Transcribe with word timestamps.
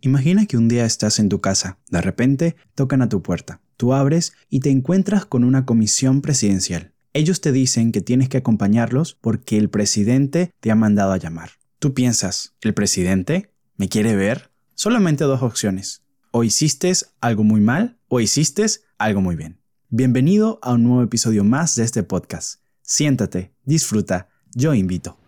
Imagina 0.00 0.46
que 0.46 0.56
un 0.56 0.68
día 0.68 0.84
estás 0.84 1.18
en 1.18 1.28
tu 1.28 1.40
casa, 1.40 1.78
de 1.90 2.00
repente 2.00 2.54
tocan 2.76 3.02
a 3.02 3.08
tu 3.08 3.20
puerta, 3.20 3.60
tú 3.76 3.94
abres 3.94 4.32
y 4.48 4.60
te 4.60 4.70
encuentras 4.70 5.24
con 5.24 5.42
una 5.42 5.66
comisión 5.66 6.20
presidencial. 6.20 6.92
Ellos 7.14 7.40
te 7.40 7.50
dicen 7.50 7.90
que 7.90 8.00
tienes 8.00 8.28
que 8.28 8.36
acompañarlos 8.36 9.14
porque 9.14 9.58
el 9.58 9.70
presidente 9.70 10.52
te 10.60 10.70
ha 10.70 10.76
mandado 10.76 11.12
a 11.12 11.16
llamar. 11.16 11.50
Tú 11.80 11.94
piensas, 11.94 12.54
¿el 12.60 12.74
presidente 12.74 13.50
me 13.76 13.88
quiere 13.88 14.14
ver? 14.14 14.52
Solamente 14.74 15.24
dos 15.24 15.42
opciones. 15.42 16.02
O 16.30 16.44
hiciste 16.44 16.92
algo 17.20 17.42
muy 17.42 17.60
mal 17.60 17.98
o 18.06 18.20
hiciste 18.20 18.66
algo 18.98 19.20
muy 19.20 19.34
bien. 19.34 19.58
Bienvenido 19.88 20.60
a 20.62 20.74
un 20.74 20.84
nuevo 20.84 21.02
episodio 21.02 21.42
más 21.42 21.74
de 21.74 21.82
este 21.82 22.04
podcast. 22.04 22.60
Siéntate, 22.82 23.52
disfruta, 23.64 24.28
yo 24.54 24.74
invito. 24.74 25.18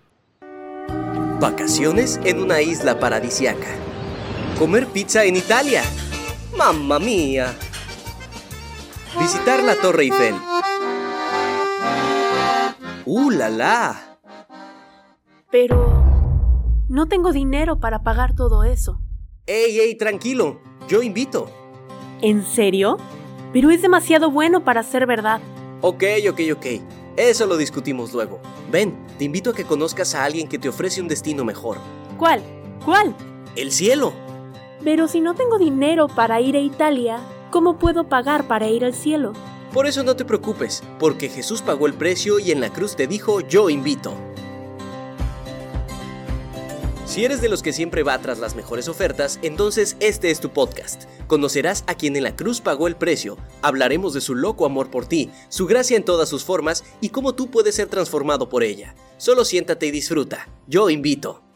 Vacaciones 1.41 2.21
en 2.25 2.39
una 2.39 2.61
isla 2.63 3.01
paradisiaca 3.01 3.90
Comer 4.61 4.89
pizza 4.89 5.25
en 5.25 5.37
Italia. 5.37 5.83
¡Mamma 6.55 6.99
mía! 6.99 7.57
Visitar 9.19 9.63
la 9.63 9.75
Torre 9.75 10.03
Eiffel. 10.03 10.35
¡Uh, 13.07 13.31
la 13.31 13.49
la! 13.49 14.19
Pero... 15.51 16.85
No 16.91 17.07
tengo 17.07 17.33
dinero 17.33 17.81
para 17.81 18.03
pagar 18.03 18.35
todo 18.35 18.65
eso. 18.65 19.01
¡Ey, 19.47 19.81
ey, 19.81 19.95
tranquilo! 19.95 20.61
Yo 20.87 21.01
invito. 21.01 21.51
¿En 22.21 22.45
serio? 22.45 22.99
Pero 23.55 23.71
es 23.71 23.81
demasiado 23.81 24.31
bueno 24.31 24.63
para 24.63 24.83
ser 24.83 25.07
verdad. 25.07 25.41
Ok, 25.81 26.05
ok, 26.29 26.41
ok. 26.53 26.67
Eso 27.17 27.47
lo 27.47 27.57
discutimos 27.57 28.13
luego. 28.13 28.43
Ven, 28.71 28.95
te 29.17 29.25
invito 29.25 29.49
a 29.49 29.55
que 29.55 29.65
conozcas 29.65 30.15
a 30.15 30.25
alguien 30.25 30.49
que 30.49 30.59
te 30.59 30.69
ofrece 30.69 31.01
un 31.01 31.09
destino 31.09 31.47
mejor. 31.47 31.79
¿Cuál? 32.19 32.43
¿Cuál? 32.85 33.17
El 33.57 33.73
cielo. 33.73 34.13
Pero 34.83 35.09
si 35.09 35.21
no 35.21 35.35
tengo 35.35 35.59
dinero 35.59 36.09
para 36.09 36.41
ir 36.41 36.57
a 36.57 36.61
Italia, 36.61 37.21
¿cómo 37.51 37.79
puedo 37.79 38.05
pagar 38.09 38.47
para 38.47 38.69
ir 38.69 38.85
al 38.85 38.95
cielo? 38.95 39.35
Por 39.73 39.87
eso 39.87 40.03
no 40.03 40.17
te 40.17 40.25
preocupes, 40.25 40.83
porque 40.99 41.29
Jesús 41.29 41.63
pagó 41.63 41.87
el 41.87 41.95
precio 41.95 42.39
y 42.39 42.51
en 42.51 42.61
la 42.61 42.73
cruz 42.73 42.97
te 42.97 43.07
dijo, 43.07 43.41
yo 43.41 43.71
invito. 43.71 44.15
Si 47.05 47.25
eres 47.25 47.41
de 47.41 47.49
los 47.49 47.63
que 47.63 47.73
siempre 47.73 48.05
va 48.05 48.19
tras 48.21 48.39
las 48.39 48.55
mejores 48.55 48.89
ofertas, 48.89 49.39
entonces 49.43 49.97
este 50.01 50.31
es 50.31 50.41
tu 50.41 50.51
podcast. 50.51 51.05
Conocerás 51.27 51.85
a 51.87 51.95
quien 51.95 52.17
en 52.17 52.23
la 52.23 52.37
cruz 52.37 52.61
pagó 52.61 52.87
el 52.87 52.97
precio, 52.97 53.37
hablaremos 53.63 54.15
de 54.15 54.21
su 54.21 54.35
loco 54.35 54.65
amor 54.65 54.91
por 54.91 55.07
ti, 55.07 55.31
su 55.49 55.67
gracia 55.67 55.97
en 55.97 56.05
todas 56.05 56.29
sus 56.29 56.45
formas 56.45 56.85
y 57.01 57.11
cómo 57.11 57.35
tú 57.35 57.51
puedes 57.51 57.75
ser 57.75 57.89
transformado 57.89 58.49
por 58.49 58.63
ella. 58.63 58.95
Solo 59.19 59.45
siéntate 59.45 59.87
y 59.87 59.91
disfruta. 59.91 60.49
Yo 60.67 60.89
invito. 60.89 61.50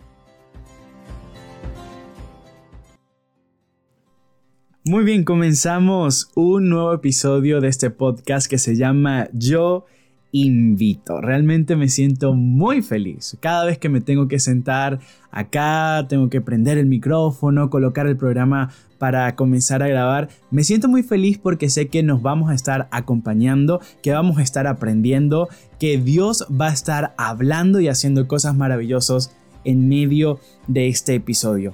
Muy 4.87 5.03
bien, 5.03 5.25
comenzamos 5.25 6.31
un 6.35 6.69
nuevo 6.69 6.93
episodio 6.93 7.63
de 7.63 7.69
este 7.69 7.89
podcast 7.89 8.47
que 8.47 8.59
se 8.59 8.77
llama 8.77 9.31
Yo 9.33 9.87
invito. 10.31 11.23
Realmente 11.23 11.75
me 11.75 11.89
siento 11.89 12.35
muy 12.35 12.83
feliz. 12.83 13.39
Cada 13.41 13.65
vez 13.65 13.79
que 13.79 13.89
me 13.89 14.03
tengo 14.03 14.29
que 14.29 14.39
sentar 14.39 15.01
acá, 15.31 16.05
tengo 16.11 16.29
que 16.29 16.43
prender 16.43 16.77
el 16.77 16.85
micrófono, 16.85 17.71
colocar 17.71 18.07
el 18.07 18.19
programa 18.19 18.75
para 18.99 19.35
comenzar 19.37 19.83
a 19.83 19.89
grabar, 19.89 20.29
me 20.51 20.65
siento 20.65 20.87
muy 20.87 21.03
feliz 21.03 21.39
porque 21.39 21.71
sé 21.71 21.89
que 21.89 22.03
nos 22.03 22.21
vamos 22.21 22.51
a 22.51 22.55
estar 22.55 22.87
acompañando, 22.91 23.81
que 24.03 24.13
vamos 24.13 24.37
a 24.37 24.43
estar 24.43 24.67
aprendiendo, 24.67 25.49
que 25.81 25.97
Dios 25.97 26.47
va 26.53 26.69
a 26.69 26.75
estar 26.75 27.15
hablando 27.17 27.81
y 27.81 27.89
haciendo 27.89 28.29
cosas 28.29 28.55
maravillosas 28.55 29.35
en 29.65 29.89
medio 29.89 30.41
de 30.67 30.89
este 30.89 31.15
episodio. 31.15 31.73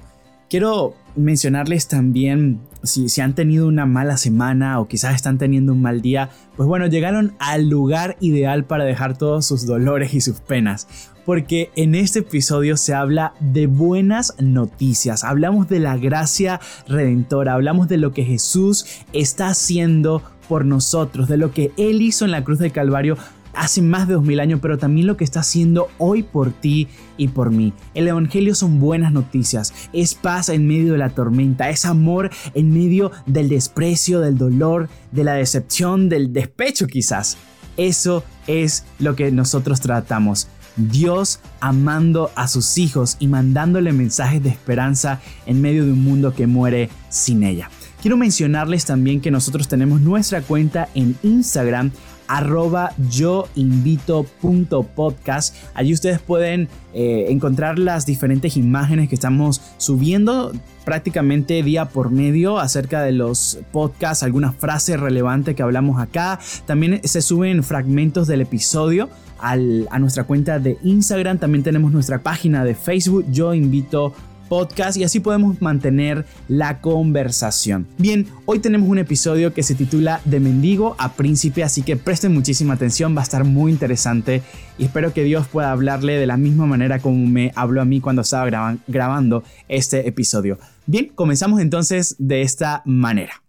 Quiero 0.49 0.95
mencionarles 1.17 1.89
también 1.89 2.61
si, 2.83 3.09
si, 3.09 3.21
han 3.21 3.35
tenido 3.35 3.67
una 3.67 3.85
mala 3.85 4.17
semana 4.17 4.79
o 4.79 4.87
quizás 4.87 5.15
están 5.15 5.37
teniendo 5.37 5.73
un 5.73 5.81
mal 5.81 6.01
día, 6.01 6.29
pues 6.55 6.67
bueno, 6.67 6.87
llegaron 6.87 7.33
al 7.39 7.69
lugar 7.69 8.17
ideal 8.19 8.65
para 8.65 8.83
dejar 8.83 9.17
todos 9.17 9.45
sus 9.45 9.65
dolores 9.65 10.13
y 10.13 10.21
sus 10.21 10.39
penas. 10.39 10.87
Porque 11.25 11.69
en 11.75 11.93
este 11.93 12.19
episodio 12.19 12.77
se 12.77 12.95
habla 12.95 13.33
de 13.39 13.67
buenas 13.67 14.33
noticias, 14.39 15.23
hablamos 15.23 15.69
de 15.69 15.79
la 15.79 15.95
gracia 15.97 16.59
redentora, 16.87 17.53
hablamos 17.53 17.87
de 17.87 17.97
lo 17.97 18.11
que 18.11 18.23
Jesús 18.23 18.85
está 19.13 19.49
haciendo 19.49 20.23
por 20.49 20.65
nosotros, 20.65 21.27
de 21.27 21.37
lo 21.37 21.53
que 21.53 21.71
Él 21.77 22.01
hizo 22.01 22.25
en 22.25 22.31
la 22.31 22.43
cruz 22.43 22.59
del 22.59 22.71
Calvario 22.71 23.17
hace 23.53 23.81
más 23.81 24.07
de 24.07 24.15
dos 24.15 24.23
mil 24.23 24.39
años, 24.39 24.59
pero 24.61 24.77
también 24.77 25.07
lo 25.07 25.17
que 25.17 25.23
está 25.23 25.41
haciendo 25.41 25.89
hoy 25.97 26.23
por 26.23 26.51
ti 26.51 26.87
y 27.17 27.29
por 27.29 27.51
mí. 27.51 27.73
El 27.93 28.07
Evangelio 28.07 28.55
son 28.55 28.79
buenas 28.79 29.11
noticias, 29.11 29.73
es 29.93 30.15
paz 30.15 30.49
en 30.49 30.67
medio 30.67 30.93
de 30.93 30.97
la 30.97 31.09
tormenta, 31.09 31.69
es 31.69 31.85
amor 31.85 32.29
en 32.53 32.73
medio 32.73 33.11
del 33.25 33.49
desprecio, 33.49 34.19
del 34.19 34.37
dolor, 34.37 34.89
de 35.11 35.23
la 35.23 35.33
decepción, 35.33 36.09
del 36.09 36.33
despecho 36.33 36.87
quizás. 36.87 37.37
Eso 37.77 38.23
es 38.47 38.85
lo 38.99 39.15
que 39.15 39.31
nosotros 39.31 39.81
tratamos. 39.81 40.47
Dios 40.75 41.39
amando 41.59 42.31
a 42.35 42.47
sus 42.47 42.77
hijos 42.77 43.17
y 43.19 43.27
mandándole 43.27 43.91
mensajes 43.91 44.41
de 44.41 44.49
esperanza 44.49 45.19
en 45.45 45.61
medio 45.61 45.85
de 45.85 45.91
un 45.91 46.03
mundo 46.03 46.33
que 46.33 46.47
muere 46.47 46.89
sin 47.09 47.43
ella. 47.43 47.69
Quiero 48.01 48.17
mencionarles 48.17 48.85
también 48.85 49.21
que 49.21 49.29
nosotros 49.29 49.67
tenemos 49.67 50.01
nuestra 50.01 50.41
cuenta 50.41 50.89
en 50.95 51.15
Instagram 51.21 51.91
arroba 52.27 52.91
yoinvito.podcast. 53.09 55.55
Allí 55.73 55.93
ustedes 55.93 56.19
pueden 56.19 56.67
eh, 56.93 57.27
encontrar 57.29 57.79
las 57.79 58.05
diferentes 58.05 58.57
imágenes 58.57 59.09
que 59.09 59.15
estamos 59.15 59.61
subiendo 59.77 60.51
prácticamente 60.83 61.61
día 61.63 61.85
por 61.85 62.11
medio 62.11 62.59
acerca 62.59 63.03
de 63.03 63.11
los 63.11 63.59
podcasts, 63.71 64.23
algunas 64.23 64.55
frases 64.55 64.99
relevantes 64.99 65.55
que 65.55 65.63
hablamos 65.63 66.01
acá. 66.01 66.39
También 66.65 67.01
se 67.03 67.21
suben 67.21 67.63
fragmentos 67.63 68.27
del 68.27 68.41
episodio 68.41 69.09
a 69.39 69.99
nuestra 69.99 70.23
cuenta 70.23 70.59
de 70.59 70.77
Instagram. 70.83 71.39
También 71.39 71.63
tenemos 71.63 71.91
nuestra 71.91 72.21
página 72.21 72.63
de 72.63 72.75
Facebook. 72.75 73.25
Yo 73.31 73.53
invito 73.53 74.13
podcast 74.51 74.97
y 74.97 75.05
así 75.05 75.21
podemos 75.21 75.61
mantener 75.61 76.25
la 76.49 76.81
conversación. 76.81 77.87
Bien, 77.97 78.27
hoy 78.43 78.59
tenemos 78.59 78.89
un 78.89 78.97
episodio 78.97 79.53
que 79.53 79.63
se 79.63 79.75
titula 79.75 80.19
De 80.25 80.41
mendigo 80.41 80.97
a 80.99 81.13
príncipe, 81.13 81.63
así 81.63 81.83
que 81.83 81.95
presten 81.95 82.33
muchísima 82.33 82.73
atención, 82.73 83.15
va 83.15 83.21
a 83.21 83.23
estar 83.23 83.45
muy 83.45 83.71
interesante 83.71 84.43
y 84.77 84.83
espero 84.83 85.13
que 85.13 85.23
Dios 85.23 85.47
pueda 85.47 85.71
hablarle 85.71 86.17
de 86.17 86.27
la 86.27 86.35
misma 86.35 86.65
manera 86.65 86.99
como 86.99 87.25
me 87.27 87.53
habló 87.55 87.81
a 87.81 87.85
mí 87.85 88.01
cuando 88.01 88.23
estaba 88.23 88.77
grabando 88.89 89.45
este 89.69 90.05
episodio. 90.05 90.59
Bien, 90.85 91.13
comenzamos 91.15 91.61
entonces 91.61 92.17
de 92.19 92.41
esta 92.41 92.81
manera. 92.83 93.45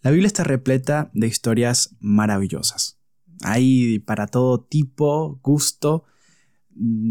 La 0.00 0.12
Biblia 0.12 0.28
está 0.28 0.44
repleta 0.44 1.10
de 1.12 1.26
historias 1.26 1.96
maravillosas. 1.98 3.00
Hay 3.42 3.98
para 3.98 4.28
todo 4.28 4.60
tipo, 4.60 5.40
gusto, 5.42 6.04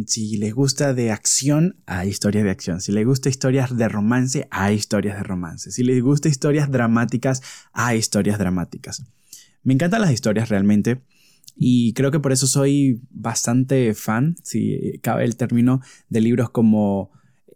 si 0.07 0.37
les 0.37 0.53
gusta 0.53 0.93
de 0.93 1.11
acción, 1.11 1.77
hay 1.85 2.09
historias 2.09 2.43
de 2.43 2.51
acción. 2.51 2.81
Si 2.81 2.91
les 2.91 3.05
gusta 3.05 3.29
historias 3.29 3.75
de 3.75 3.87
romance, 3.89 4.47
hay 4.51 4.75
historias 4.75 5.17
de 5.17 5.23
romance. 5.23 5.71
Si 5.71 5.83
les 5.83 6.01
gusta 6.01 6.29
historias 6.29 6.71
dramáticas, 6.71 7.41
hay 7.73 7.99
historias 7.99 8.39
dramáticas. 8.39 9.03
Me 9.63 9.73
encantan 9.73 10.01
las 10.01 10.11
historias 10.11 10.49
realmente. 10.49 11.01
Y 11.55 11.93
creo 11.93 12.11
que 12.11 12.19
por 12.19 12.31
eso 12.31 12.47
soy 12.47 13.01
bastante 13.09 13.93
fan, 13.93 14.35
si 14.41 14.99
cabe 15.01 15.25
el 15.25 15.35
término, 15.35 15.81
de 16.09 16.21
libros 16.21 16.49
como 16.49 17.11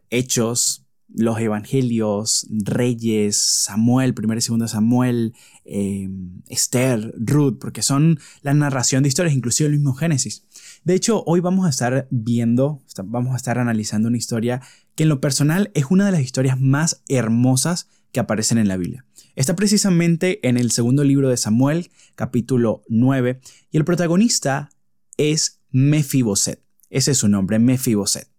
Hechos, 0.09 0.85
los 1.15 1.39
Evangelios, 1.39 2.47
Reyes, 2.49 3.37
Samuel, 3.37 4.13
primero 4.13 4.37
y 4.37 4.41
segundo 4.41 4.67
Samuel, 4.67 5.33
eh, 5.63 6.09
Esther, 6.49 7.13
Ruth, 7.17 7.57
porque 7.59 7.81
son 7.81 8.19
la 8.41 8.53
narración 8.53 9.03
de 9.03 9.09
historias, 9.09 9.35
inclusive 9.35 9.69
el 9.69 9.75
mismo 9.75 9.93
Génesis. 9.93 10.43
De 10.85 10.93
hecho, 10.93 11.23
hoy 11.25 11.39
vamos 11.39 11.65
a 11.65 11.69
estar 11.69 12.07
viendo, 12.11 12.79
vamos 13.05 13.33
a 13.33 13.37
estar 13.37 13.57
analizando 13.57 14.07
una 14.07 14.17
historia 14.17 14.61
que 14.93 15.01
en 15.01 15.09
lo 15.09 15.19
personal 15.19 15.71
es 15.73 15.85
una 15.89 16.05
de 16.05 16.11
las 16.11 16.21
historias 16.21 16.61
más 16.61 17.01
hermosas 17.09 17.89
que 18.11 18.19
aparecen 18.19 18.59
en 18.59 18.67
la 18.67 18.77
Biblia. 18.77 19.03
Está 19.35 19.55
precisamente 19.55 20.47
en 20.47 20.57
el 20.57 20.69
segundo 20.69 21.03
libro 21.03 21.27
de 21.27 21.37
Samuel, 21.37 21.89
capítulo 22.13 22.83
9, 22.87 23.41
y 23.71 23.77
el 23.77 23.83
protagonista 23.83 24.69
es 25.17 25.59
Mefiboset. 25.71 26.61
Ese 26.91 27.11
es 27.11 27.17
su 27.17 27.29
nombre, 27.29 27.57
Mefiboset. 27.57 28.29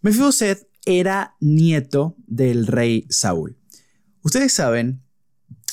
Mefiboset 0.00 0.68
era 0.84 1.36
nieto 1.38 2.16
del 2.26 2.66
rey 2.66 3.06
Saúl. 3.08 3.56
Ustedes 4.22 4.52
saben 4.52 5.04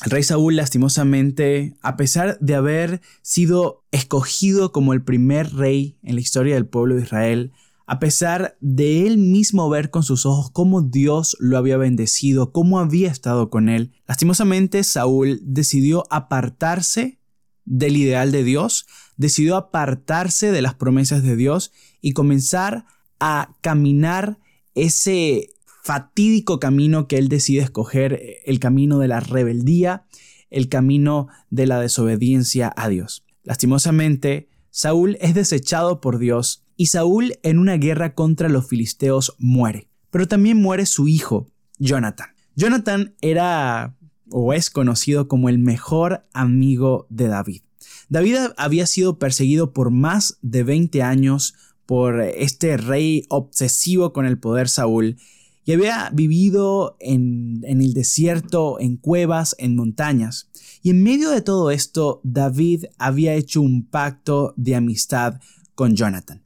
el 0.03 0.12
rey 0.12 0.24
Saúl, 0.24 0.57
lastimosamente, 0.57 1.77
a 1.81 1.95
pesar 1.95 2.38
de 2.42 2.56
haber 2.56 3.01
sido 3.21 3.86
escogido 3.92 4.71
como 4.71 4.94
el 4.94 5.03
primer 5.03 5.53
rey 5.53 5.97
en 6.03 6.15
la 6.15 6.21
historia 6.21 6.56
del 6.56 6.68
pueblo 6.68 6.95
de 6.95 7.03
Israel, 7.03 7.53
a 7.88 8.00
pesar 8.00 8.57
de 8.62 9.06
él 9.06 9.18
mismo 9.18 9.69
ver 9.69 9.92
con 9.92 10.03
sus 10.03 10.25
ojos 10.25 10.50
cómo 10.51 10.81
Dios 10.81 11.38
lo 11.39 11.57
había 11.57 11.77
bendecido, 11.77 12.51
cómo 12.51 12.80
había 12.80 13.09
estado 13.09 13.50
con 13.50 13.69
él, 13.69 13.94
lastimosamente 14.07 14.83
Saúl 14.83 15.39
decidió 15.44 16.06
apartarse 16.09 17.19
del 17.63 17.95
ideal 17.98 18.31
de 18.31 18.44
Dios, 18.44 18.88
decidió 19.18 19.56
apartarse 19.56 20.51
de 20.51 20.62
las 20.62 20.74
promesas 20.75 21.24
de 21.24 21.36
Dios 21.36 21.71
y 22.01 22.13
comenzar 22.13 22.86
a 23.19 23.56
caminar 23.62 24.39
ese 24.74 25.54
fatídico 25.85 26.59
camino 26.59 27.07
que 27.07 27.19
él 27.19 27.29
decide 27.29 27.61
escoger, 27.61 28.19
el 28.43 28.59
camino 28.59 28.97
de 28.97 29.07
la 29.07 29.19
rebeldía, 29.19 30.07
el 30.49 30.67
camino 30.67 31.27
de 31.51 31.67
la 31.67 31.79
desobediencia 31.79 32.73
a 32.75 32.89
Dios. 32.89 33.23
Lastimosamente, 33.43 34.49
Saúl 34.71 35.15
es 35.21 35.35
desechado 35.35 36.01
por 36.01 36.17
Dios 36.17 36.65
y 36.75 36.87
Saúl 36.87 37.35
en 37.43 37.59
una 37.59 37.77
guerra 37.77 38.15
contra 38.15 38.49
los 38.49 38.67
filisteos 38.67 39.35
muere. 39.37 39.87
Pero 40.09 40.27
también 40.27 40.59
muere 40.59 40.87
su 40.87 41.07
hijo, 41.07 41.51
Jonathan. 41.77 42.29
Jonathan 42.55 43.13
era 43.21 43.95
o 44.31 44.53
es 44.53 44.71
conocido 44.71 45.27
como 45.27 45.49
el 45.49 45.59
mejor 45.59 46.25
amigo 46.33 47.05
de 47.11 47.27
David. 47.27 47.61
David 48.09 48.38
había 48.57 48.88
sido 48.88 49.19
perseguido 49.19 49.71
por 49.71 49.91
más 49.91 50.39
de 50.41 50.63
20 50.63 51.03
años 51.03 51.53
por 51.85 52.21
este 52.21 52.75
rey 52.77 53.27
obsesivo 53.29 54.13
con 54.13 54.25
el 54.25 54.39
poder 54.39 54.67
Saúl 54.67 55.17
y 55.65 55.73
había 55.73 56.12
vivido 56.13 56.95
en, 57.00 57.63
el 57.63 57.94
desierto, 57.94 58.79
en 58.79 58.97
cuevas, 58.97 59.56
en 59.57 59.75
montañas. 59.75 60.50
Y 60.83 60.91
en 60.91 61.01
medio 61.01 61.31
de 61.31 61.41
todo 61.41 61.71
esto, 61.71 62.21
David 62.23 62.85
había 63.00 63.33
hecho 63.33 63.62
un 63.62 63.83
pacto 63.83 64.53
de 64.57 64.75
amistad 64.75 65.41
con 65.73 65.95
Jonathan. 65.95 66.44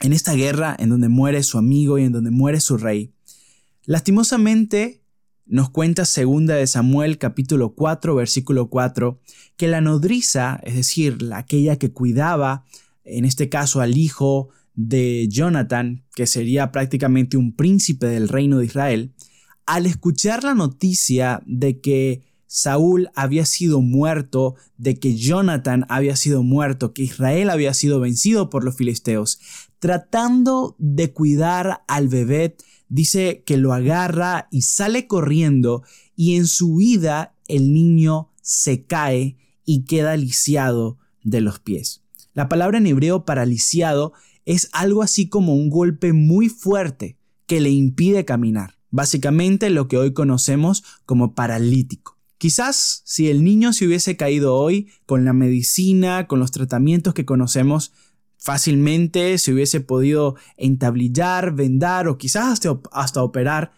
En 0.00 0.12
esta 0.12 0.34
guerra, 0.34 0.76
en 0.78 0.90
donde 0.90 1.08
muere 1.08 1.42
su 1.42 1.58
amigo 1.58 1.98
y 1.98 2.04
en 2.04 2.12
donde 2.12 2.30
muere 2.30 2.60
su 2.60 2.78
rey, 2.78 3.12
lastimosamente 3.84 5.02
nos 5.44 5.70
cuenta 5.70 6.04
segunda 6.04 6.54
de 6.54 6.68
Samuel 6.68 7.18
capítulo 7.18 7.74
4 7.74 8.14
versículo 8.14 8.70
4 8.70 9.20
que 9.56 9.66
la 9.66 9.80
nodriza, 9.80 10.60
es 10.62 10.76
decir, 10.76 11.18
aquella 11.34 11.76
que 11.76 11.92
cuidaba, 11.92 12.64
en 13.02 13.24
este 13.24 13.48
caso 13.48 13.80
al 13.80 13.98
hijo 13.98 14.50
de 14.74 15.26
Jonathan, 15.28 16.04
que 16.14 16.26
sería 16.26 16.72
prácticamente 16.72 17.36
un 17.36 17.54
príncipe 17.54 18.06
del 18.06 18.28
reino 18.28 18.58
de 18.58 18.66
Israel, 18.66 19.14
al 19.66 19.86
escuchar 19.86 20.44
la 20.44 20.54
noticia 20.54 21.42
de 21.46 21.80
que 21.80 22.22
Saúl 22.46 23.10
había 23.14 23.46
sido 23.46 23.80
muerto, 23.80 24.56
de 24.76 24.98
que 24.98 25.14
Jonathan 25.14 25.86
había 25.88 26.16
sido 26.16 26.42
muerto, 26.42 26.92
que 26.92 27.04
Israel 27.04 27.48
había 27.48 27.74
sido 27.74 28.00
vencido 28.00 28.50
por 28.50 28.64
los 28.64 28.76
filisteos, 28.76 29.38
tratando 29.78 30.74
de 30.78 31.12
cuidar 31.12 31.82
al 31.86 32.08
bebé, 32.08 32.56
dice 32.88 33.44
que 33.46 33.56
lo 33.56 33.72
agarra 33.72 34.48
y 34.50 34.62
sale 34.62 35.06
corriendo 35.06 35.84
y 36.16 36.34
en 36.34 36.48
su 36.48 36.74
vida 36.74 37.36
el 37.46 37.72
niño 37.72 38.30
se 38.42 38.84
cae 38.84 39.36
y 39.64 39.84
queda 39.84 40.16
lisiado 40.16 40.98
de 41.22 41.40
los 41.40 41.60
pies. 41.60 42.02
La 42.34 42.48
palabra 42.48 42.78
en 42.78 42.86
hebreo 42.86 43.24
paralisiado 43.24 44.12
es 44.44 44.68
algo 44.72 45.02
así 45.02 45.28
como 45.28 45.54
un 45.54 45.70
golpe 45.70 46.12
muy 46.12 46.48
fuerte 46.48 47.16
que 47.46 47.60
le 47.60 47.70
impide 47.70 48.24
caminar. 48.24 48.74
Básicamente 48.90 49.70
lo 49.70 49.88
que 49.88 49.98
hoy 49.98 50.12
conocemos 50.12 50.84
como 51.04 51.34
paralítico. 51.34 52.18
Quizás 52.38 53.02
si 53.04 53.28
el 53.28 53.44
niño 53.44 53.72
se 53.72 53.86
hubiese 53.86 54.16
caído 54.16 54.54
hoy 54.54 54.88
con 55.04 55.24
la 55.24 55.34
medicina, 55.34 56.26
con 56.26 56.40
los 56.40 56.52
tratamientos 56.52 57.12
que 57.12 57.26
conocemos, 57.26 57.92
fácilmente 58.38 59.36
se 59.36 59.52
hubiese 59.52 59.80
podido 59.80 60.36
entablillar, 60.56 61.54
vendar 61.54 62.08
o 62.08 62.16
quizás 62.16 62.46
hasta, 62.46 62.80
hasta 62.92 63.22
operar, 63.22 63.72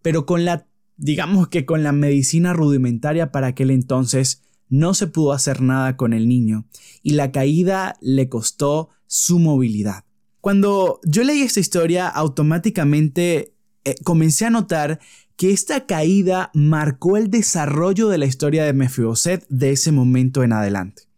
pero 0.00 0.24
con 0.24 0.46
la, 0.46 0.66
digamos 0.96 1.48
que 1.48 1.66
con 1.66 1.82
la 1.82 1.92
medicina 1.92 2.54
rudimentaria 2.54 3.30
para 3.30 3.48
aquel 3.48 3.70
entonces 3.70 4.42
no 4.70 4.94
se 4.94 5.06
pudo 5.08 5.32
hacer 5.32 5.60
nada 5.60 5.98
con 5.98 6.14
el 6.14 6.26
niño 6.26 6.64
y 7.02 7.10
la 7.10 7.32
caída 7.32 7.98
le 8.00 8.30
costó 8.30 8.88
su 9.06 9.38
movilidad. 9.38 10.05
Cuando 10.46 11.00
yo 11.02 11.24
leí 11.24 11.42
esta 11.42 11.58
historia, 11.58 12.06
automáticamente 12.06 13.52
eh, 13.84 13.96
comencé 14.04 14.44
a 14.44 14.50
notar 14.50 15.00
que 15.34 15.50
esta 15.50 15.86
caída 15.86 16.52
marcó 16.54 17.16
el 17.16 17.32
desarrollo 17.32 18.06
de 18.08 18.18
la 18.18 18.26
historia 18.26 18.64
de 18.64 18.72
Mefiboset 18.72 19.44
de 19.48 19.72
ese 19.72 19.90
momento 19.90 20.44
en 20.44 20.52
adelante. 20.52 21.08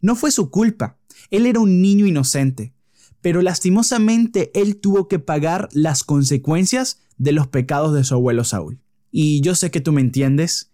No 0.00 0.14
fue 0.14 0.30
su 0.30 0.52
culpa, 0.52 1.00
él 1.32 1.46
era 1.46 1.58
un 1.58 1.82
niño 1.82 2.06
inocente, 2.06 2.74
pero 3.20 3.42
lastimosamente 3.42 4.52
él 4.54 4.76
tuvo 4.76 5.08
que 5.08 5.18
pagar 5.18 5.68
las 5.72 6.04
consecuencias 6.04 7.00
de 7.18 7.32
los 7.32 7.48
pecados 7.48 7.92
de 7.92 8.04
su 8.04 8.14
abuelo 8.14 8.44
Saúl. 8.44 8.78
Y 9.10 9.40
yo 9.40 9.56
sé 9.56 9.72
que 9.72 9.80
tú 9.80 9.90
me 9.90 10.00
entiendes, 10.00 10.70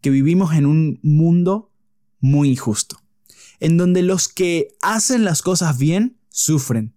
que 0.00 0.10
vivimos 0.10 0.54
en 0.54 0.66
un 0.66 1.00
mundo 1.02 1.72
muy 2.20 2.48
injusto, 2.48 2.98
en 3.58 3.76
donde 3.76 4.02
los 4.02 4.28
que 4.28 4.68
hacen 4.82 5.24
las 5.24 5.42
cosas 5.42 5.78
bien 5.78 6.20
sufren 6.28 6.94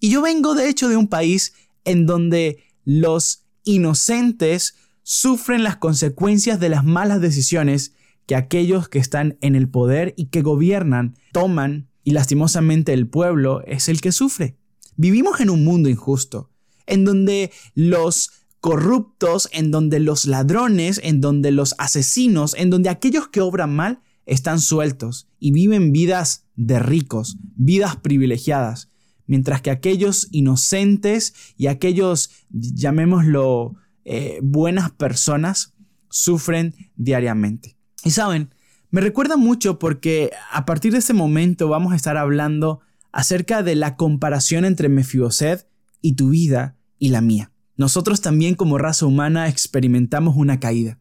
y 0.00 0.10
yo 0.10 0.22
vengo 0.22 0.54
de 0.54 0.68
hecho 0.68 0.88
de 0.88 0.96
un 0.96 1.08
país 1.08 1.54
en 1.84 2.06
donde 2.06 2.64
los 2.84 3.44
inocentes 3.64 4.74
sufren 5.02 5.62
las 5.62 5.76
consecuencias 5.76 6.58
de 6.58 6.70
las 6.70 6.84
malas 6.84 7.20
decisiones 7.20 7.94
que 8.26 8.34
aquellos 8.34 8.88
que 8.88 8.98
están 8.98 9.38
en 9.40 9.54
el 9.54 9.68
poder 9.68 10.14
y 10.16 10.26
que 10.26 10.42
gobiernan 10.42 11.16
toman 11.32 11.88
y 12.04 12.12
lastimosamente 12.12 12.92
el 12.92 13.08
pueblo 13.08 13.62
es 13.66 13.88
el 13.88 14.00
que 14.00 14.12
sufre. 14.12 14.56
Vivimos 14.96 15.40
en 15.40 15.50
un 15.50 15.64
mundo 15.64 15.88
injusto, 15.88 16.50
en 16.86 17.04
donde 17.04 17.50
los 17.74 18.30
corruptos, 18.60 19.48
en 19.52 19.70
donde 19.70 20.00
los 20.00 20.26
ladrones, 20.26 21.00
en 21.02 21.20
donde 21.20 21.50
los 21.50 21.74
asesinos, 21.78 22.54
en 22.54 22.70
donde 22.70 22.88
aquellos 22.88 23.28
que 23.28 23.40
obran 23.40 23.74
mal 23.74 24.00
están 24.26 24.60
sueltos 24.60 25.28
y 25.38 25.52
viven 25.52 25.92
vidas 25.92 26.44
de 26.56 26.78
ricos, 26.78 27.38
vidas 27.56 27.96
privilegiadas, 27.96 28.89
mientras 29.30 29.62
que 29.62 29.70
aquellos 29.70 30.26
inocentes 30.32 31.34
y 31.56 31.68
aquellos, 31.68 32.32
llamémoslo, 32.50 33.76
eh, 34.04 34.40
buenas 34.42 34.90
personas, 34.90 35.72
sufren 36.08 36.74
diariamente. 36.96 37.76
Y 38.02 38.10
saben, 38.10 38.52
me 38.90 39.00
recuerda 39.00 39.36
mucho 39.36 39.78
porque 39.78 40.32
a 40.50 40.66
partir 40.66 40.90
de 40.90 40.98
ese 40.98 41.12
momento 41.12 41.68
vamos 41.68 41.92
a 41.92 41.96
estar 41.96 42.16
hablando 42.16 42.80
acerca 43.12 43.62
de 43.62 43.76
la 43.76 43.94
comparación 43.94 44.64
entre 44.64 44.88
Mefiboset 44.88 45.68
y 46.02 46.14
tu 46.14 46.30
vida 46.30 46.76
y 46.98 47.10
la 47.10 47.20
mía. 47.20 47.52
Nosotros 47.76 48.20
también 48.22 48.56
como 48.56 48.78
raza 48.78 49.06
humana 49.06 49.46
experimentamos 49.46 50.34
una 50.36 50.58
caída. 50.58 50.98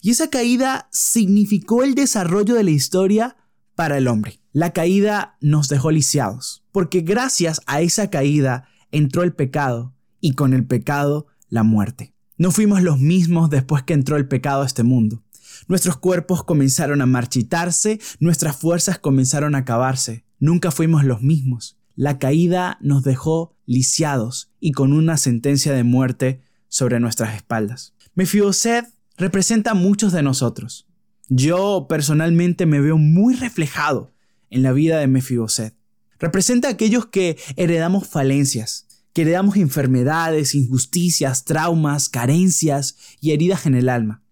Y 0.00 0.12
esa 0.12 0.30
caída 0.30 0.88
significó 0.92 1.82
el 1.82 1.94
desarrollo 1.94 2.54
de 2.54 2.64
la 2.64 2.70
historia 2.70 3.36
para 3.74 3.98
el 3.98 4.08
hombre. 4.08 4.40
La 4.52 4.72
caída 4.72 5.36
nos 5.42 5.68
dejó 5.68 5.90
lisiados, 5.90 6.64
porque 6.76 7.00
gracias 7.00 7.62
a 7.64 7.80
esa 7.80 8.10
caída 8.10 8.68
entró 8.92 9.22
el 9.22 9.32
pecado 9.32 9.94
y 10.20 10.32
con 10.32 10.52
el 10.52 10.66
pecado 10.66 11.26
la 11.48 11.62
muerte. 11.62 12.12
No 12.36 12.50
fuimos 12.50 12.82
los 12.82 12.98
mismos 12.98 13.48
después 13.48 13.82
que 13.82 13.94
entró 13.94 14.18
el 14.18 14.28
pecado 14.28 14.60
a 14.60 14.66
este 14.66 14.82
mundo. 14.82 15.24
Nuestros 15.68 15.96
cuerpos 15.96 16.44
comenzaron 16.44 17.00
a 17.00 17.06
marchitarse, 17.06 17.98
nuestras 18.20 18.56
fuerzas 18.56 18.98
comenzaron 18.98 19.54
a 19.54 19.60
acabarse. 19.60 20.26
Nunca 20.38 20.70
fuimos 20.70 21.02
los 21.02 21.22
mismos. 21.22 21.78
La 21.94 22.18
caída 22.18 22.76
nos 22.82 23.04
dejó 23.04 23.56
lisiados 23.64 24.52
y 24.60 24.72
con 24.72 24.92
una 24.92 25.16
sentencia 25.16 25.72
de 25.72 25.82
muerte 25.82 26.42
sobre 26.68 27.00
nuestras 27.00 27.36
espaldas. 27.36 27.94
Mefiboset 28.14 28.84
representa 29.16 29.70
a 29.70 29.74
muchos 29.74 30.12
de 30.12 30.22
nosotros. 30.22 30.86
Yo 31.30 31.86
personalmente 31.88 32.66
me 32.66 32.82
veo 32.82 32.98
muy 32.98 33.34
reflejado 33.34 34.12
en 34.50 34.62
la 34.62 34.72
vida 34.72 34.98
de 34.98 35.06
Mefiboset. 35.06 35.75
Representa 36.18 36.68
a 36.68 36.72
aquellos 36.72 37.06
que 37.06 37.36
heredamos 37.56 38.06
falencias, 38.06 38.86
que 39.12 39.22
heredamos 39.22 39.56
enfermedades, 39.56 40.54
injusticias, 40.54 41.44
traumas, 41.44 42.08
carencias 42.08 42.96
y 43.20 43.32
heridas 43.32 43.66
en 43.66 43.74
el 43.74 43.88
alma. 43.88 44.22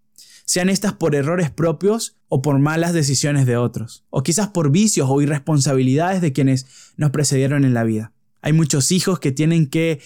Sean 0.46 0.68
estas 0.68 0.92
por 0.92 1.14
errores 1.14 1.50
propios 1.50 2.16
o 2.28 2.42
por 2.42 2.58
malas 2.58 2.92
decisiones 2.92 3.46
de 3.46 3.56
otros, 3.56 4.04
o 4.10 4.22
quizás 4.22 4.48
por 4.48 4.70
vicios 4.70 5.08
o 5.10 5.22
irresponsabilidades 5.22 6.20
de 6.20 6.32
quienes 6.32 6.66
nos 6.96 7.10
precedieron 7.12 7.64
en 7.64 7.72
la 7.72 7.84
vida. 7.84 8.12
Hay 8.42 8.52
muchos 8.52 8.92
hijos 8.92 9.20
que 9.20 9.32
tienen 9.32 9.68
que 9.68 10.00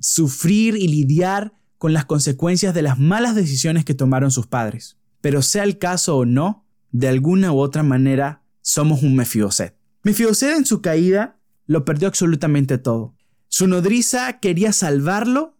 sufrir 0.00 0.76
y 0.76 0.88
lidiar 0.88 1.54
con 1.78 1.94
las 1.94 2.04
consecuencias 2.04 2.74
de 2.74 2.82
las 2.82 2.98
malas 2.98 3.34
decisiones 3.34 3.84
que 3.84 3.94
tomaron 3.94 4.30
sus 4.30 4.46
padres. 4.46 4.98
Pero 5.22 5.40
sea 5.40 5.64
el 5.64 5.78
caso 5.78 6.18
o 6.18 6.26
no, 6.26 6.66
de 6.90 7.08
alguna 7.08 7.52
u 7.52 7.58
otra 7.58 7.82
manera 7.82 8.42
somos 8.60 9.02
un 9.02 9.16
Mefiboset. 9.16 9.77
Mefiboset 10.08 10.56
en 10.56 10.64
su 10.64 10.80
caída 10.80 11.38
lo 11.66 11.84
perdió 11.84 12.08
absolutamente 12.08 12.78
todo. 12.78 13.14
Su 13.48 13.66
nodriza 13.66 14.40
quería 14.40 14.72
salvarlo 14.72 15.54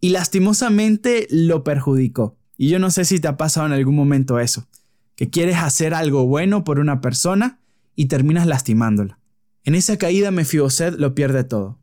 y 0.00 0.10
lastimosamente 0.10 1.26
lo 1.32 1.64
perjudicó. 1.64 2.38
Y 2.56 2.68
yo 2.68 2.78
no 2.78 2.92
sé 2.92 3.04
si 3.04 3.18
te 3.18 3.26
ha 3.26 3.36
pasado 3.36 3.66
en 3.66 3.72
algún 3.72 3.96
momento 3.96 4.38
eso, 4.38 4.68
que 5.16 5.30
quieres 5.30 5.56
hacer 5.56 5.94
algo 5.94 6.28
bueno 6.28 6.62
por 6.62 6.78
una 6.78 7.00
persona 7.00 7.58
y 7.96 8.06
terminas 8.06 8.46
lastimándola. 8.46 9.18
En 9.64 9.74
esa 9.74 9.96
caída 9.96 10.30
Mefiboset 10.30 10.94
lo 10.94 11.16
pierde 11.16 11.42
todo. 11.42 11.80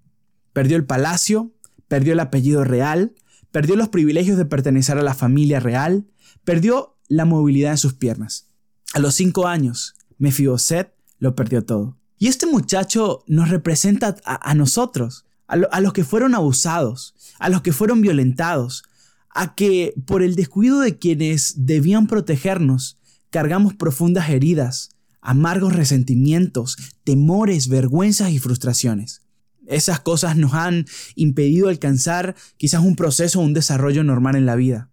Perdió 0.54 0.78
el 0.78 0.86
palacio, 0.86 1.52
perdió 1.90 2.14
el 2.14 2.22
apellido 2.22 2.64
real, 2.64 3.14
perdió 3.52 3.76
los 3.76 3.90
privilegios 3.90 4.38
de 4.38 4.46
pertenecer 4.46 4.98
a 4.98 5.04
la 5.04 5.16
familia 5.16 5.60
real, 5.60 6.08
perdió 6.46 6.96
la 7.10 7.26
movilidad 7.26 7.72
en 7.72 7.78
sus 7.78 7.94
piernas. 7.94 8.48
A 8.94 9.00
los 9.00 9.16
cinco 9.16 9.48
años, 9.48 9.96
Mefiboset 10.18 10.96
lo 11.20 11.36
perdió 11.36 11.66
todo. 11.66 11.98
Y 12.18 12.28
este 12.28 12.46
muchacho 12.46 13.24
nos 13.28 13.50
representa 13.50 14.16
a, 14.24 14.54
nosotros, 14.56 15.26
a, 15.48 15.82
los 15.82 15.94
que 15.94 16.04
fueron 16.04 16.34
abusados, 16.34 17.14
a 17.40 17.50
los 17.50 17.62
que 17.62 17.74
fueron 17.74 18.02
violentados, 18.02 18.84
a 19.30 19.54
que 19.54 19.94
por 20.06 20.24
el 20.24 20.36
descuido 20.36 20.80
de 20.80 20.98
quienes 20.98 21.66
debían 21.66 22.08
protegernos, 22.08 22.98
cargamos 23.30 23.74
profundas 23.74 24.30
heridas, 24.30 24.92
amargos 25.22 25.74
resentimientos, 25.74 26.78
temores, 27.04 27.68
vergüenzas 27.68 28.32
y 28.32 28.40
frustraciones. 28.40 29.22
Esas 29.68 30.00
cosas 30.00 30.38
nos 30.38 30.54
han 30.54 30.86
impedido 31.16 31.68
alcanzar 31.68 32.36
quizás 32.56 32.82
un 32.82 32.96
proceso 32.96 33.40
o 33.40 33.44
un 33.44 33.54
desarrollo 33.54 34.04
normal 34.04 34.36
en 34.36 34.46
la 34.46 34.56
vida. 34.56 34.90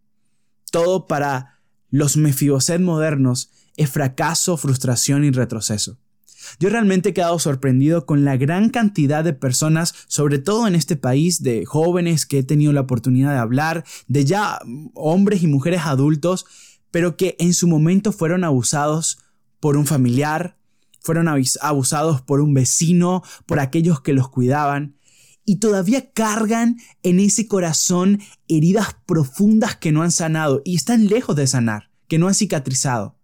Todo 0.72 1.06
para 1.06 1.60
los 1.90 2.16
Mefiboset 2.16 2.80
modernos 2.80 3.50
es 3.76 3.90
fracaso, 3.90 4.56
frustración 4.56 5.24
y 5.24 5.30
retroceso. 5.30 5.98
Yo 6.58 6.68
realmente 6.68 7.10
he 7.10 7.14
quedado 7.14 7.38
sorprendido 7.38 8.06
con 8.06 8.24
la 8.24 8.36
gran 8.36 8.70
cantidad 8.70 9.24
de 9.24 9.32
personas, 9.32 9.94
sobre 10.08 10.38
todo 10.38 10.66
en 10.66 10.74
este 10.74 10.96
país, 10.96 11.42
de 11.42 11.64
jóvenes 11.64 12.26
que 12.26 12.38
he 12.38 12.42
tenido 12.42 12.72
la 12.72 12.82
oportunidad 12.82 13.32
de 13.32 13.38
hablar, 13.38 13.84
de 14.08 14.24
ya 14.24 14.58
hombres 14.94 15.42
y 15.42 15.46
mujeres 15.46 15.82
adultos, 15.84 16.46
pero 16.90 17.16
que 17.16 17.36
en 17.38 17.54
su 17.54 17.68
momento 17.68 18.12
fueron 18.12 18.44
abusados 18.44 19.18
por 19.60 19.76
un 19.76 19.86
familiar, 19.86 20.56
fueron 21.00 21.28
abusados 21.28 22.22
por 22.22 22.40
un 22.40 22.54
vecino, 22.54 23.22
por 23.46 23.60
aquellos 23.60 24.00
que 24.00 24.12
los 24.12 24.28
cuidaban, 24.28 24.96
y 25.44 25.56
todavía 25.56 26.12
cargan 26.12 26.76
en 27.02 27.18
ese 27.18 27.48
corazón 27.48 28.20
heridas 28.48 28.96
profundas 29.06 29.76
que 29.76 29.92
no 29.92 30.02
han 30.02 30.12
sanado 30.12 30.62
y 30.64 30.76
están 30.76 31.06
lejos 31.08 31.34
de 31.34 31.46
sanar, 31.46 31.90
que 32.08 32.18
no 32.18 32.28
han 32.28 32.34
cicatrizado. 32.34 33.18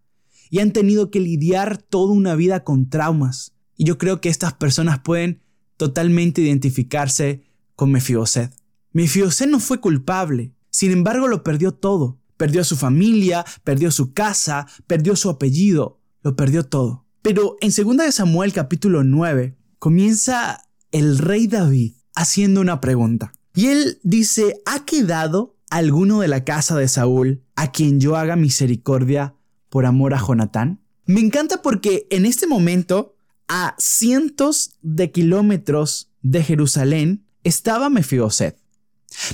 Y 0.51 0.61
han 0.61 0.73
tenido 0.73 1.11
que 1.11 1.21
lidiar 1.21 1.79
toda 1.79 2.13
una 2.13 2.35
vida 2.35 2.65
con 2.65 2.89
traumas. 2.89 3.53
Y 3.77 3.85
yo 3.85 3.99
creo 3.99 4.21
que 4.21 4.29
estas 4.29 4.55
personas 4.55 5.01
pueden 5.01 5.41
totalmente 5.77 6.41
identificarse 6.41 7.45
con 7.75 7.93
Mefiboset. 7.93 8.53
Mefiboset 8.93 9.49
no 9.49 9.61
fue 9.61 9.81
culpable, 9.81 10.53
sin 10.71 10.91
embargo 10.91 11.29
lo 11.29 11.43
perdió 11.43 11.73
todo. 11.73 12.19
Perdió 12.37 12.63
su 12.65 12.77
familia, 12.77 13.45
perdió 13.65 13.91
su 13.91 14.13
casa, 14.13 14.67
perdió 14.87 15.17
su 15.17 15.29
apellido, 15.29 16.01
lo 16.23 16.37
perdió 16.37 16.65
todo. 16.65 17.05
Pero 17.23 17.57
en 17.61 17.71
2 17.71 18.15
Samuel 18.15 18.53
capítulo 18.53 19.05
9 19.05 19.57
comienza 19.79 20.65
el 20.93 21.19
rey 21.19 21.47
David 21.47 21.95
haciendo 22.15 22.61
una 22.61 22.81
pregunta. 22.81 23.33
Y 23.55 23.67
él 23.67 23.99
dice, 24.03 24.61
¿ha 24.67 24.85
quedado 24.85 25.57
alguno 25.71 26.21
de 26.21 26.29
la 26.29 26.45
casa 26.45 26.77
de 26.77 26.89
Saúl 26.89 27.43
a 27.57 27.71
quien 27.71 28.01
yo 28.01 28.17
haga 28.17 28.37
misericordia 28.37 29.35
por 29.69 29.87
amor 29.87 30.15
a 30.15 30.19
Jonatán? 30.19 30.81
Me 31.07 31.21
encanta 31.21 31.63
porque 31.63 32.07
en 32.11 32.27
este 32.27 32.47
momento, 32.47 33.15
a 33.49 33.75
cientos 33.79 34.79
de 34.83 35.11
kilómetros 35.11 36.11
de 36.23 36.43
Jerusalén, 36.43 37.25
estaba 37.45 37.89
Mefiboset. 37.89 38.59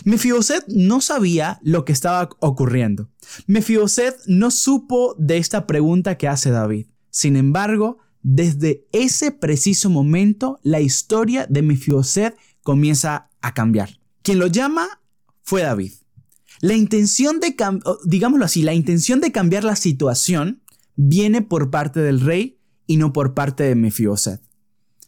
Mefiboset 0.05 0.65
no 0.69 1.01
sabía 1.01 1.59
lo 1.63 1.85
que 1.85 1.93
estaba 1.93 2.29
ocurriendo. 2.39 3.11
Mefiboset 3.47 4.17
no 4.27 4.51
supo 4.51 5.17
de 5.19 5.39
esta 5.39 5.67
pregunta 5.67 6.17
que 6.17 6.29
hace 6.29 6.51
David. 6.51 6.87
Sin 7.11 7.37
embargo, 7.37 7.99
desde 8.23 8.87
ese 8.93 9.33
preciso 9.33 9.91
momento, 9.91 10.59
la 10.63 10.81
historia 10.81 11.47
de 11.49 11.63
Mefiboset 11.63 12.37
comienza 12.63 13.31
a 13.43 13.53
cambiar. 13.53 13.99
Quien 14.23 14.39
lo 14.39 14.47
llama 14.47 15.01
fue 15.43 15.63
David. 15.63 15.93
La 16.61 16.75
intención 16.75 17.41
de, 17.41 17.57
digámoslo 18.05 18.45
así, 18.45 18.63
la 18.63 18.75
intención 18.75 19.21
de 19.21 19.33
cambiar 19.33 19.65
la 19.65 19.77
situación 19.77 20.63
viene 20.97 21.43
por 21.43 21.71
parte 21.71 22.01
del 22.01 22.21
rey 22.21 22.59
y 22.87 22.97
no 22.97 23.13
por 23.13 23.35
parte 23.35 23.65
de 23.65 23.75
Mefiboset. 23.75 24.41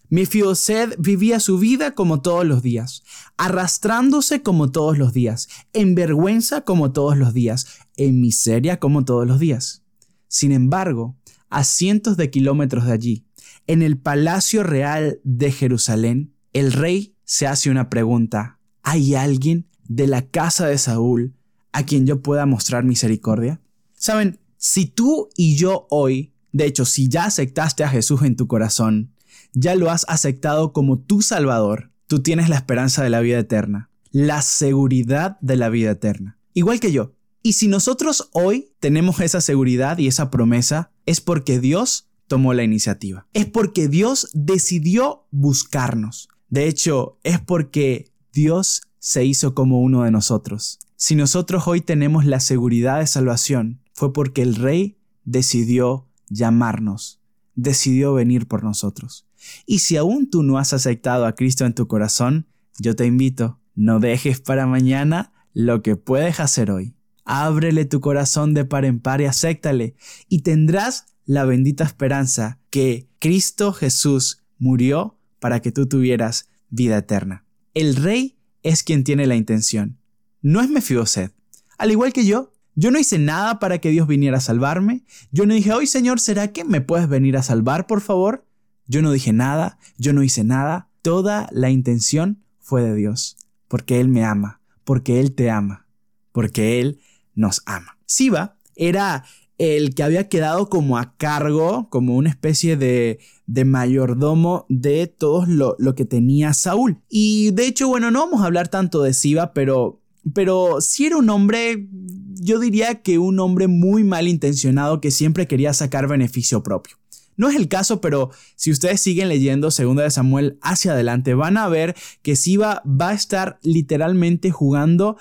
Mefiboset 0.09 0.95
vivía 0.99 1.41
su 1.41 1.59
vida 1.59 1.93
como 1.93 2.21
todos 2.21 2.47
los 2.47 2.63
días, 2.63 3.03
arrastrándose 3.37 4.43
como 4.43 4.71
todos 4.71 4.99
los 4.99 5.13
días, 5.13 5.49
en 5.73 5.95
vergüenza 5.95 6.61
como 6.61 6.93
todos 6.93 7.17
los 7.17 7.35
días, 7.35 7.67
en 7.97 8.21
miseria 8.21 8.79
como 8.79 9.05
todos 9.05 9.27
los 9.27 9.41
días. 9.41 9.83
Sin 10.29 10.53
embargo, 10.53 11.17
a 11.49 11.65
cientos 11.65 12.17
de 12.17 12.31
kilómetros 12.31 12.87
de 12.87 12.93
allí, 12.93 13.27
en 13.67 13.83
el 13.83 13.99
Palacio 13.99 14.63
Real 14.63 15.21
de 15.25 15.51
Jerusalén, 15.51 16.35
el 16.53 16.73
rey 16.73 17.17
se 17.25 17.49
hace 17.49 17.71
una 17.71 17.91
pregunta. 17.91 18.61
¿Hay 18.83 19.17
alguien 19.17 19.67
de 19.89 20.07
la 20.07 20.23
casa 20.23 20.67
de 20.67 20.79
Saúl 20.79 21.35
a 21.73 21.85
quien 21.85 22.07
yo 22.07 22.23
pueda 22.23 22.47
mostrar 22.47 22.85
misericordia? 22.85 23.61
Saben, 23.95 24.39
si 24.57 24.87
tú 24.87 25.29
y 25.37 25.57
yo 25.57 25.87
hoy, 25.91 26.33
de 26.53 26.67
hecho, 26.67 26.85
si 26.85 27.09
ya 27.09 27.25
aceptaste 27.25 27.85
a 27.85 27.89
Jesús 27.89 28.23
en 28.23 28.37
tu 28.37 28.47
corazón, 28.47 29.13
ya 29.53 29.75
lo 29.75 29.91
has 29.91 30.05
aceptado 30.09 30.73
como 30.73 30.99
tu 30.99 31.23
Salvador, 31.23 31.91
tú 32.07 32.23
tienes 32.23 32.49
la 32.49 32.57
esperanza 32.57 33.03
de 33.03 33.11
la 33.11 33.21
vida 33.21 33.39
eterna, 33.39 33.91
la 34.11 34.43
seguridad 34.43 35.39
de 35.41 35.57
la 35.57 35.69
vida 35.69 35.93
eterna. 35.93 36.39
Igual 36.53 36.81
que 36.81 36.93
yo, 36.93 37.13
y 37.43 37.53
si 37.53 37.69
nosotros 37.69 38.29
hoy 38.33 38.73
tenemos 38.81 39.21
esa 39.21 39.41
seguridad 39.41 39.99
y 39.99 40.09
esa 40.09 40.31
promesa, 40.31 40.91
es 41.07 41.21
porque 41.21 41.61
Dios 41.61 42.09
tomó 42.27 42.55
la 42.55 42.65
iniciativa. 42.65 43.27
Es 43.35 43.47
porque 43.47 43.87
Dios 43.87 44.31
decidió 44.33 45.27
buscarnos. 45.31 46.29
De 46.49 46.67
hecho, 46.67 47.19
es 47.23 47.39
porque 47.39 48.11
Dios 48.33 48.83
se 48.99 49.25
hizo 49.25 49.55
como 49.55 49.81
uno 49.81 50.03
de 50.03 50.11
nosotros. 50.11 50.79
Si 50.97 51.15
nosotros 51.15 51.67
hoy 51.67 51.81
tenemos 51.81 52.25
la 52.25 52.41
seguridad 52.41 53.01
de 53.01 53.07
salvación, 53.07 53.81
fue 53.93 54.13
porque 54.13 54.43
el 54.43 54.55
Rey 54.55 54.99
decidió 55.25 56.09
llamarnos, 56.29 57.21
decidió 57.55 58.15
venir 58.15 58.49
por 58.49 58.65
nosotros. 58.65 59.27
Y 59.67 59.81
si 59.81 59.97
aún 59.97 60.31
tú 60.31 60.43
no 60.43 60.59
has 60.59 60.73
aceptado 60.73 61.27
a 61.27 61.35
Cristo 61.35 61.67
en 61.67 61.75
tu 61.75 61.87
corazón, 61.87 62.47
yo 62.79 62.97
te 62.97 63.07
invito, 63.07 63.61
no 63.75 64.01
dejes 64.01 64.41
para 64.41 64.67
mañana 64.67 65.33
lo 65.53 65.83
que 65.83 65.97
puedes 65.97 66.41
hacer 66.41 66.71
hoy. 66.71 66.95
Ábrele 67.25 67.85
tu 67.85 68.01
corazón 68.01 68.55
de 68.55 68.65
par 68.65 68.85
en 68.85 69.01
par 69.01 69.21
y 69.21 69.25
acéptale, 69.25 69.97
y 70.29 70.43
tendrás 70.43 71.07
la 71.25 71.45
bendita 71.45 71.85
esperanza 71.85 72.61
que 72.71 73.09
Cristo 73.19 73.73
Jesús 73.73 74.45
murió 74.59 75.19
para 75.41 75.61
que 75.61 75.73
tú 75.73 75.87
tuvieras 75.87 76.49
vida 76.71 76.99
eterna. 76.99 77.45
El 77.75 77.97
rey 77.97 78.36
es 78.67 78.83
quien 78.83 79.05
tiene 79.05 79.27
la 79.27 79.37
intención. 79.37 79.97
No 80.43 80.61
es 80.61 80.69
Mefiboset. 80.69 81.33
Al 81.79 81.93
igual 81.93 82.13
que 82.13 82.27
yo, 82.27 82.53
yo 82.75 82.91
no 82.91 82.99
hice 82.99 83.19
nada 83.19 83.59
para 83.59 83.79
que 83.79 83.91
Dios 83.91 84.09
viniera 84.09 84.39
a 84.39 84.41
salvarme. 84.41 85.05
Yo 85.31 85.47
no 85.47 85.55
dije, 85.55 85.73
hoy 85.73 85.87
Señor, 85.87 86.19
¿será 86.19 86.53
que 86.53 86.65
me 86.65 86.81
puedes 86.81 87.09
venir 87.09 87.37
a 87.37 87.43
salvar, 87.43 87.87
por 87.87 88.01
favor? 88.01 88.45
Yo 88.87 89.03
no 89.03 89.13
dije 89.13 89.33
nada, 89.33 89.79
yo 89.99 90.13
no 90.13 90.23
hice 90.23 90.43
nada. 90.43 90.89
Toda 91.03 91.49
la 91.53 91.71
intención 91.71 92.43
fue 92.59 92.83
de 92.83 92.95
Dios, 92.95 93.37
porque 93.69 94.01
Él 94.01 94.09
me 94.09 94.25
ama, 94.25 94.61
porque 94.85 95.21
Él 95.21 95.33
te 95.33 95.49
ama, 95.51 95.87
porque 96.33 96.81
Él 96.81 97.01
nos 97.35 97.63
ama. 97.67 97.99
Siba 98.05 98.57
era 98.75 99.25
el 99.59 99.95
que 99.95 100.03
había 100.03 100.29
quedado 100.29 100.69
como 100.69 100.99
a 100.99 101.17
cargo, 101.17 101.89
como 101.89 102.17
una 102.17 102.31
especie 102.31 102.77
de, 102.77 103.21
de 103.47 103.65
mayordomo 103.65 104.67
de 104.69 105.07
todo 105.07 105.47
lo, 105.47 105.77
lo, 105.79 105.95
que 105.95 106.05
tenía 106.05 106.53
Saúl. 106.53 106.99
Y 107.09 107.51
de 107.53 107.67
hecho, 107.67 107.89
bueno, 107.89 108.11
no 108.11 108.21
vamos 108.21 108.43
a 108.43 108.47
hablar 108.47 108.69
tanto 108.69 109.03
de 109.03 109.13
Siba, 109.13 109.53
pero, 109.53 110.01
pero 110.35 110.81
sí 110.81 111.07
era 111.07 111.17
un 111.17 111.31
hombre, 111.31 111.89
yo 112.35 112.59
diría 112.59 113.03
que 113.03 113.19
un 113.19 113.39
hombre 113.39 113.69
muy 113.69 114.05
mal 114.05 114.29
intencionado 114.29 115.01
que 115.01 115.11
siempre 115.11 115.47
quería 115.47 115.73
sacar 115.73 116.09
beneficio 116.09 116.63
propio. 116.63 116.97
No 117.37 117.49
es 117.49 117.57
el 117.57 117.69
caso, 117.69 118.01
pero 118.01 118.31
si 118.57 118.71
ustedes 118.71 119.01
siguen 119.01 119.29
leyendo 119.29 119.71
Segunda 119.71 120.03
de 120.03 120.11
Samuel 120.11 120.59
hacia 120.63 120.93
adelante, 120.93 121.35
van 121.35 121.59
a 121.59 121.69
ver 121.69 121.95
que 122.23 122.35
Siba 122.35 122.83
va 122.87 123.11
a 123.11 123.15
estar 123.15 123.59
literalmente 123.63 124.51
jugando 124.51 125.17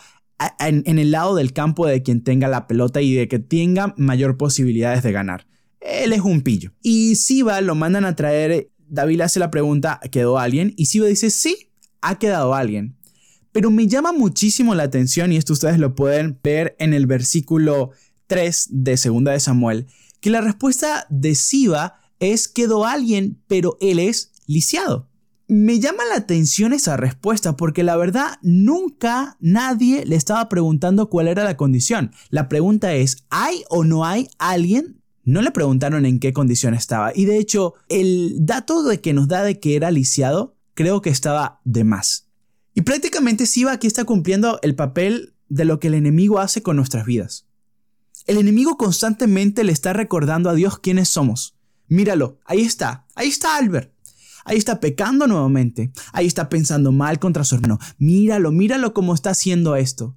en, 0.60 1.00
el 1.00 1.12
lado 1.12 1.36
del 1.36 1.54
campo 1.54 1.86
de 1.88 2.04
quien 2.04 2.24
tenga 2.24 2.48
la 2.48 2.68
pelota 2.68 3.02
y 3.02 3.14
de 3.14 3.28
que 3.28 3.40
tenga 3.40 3.94
mayor 3.98 4.38
posibilidades 4.38 5.04
de 5.04 5.12
ganar. 5.12 5.48
Él 5.86 6.14
es 6.14 6.22
un 6.22 6.42
pillo. 6.42 6.74
Y 6.82 7.16
Siba 7.16 7.62
lo 7.62 7.76
mandan 7.76 8.06
a 8.06 8.16
traer. 8.16 8.72
David 8.88 9.22
hace 9.22 9.40
la 9.40 9.52
pregunta: 9.52 10.00
¿quedó 10.12 10.40
alguien? 10.40 10.74
Y 10.78 10.88
Siba 10.88 11.08
dice: 11.08 11.30
Sí, 11.30 11.72
ha 12.02 12.18
quedado 12.18 12.56
alguien. 12.56 12.98
Pero 13.52 13.72
me 13.72 13.88
llama 13.88 14.12
muchísimo 14.12 14.76
la 14.76 14.84
atención, 14.84 15.32
y 15.32 15.38
esto 15.38 15.54
ustedes 15.54 15.80
lo 15.80 15.96
pueden 15.96 16.40
ver 16.44 16.76
en 16.80 16.94
el 16.94 17.06
versículo 17.06 17.92
3 18.28 18.68
de 18.72 18.98
Segunda 18.98 19.32
de 19.32 19.40
Samuel, 19.40 19.88
que 20.20 20.30
la 20.30 20.42
respuesta 20.42 21.06
de 21.10 21.36
Siba 21.36 22.00
es: 22.20 22.48
quedó 22.48 22.86
alguien, 22.86 23.42
pero 23.48 23.78
él 23.80 24.00
es 24.00 24.32
lisiado. 24.48 25.10
Me 25.48 25.80
llama 25.80 26.04
la 26.10 26.16
atención 26.16 26.74
esa 26.74 26.98
respuesta 26.98 27.56
porque 27.56 27.84
la 27.84 27.96
verdad 27.98 28.40
nunca 28.42 29.38
nadie 29.40 30.04
le 30.04 30.16
estaba 30.16 30.50
preguntando 30.50 31.08
cuál 31.08 31.28
era 31.28 31.44
la 31.44 31.56
condición. 31.56 32.12
La 32.32 32.50
pregunta 32.50 32.96
es, 32.96 33.26
¿hay 33.30 33.64
o 33.70 33.84
no 33.84 34.06
hay 34.06 34.28
alguien? 34.40 35.04
No 35.26 35.42
le 35.42 35.52
preguntaron 35.52 36.06
en 36.06 36.20
qué 36.20 36.32
condición 36.34 36.76
estaba. 36.76 37.12
Y 37.14 37.26
de 37.26 37.38
hecho, 37.38 37.74
el 37.90 38.38
dato 38.40 38.84
de 38.84 39.02
que 39.02 39.14
nos 39.14 39.28
da 39.28 39.44
de 39.44 39.60
que 39.60 39.76
era 39.76 39.92
lisiado, 39.92 40.56
creo 40.76 41.02
que 41.02 41.10
estaba 41.10 41.60
de 41.66 41.84
más. 41.84 42.28
Y 42.76 42.82
prácticamente 42.82 43.48
Siva 43.48 43.72
aquí 43.72 43.88
está 43.88 44.06
cumpliendo 44.06 44.60
el 44.62 44.76
papel 44.76 45.34
de 45.50 45.66
lo 45.66 45.80
que 45.80 45.88
el 45.88 45.96
enemigo 45.96 46.40
hace 46.40 46.62
con 46.62 46.76
nuestras 46.76 47.06
vidas. 47.06 47.48
El 48.28 48.38
enemigo 48.38 48.78
constantemente 48.78 49.64
le 49.64 49.72
está 49.72 49.94
recordando 49.94 50.50
a 50.50 50.54
Dios 50.54 50.80
quiénes 50.80 51.10
somos. 51.10 51.56
Míralo, 51.88 52.40
ahí 52.46 52.62
está, 52.62 53.06
ahí 53.16 53.30
está 53.30 53.58
Albert. 53.58 53.94
Ahí 54.48 54.58
está 54.58 54.80
pecando 54.80 55.26
nuevamente. 55.26 55.92
Ahí 56.14 56.28
está 56.28 56.50
pensando 56.50 56.92
mal 56.92 57.18
contra 57.18 57.44
su 57.44 57.56
hermano. 57.56 57.80
Míralo, 57.98 58.52
míralo 58.52 58.94
cómo 58.94 59.16
está 59.16 59.32
haciendo 59.32 59.76
esto. 59.76 60.16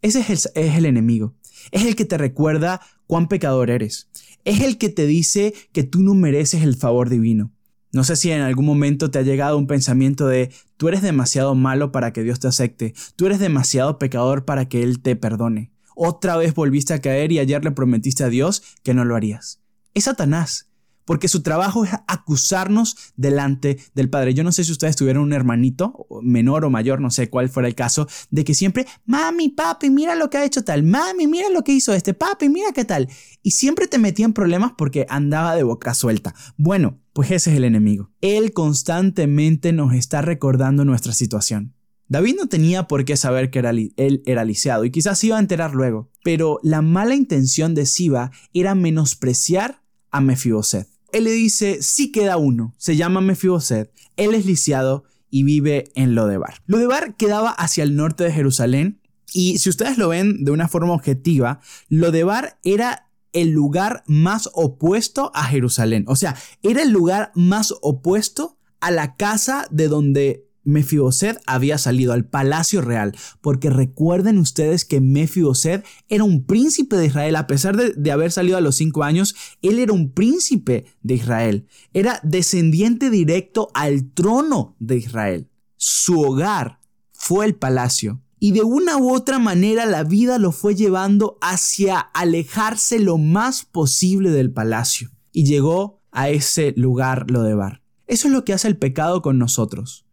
Ese 0.00 0.20
es 0.20 0.30
el, 0.30 0.64
es 0.64 0.76
el 0.76 0.86
enemigo. 0.86 1.34
Es 1.72 1.84
el 1.84 1.96
que 1.96 2.04
te 2.04 2.16
recuerda 2.16 2.80
cuán 3.08 3.26
pecador 3.26 3.70
eres. 3.70 4.08
Es 4.44 4.60
el 4.60 4.78
que 4.78 4.88
te 4.88 5.06
dice 5.06 5.54
que 5.72 5.84
tú 5.84 6.02
no 6.02 6.14
mereces 6.14 6.62
el 6.62 6.76
favor 6.76 7.08
divino. 7.08 7.52
No 7.92 8.04
sé 8.04 8.16
si 8.16 8.30
en 8.30 8.40
algún 8.40 8.66
momento 8.66 9.10
te 9.10 9.20
ha 9.20 9.22
llegado 9.22 9.56
un 9.56 9.66
pensamiento 9.66 10.26
de 10.26 10.50
tú 10.76 10.88
eres 10.88 11.00
demasiado 11.00 11.54
malo 11.54 11.92
para 11.92 12.12
que 12.12 12.22
Dios 12.22 12.40
te 12.40 12.48
acepte, 12.48 12.92
tú 13.16 13.26
eres 13.26 13.38
demasiado 13.38 13.98
pecador 13.98 14.44
para 14.44 14.68
que 14.68 14.82
Él 14.82 15.00
te 15.00 15.14
perdone. 15.16 15.72
Otra 15.94 16.36
vez 16.36 16.54
volviste 16.54 16.92
a 16.92 17.00
caer 17.00 17.30
y 17.30 17.38
ayer 17.38 17.62
le 17.64 17.70
prometiste 17.70 18.24
a 18.24 18.28
Dios 18.28 18.62
que 18.82 18.94
no 18.94 19.04
lo 19.04 19.14
harías. 19.14 19.60
Es 19.94 20.04
Satanás 20.04 20.68
porque 21.04 21.28
su 21.28 21.42
trabajo 21.42 21.84
es 21.84 21.90
acusarnos 22.06 22.96
delante 23.16 23.78
del 23.94 24.10
Padre. 24.10 24.34
Yo 24.34 24.44
no 24.44 24.52
sé 24.52 24.64
si 24.64 24.72
ustedes 24.72 24.96
tuvieron 24.96 25.22
un 25.22 25.32
hermanito, 25.32 26.06
menor 26.22 26.64
o 26.64 26.70
mayor, 26.70 27.00
no 27.00 27.10
sé 27.10 27.30
cuál 27.30 27.48
fuera 27.48 27.68
el 27.68 27.74
caso, 27.74 28.06
de 28.30 28.44
que 28.44 28.54
siempre, 28.54 28.86
mami, 29.04 29.50
papi, 29.50 29.90
mira 29.90 30.14
lo 30.14 30.30
que 30.30 30.38
ha 30.38 30.44
hecho 30.44 30.64
tal, 30.64 30.82
mami, 30.82 31.26
mira 31.26 31.48
lo 31.50 31.62
que 31.62 31.72
hizo 31.72 31.92
este, 31.92 32.14
papi, 32.14 32.48
mira 32.48 32.72
qué 32.72 32.84
tal. 32.84 33.08
Y 33.42 33.52
siempre 33.52 33.86
te 33.86 33.98
metía 33.98 34.24
en 34.24 34.32
problemas 34.32 34.72
porque 34.76 35.06
andaba 35.08 35.54
de 35.54 35.62
boca 35.62 35.94
suelta. 35.94 36.34
Bueno, 36.56 37.00
pues 37.12 37.30
ese 37.30 37.50
es 37.50 37.56
el 37.56 37.64
enemigo. 37.64 38.10
Él 38.20 38.52
constantemente 38.52 39.72
nos 39.72 39.94
está 39.94 40.22
recordando 40.22 40.84
nuestra 40.84 41.12
situación. 41.12 41.74
David 42.08 42.36
no 42.38 42.48
tenía 42.48 42.86
por 42.86 43.04
qué 43.04 43.16
saber 43.16 43.50
que 43.50 43.60
era 43.60 43.70
él 43.70 44.22
era 44.26 44.44
lisiado 44.44 44.84
y 44.84 44.90
quizás 44.90 45.24
iba 45.24 45.36
a 45.36 45.40
enterar 45.40 45.74
luego, 45.74 46.10
pero 46.22 46.60
la 46.62 46.82
mala 46.82 47.14
intención 47.14 47.74
de 47.74 47.86
Siba 47.86 48.30
era 48.52 48.74
menospreciar 48.74 49.82
a 50.10 50.20
Mefiboset 50.20 50.93
él 51.14 51.24
le 51.24 51.30
dice, 51.30 51.78
sí 51.80 52.10
queda 52.10 52.36
uno, 52.36 52.74
se 52.76 52.96
llama 52.96 53.20
Mefiboset, 53.20 53.92
él 54.16 54.34
es 54.34 54.46
lisiado 54.46 55.04
y 55.30 55.44
vive 55.44 55.92
en 55.94 56.16
Lodebar. 56.16 56.56
Lodebar 56.66 57.16
quedaba 57.16 57.50
hacia 57.50 57.84
el 57.84 57.94
norte 57.94 58.24
de 58.24 58.32
Jerusalén 58.32 59.00
y 59.32 59.58
si 59.58 59.70
ustedes 59.70 59.96
lo 59.96 60.08
ven 60.08 60.44
de 60.44 60.50
una 60.50 60.66
forma 60.66 60.92
objetiva, 60.92 61.60
Lodebar 61.88 62.58
era 62.64 63.10
el 63.32 63.50
lugar 63.50 64.02
más 64.08 64.50
opuesto 64.54 65.30
a 65.34 65.44
Jerusalén, 65.44 66.04
o 66.08 66.16
sea, 66.16 66.36
era 66.64 66.82
el 66.82 66.90
lugar 66.90 67.30
más 67.36 67.72
opuesto 67.80 68.58
a 68.80 68.90
la 68.90 69.14
casa 69.16 69.68
de 69.70 69.86
donde 69.86 70.43
Mefiboset 70.64 71.40
había 71.46 71.78
salido 71.78 72.12
al 72.12 72.24
palacio 72.24 72.80
real, 72.80 73.14
porque 73.40 73.70
recuerden 73.70 74.38
ustedes 74.38 74.84
que 74.84 75.00
Mefiboset 75.00 75.84
era 76.08 76.24
un 76.24 76.44
príncipe 76.44 76.96
de 76.96 77.06
Israel, 77.06 77.36
a 77.36 77.46
pesar 77.46 77.76
de, 77.76 78.10
haber 78.10 78.32
salido 78.32 78.56
a 78.56 78.60
los 78.60 78.76
cinco 78.76 79.04
años, 79.04 79.34
él 79.62 79.78
era 79.78 79.92
un 79.92 80.10
príncipe 80.10 80.86
de 81.02 81.14
Israel, 81.14 81.66
era 81.92 82.20
descendiente 82.22 83.10
directo 83.10 83.68
al 83.74 84.10
trono 84.12 84.74
de 84.78 84.96
Israel. 84.96 85.48
Su 85.76 86.20
hogar 86.20 86.80
fue 87.12 87.46
el 87.46 87.54
palacio. 87.54 88.20
Y 88.38 88.52
de 88.52 88.62
una 88.62 88.98
u 88.98 89.14
otra 89.14 89.38
manera 89.38 89.86
la 89.86 90.04
vida 90.04 90.38
lo 90.38 90.52
fue 90.52 90.74
llevando 90.74 91.38
hacia 91.40 91.98
alejarse 91.98 92.98
lo 92.98 93.16
más 93.16 93.64
posible 93.64 94.30
del 94.30 94.52
palacio. 94.52 95.10
Y 95.32 95.44
llegó 95.44 96.02
a 96.10 96.28
ese 96.28 96.74
lugar 96.76 97.30
Lodebar. 97.30 97.82
Eso 98.06 98.28
es 98.28 98.34
lo 98.34 98.44
que 98.44 98.52
hace 98.52 98.68
el 98.68 98.76
pecado 98.76 99.22
con 99.22 99.38
nosotros 99.38 100.03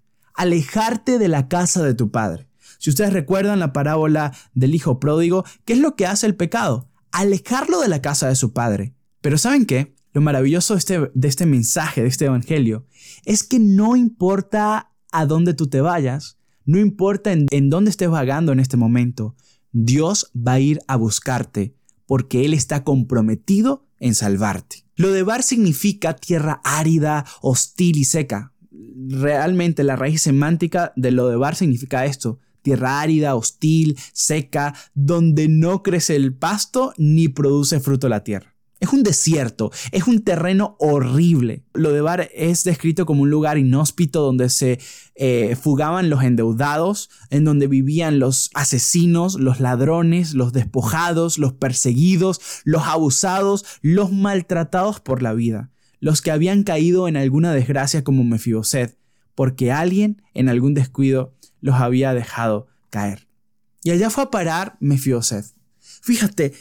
alejarte 0.42 1.20
de 1.20 1.28
la 1.28 1.48
casa 1.48 1.84
de 1.84 1.94
tu 1.94 2.10
padre. 2.10 2.48
Si 2.80 2.90
ustedes 2.90 3.14
recuerdan 3.14 3.60
la 3.60 3.74
parábola 3.74 4.36
del 4.56 4.74
hijo 4.74 5.00
pródigo, 5.00 5.46
¿qué 5.66 5.74
es 5.74 5.80
lo 5.80 5.96
que 5.96 6.08
hace 6.08 6.26
el 6.26 6.36
pecado? 6.36 6.90
Alejarlo 7.12 7.80
de 7.80 7.88
la 7.88 8.02
casa 8.02 8.28
de 8.28 8.36
su 8.36 8.52
padre. 8.52 8.96
Pero 9.22 9.38
¿saben 9.38 9.68
qué? 9.68 9.94
Lo 10.14 10.22
maravilloso 10.22 10.74
de 10.74 10.80
este, 10.80 11.12
este 11.22 11.46
mensaje, 11.46 12.02
de 12.02 12.08
este 12.08 12.26
evangelio, 12.26 12.88
es 13.24 13.44
que 13.44 13.60
no 13.60 13.96
importa 13.96 14.92
a 15.12 15.28
dónde 15.28 15.54
tú 15.54 15.68
te 15.68 15.80
vayas, 15.80 16.40
no 16.66 16.80
importa 16.80 17.32
en 17.32 17.70
dónde 17.70 17.92
estés 17.92 18.10
vagando 18.10 18.52
en 18.52 18.60
este 18.60 18.78
momento, 18.78 19.36
Dios 19.72 20.32
va 20.36 20.54
a 20.54 20.60
ir 20.60 20.80
a 20.88 20.96
buscarte 20.96 21.76
porque 22.08 22.46
Él 22.46 22.56
está 22.56 22.84
comprometido 22.84 23.86
en 24.00 24.16
salvarte. 24.16 24.88
Lo 24.96 25.12
de 25.12 25.22
Bar 25.22 25.44
significa 25.44 26.16
tierra 26.16 26.62
árida, 26.64 27.26
hostil 27.42 27.98
y 27.98 28.06
seca 28.06 28.51
realmente 29.08 29.84
la 29.84 29.96
raíz 29.96 30.22
semántica 30.22 30.94
de 30.96 31.12
lo 31.12 31.28
significa 31.56 32.06
esto. 32.06 32.40
Tierra 32.62 33.02
árida, 33.02 33.36
hostil, 33.36 33.98
seca, 34.14 34.76
donde 34.94 35.48
no 35.48 35.82
crece 35.82 36.16
el 36.16 36.34
pasto 36.34 36.94
ni 36.98 37.28
produce 37.28 37.80
fruto 37.80 38.08
la 38.08 38.24
tierra. 38.24 38.56
Es 38.80 38.94
un 38.94 39.04
desierto, 39.04 39.72
es 39.92 40.08
un 40.08 40.24
terreno 40.24 40.76
horrible. 40.80 41.64
Lo 41.74 41.92
de 41.92 42.02
es 42.34 42.64
descrito 42.64 43.06
como 43.06 43.22
un 43.22 43.30
lugar 43.30 43.60
inhóspito 43.60 44.24
donde 44.24 44.50
se 44.50 44.80
eh, 45.14 45.56
fugaban 45.56 46.10
los 46.10 46.24
endeudados, 46.24 47.12
en 47.30 47.46
donde 47.46 47.68
vivían 47.68 48.18
los 48.18 48.50
asesinos, 48.56 49.40
los 49.40 49.60
ladrones, 49.60 50.34
los 50.34 50.52
despojados, 50.52 51.38
los 51.38 51.54
perseguidos, 51.54 52.42
los 52.64 52.82
abusados, 52.84 53.66
los 53.82 54.12
maltratados 54.12 55.00
por 55.00 55.22
la 55.22 55.34
vida 55.34 55.71
los 56.02 56.22
que 56.22 56.32
habían 56.32 56.64
caído 56.64 57.08
en 57.08 57.16
alguna 57.16 57.54
desgracia 57.54 58.04
como 58.04 58.26
Mefiboset, 58.26 58.98
porque 59.36 59.72
alguien 59.72 60.22
en 60.34 60.50
algún 60.50 60.74
descuido 60.74 61.34
los 61.62 61.76
había 61.76 62.14
dejado 62.14 62.68
caer. 62.90 63.28
Y 63.84 63.92
allá 63.92 64.10
fue 64.10 64.26
a 64.26 64.32
parar 64.32 64.78
Mefiboset. 64.82 65.46
Fíjate, 65.80 66.54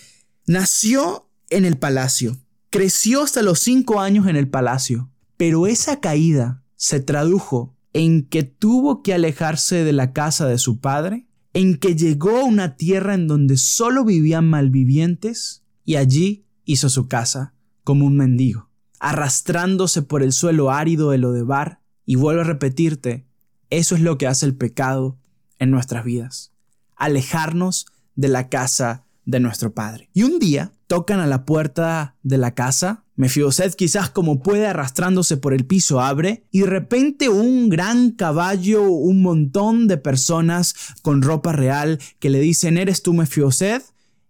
nació 0.46 1.28
en 1.48 1.64
el 1.64 1.78
palacio, 1.78 2.38
creció 2.68 3.22
hasta 3.22 3.42
los 3.42 3.60
cinco 3.60 4.00
años 4.00 4.28
en 4.28 4.36
el 4.36 4.48
palacio, 4.48 5.10
pero 5.36 5.66
esa 5.66 6.00
caída 6.00 6.62
se 6.76 7.00
tradujo 7.00 7.74
en 7.94 8.26
que 8.26 8.42
tuvo 8.42 9.02
que 9.02 9.14
alejarse 9.14 9.84
de 9.84 9.92
la 9.92 10.12
casa 10.12 10.46
de 10.46 10.58
su 10.58 10.80
padre, 10.80 11.26
en 11.54 11.78
que 11.78 11.96
llegó 11.96 12.36
a 12.36 12.44
una 12.44 12.76
tierra 12.76 13.14
en 13.14 13.26
donde 13.26 13.56
solo 13.56 14.04
vivían 14.04 14.48
malvivientes 14.48 15.64
y 15.84 15.96
allí 15.96 16.44
hizo 16.64 16.88
su 16.90 17.08
casa 17.08 17.54
como 17.82 18.06
un 18.06 18.16
mendigo 18.16 18.69
arrastrándose 19.00 20.02
por 20.02 20.22
el 20.22 20.32
suelo 20.32 20.70
árido 20.70 21.10
de 21.10 21.18
lo 21.18 21.32
de 21.32 21.42
bar. 21.42 21.80
Y 22.06 22.14
vuelvo 22.14 22.42
a 22.42 22.44
repetirte, 22.44 23.26
eso 23.70 23.94
es 23.94 24.00
lo 24.00 24.18
que 24.18 24.26
hace 24.26 24.46
el 24.46 24.54
pecado 24.54 25.18
en 25.58 25.70
nuestras 25.70 26.04
vidas. 26.04 26.52
Alejarnos 26.96 27.86
de 28.14 28.28
la 28.28 28.48
casa 28.48 29.04
de 29.24 29.40
nuestro 29.40 29.72
Padre. 29.72 30.10
Y 30.12 30.22
un 30.24 30.38
día 30.38 30.72
tocan 30.86 31.20
a 31.20 31.26
la 31.26 31.44
puerta 31.44 32.16
de 32.22 32.36
la 32.36 32.54
casa. 32.54 33.04
Mefiboset 33.14 33.74
quizás 33.74 34.10
como 34.10 34.42
puede 34.42 34.66
arrastrándose 34.66 35.36
por 35.36 35.54
el 35.54 35.66
piso 35.66 36.00
abre 36.00 36.46
y 36.50 36.60
de 36.60 36.66
repente 36.66 37.28
un 37.28 37.68
gran 37.68 38.10
caballo, 38.10 38.82
un 38.90 39.22
montón 39.22 39.88
de 39.88 39.98
personas 39.98 40.74
con 41.02 41.22
ropa 41.22 41.52
real 41.52 41.98
que 42.18 42.30
le 42.30 42.40
dicen, 42.40 42.76
¿eres 42.76 43.02
tú 43.02 43.14
Mefiboset? 43.14 43.84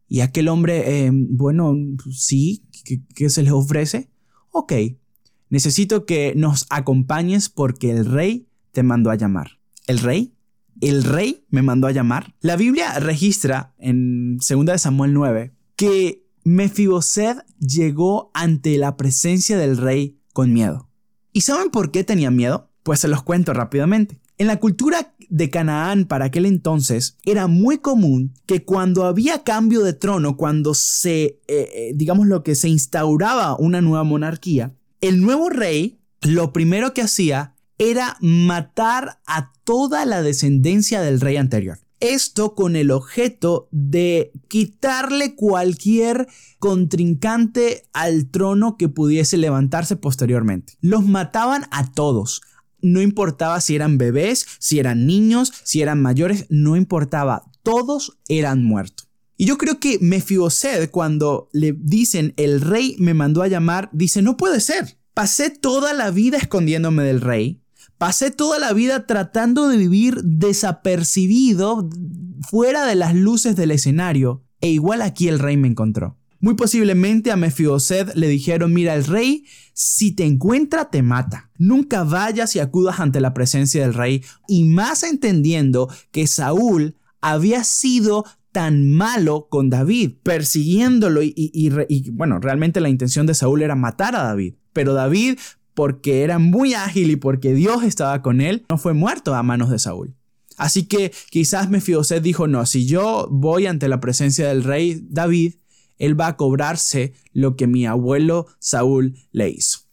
Y 0.07 0.21
aquel 0.21 0.49
hombre, 0.49 1.07
eh, 1.07 1.11
bueno, 1.13 1.75
sí, 2.13 2.65
¿qué, 3.15 3.31
se 3.31 3.43
les 3.43 3.53
ofrece? 3.53 4.10
Ok, 4.51 4.73
necesito 5.49 6.07
que 6.07 6.35
nos 6.37 6.67
acompañes 6.71 7.49
porque 7.49 7.91
el 7.91 8.07
rey 8.07 8.49
te 8.73 8.83
mandó 8.83 9.11
a 9.11 9.17
llamar. 9.17 9.59
¿El 9.87 9.99
rey? 9.99 10.35
¿El 10.81 11.05
rey 11.05 11.45
me 11.51 11.63
mandó 11.63 11.87
a 11.87 11.93
llamar? 11.93 12.35
La 12.41 12.57
Biblia 12.57 12.99
registra 12.99 13.75
en 13.79 14.39
2 14.39 14.81
Samuel 14.81 15.13
9 15.13 15.53
que 15.77 16.27
Mefiboset 16.45 17.45
llegó 17.59 18.31
ante 18.35 18.79
la 18.79 18.97
presencia 18.97 19.59
del 19.59 19.77
rey 19.77 20.19
con 20.33 20.53
miedo. 20.53 20.89
¿Y 21.33 21.43
saben 21.43 21.71
por 21.71 21.91
qué 21.91 22.05
tenía 22.05 22.31
miedo? 22.31 22.71
Pues 22.83 23.01
se 23.01 23.09
los 23.09 23.23
cuento 23.23 23.53
rápidamente. 23.53 24.21
En 24.41 24.47
la 24.47 24.59
cultura 24.59 25.13
de 25.29 25.51
Canaán 25.51 26.07
para 26.07 26.25
aquel 26.25 26.47
entonces 26.47 27.19
era 27.27 27.47
muy 27.47 27.77
común 27.77 28.33
que 28.47 28.65
cuando 28.65 29.05
había 29.05 29.45
cambio 29.45 29.83
de 29.83 29.93
trono, 29.93 30.39
cuando 30.39 30.73
se, 30.73 31.25
eh, 31.25 31.41
eh, 31.47 31.93
digamos 31.95 32.27
lo 32.27 32.43
que 32.43 32.55
se 32.55 32.71
instauraba 32.71 33.55
una 33.59 33.83
nueva 33.83 34.03
monarquía, 34.03 34.73
el 35.03 35.21
nuevo 35.21 35.51
rey 35.51 36.01
lo 36.23 36.55
primero 36.55 36.95
que 36.95 37.03
hacía 37.03 37.55
era 37.77 38.17
matar 38.23 39.21
a 39.27 39.53
toda 39.65 40.07
la 40.07 40.23
descendencia 40.23 41.03
del 41.03 41.21
rey 41.21 41.37
anterior. 41.37 41.79
Esto 42.01 42.55
con 42.55 42.77
el 42.77 42.93
objeto 42.93 43.69
de 43.73 44.33
quitarle 44.49 45.35
cualquier 45.35 46.29
contrincante 46.59 47.83
al 47.93 48.31
trono 48.31 48.79
que 48.79 48.89
pudiese 48.89 49.37
levantarse 49.37 49.97
posteriormente. 49.97 50.79
Los 50.81 51.05
mataban 51.05 51.67
a 51.71 51.93
todos, 51.93 52.41
no 52.83 53.01
importaba 53.01 53.61
si 53.61 53.75
eran 53.75 53.99
bebés, 53.99 54.47
si 54.59 54.79
eran 54.79 55.07
niños, 55.07 55.53
si 55.65 55.83
eran 55.83 56.01
mayores, 56.01 56.47
no 56.49 56.77
importaba, 56.77 57.45
todos 57.63 58.19
eran 58.29 58.65
muertos. 58.65 59.09
Y 59.37 59.47
yo 59.47 59.57
creo 59.57 59.81
que 59.81 59.99
Mefiboset, 60.03 60.91
cuando 60.91 61.49
le 61.53 61.73
dicen 61.73 62.35
el 62.37 62.61
rey 62.61 62.95
me 62.99 63.15
mandó 63.15 63.41
a 63.41 63.49
llamar, 63.49 63.89
dice, 63.93 64.21
no 64.21 64.37
puede 64.37 64.61
ser. 64.61 64.99
Pasé 65.15 65.49
toda 65.49 65.95
la 65.95 66.11
vida 66.11 66.37
escondiéndome 66.37 67.05
del 67.05 67.23
rey. 67.23 67.63
Pasé 67.97 68.31
toda 68.31 68.59
la 68.59 68.75
vida 68.75 69.07
tratando 69.07 69.69
de 69.69 69.79
vivir 69.79 70.21
desapercibido 70.23 71.89
fuera 72.51 72.85
de 72.85 72.97
las 72.97 73.15
luces 73.15 73.57
del 73.57 73.71
escenario. 73.71 74.45
E 74.61 74.69
igual 74.69 75.01
aquí 75.01 75.29
el 75.29 75.39
rey 75.39 75.57
me 75.57 75.69
encontró. 75.69 76.20
Muy 76.41 76.55
posiblemente 76.55 77.31
a 77.31 77.37
Mefiboset 77.37 78.15
le 78.15 78.27
dijeron, 78.29 78.73
mira, 78.73 78.95
el 78.95 79.05
rey, 79.05 79.45
si 79.75 80.13
te 80.13 80.25
encuentra, 80.25 80.91
te 80.91 81.03
mata. 81.03 81.51
Nunca 81.59 82.03
vayas 82.03 82.57
y 82.57 82.61
acudas 82.61 82.99
ante 82.99 83.21
la 83.21 83.35
presencia 83.35 83.83
del 83.83 83.95
rey, 83.95 84.25
y 84.49 84.65
más 84.65 85.03
entendiendo 85.03 85.89
que 86.11 86.27
Saúl 86.27 86.97
había 87.21 87.63
sido 87.65 88.25
tan 88.53 88.91
malo 88.91 89.49
con 89.51 89.71
David, 89.71 90.13
persiguiéndolo 90.23 91.23
y, 91.23 91.33
y, 91.37 92.11
bueno, 92.11 92.41
realmente 92.41 92.81
la 92.81 92.89
intención 92.89 93.27
de 93.27 93.35
Saúl 93.35 93.63
era 93.63 93.77
matar 93.77 94.17
a 94.17 94.25
David, 94.25 94.55
pero 94.73 94.95
David, 94.95 95.39
porque 95.75 96.23
era 96.23 96.39
muy 96.39 96.75
ágil 96.75 97.11
y 97.11 97.17
porque 97.17 97.55
Dios 97.55 97.85
estaba 97.85 98.23
con 98.23 98.41
él, 98.41 98.65
no 98.69 98.79
fue 98.79 98.93
muerto 98.93 99.35
a 99.35 99.43
manos 99.43 99.71
de 99.71 99.79
Saúl. 99.79 100.17
Así 100.57 100.85
que 100.85 101.13
quizás 101.31 101.71
Mefiboset 101.71 102.23
dijo, 102.23 102.47
no, 102.47 102.67
si 102.67 102.87
yo 102.87 103.29
voy 103.31 103.67
ante 103.67 103.89
la 103.89 104.01
presencia 104.01 104.49
del 104.49 104.65
rey 104.65 105.01
David, 105.09 105.55
él 106.01 106.19
va 106.19 106.27
a 106.27 106.37
cobrarse 106.37 107.13
lo 107.33 107.55
que 107.55 107.69
mi 107.69 107.87
abuelo 107.87 108.49
Saúl 108.59 109.17
le 109.31 109.51
hizo. 109.51 109.91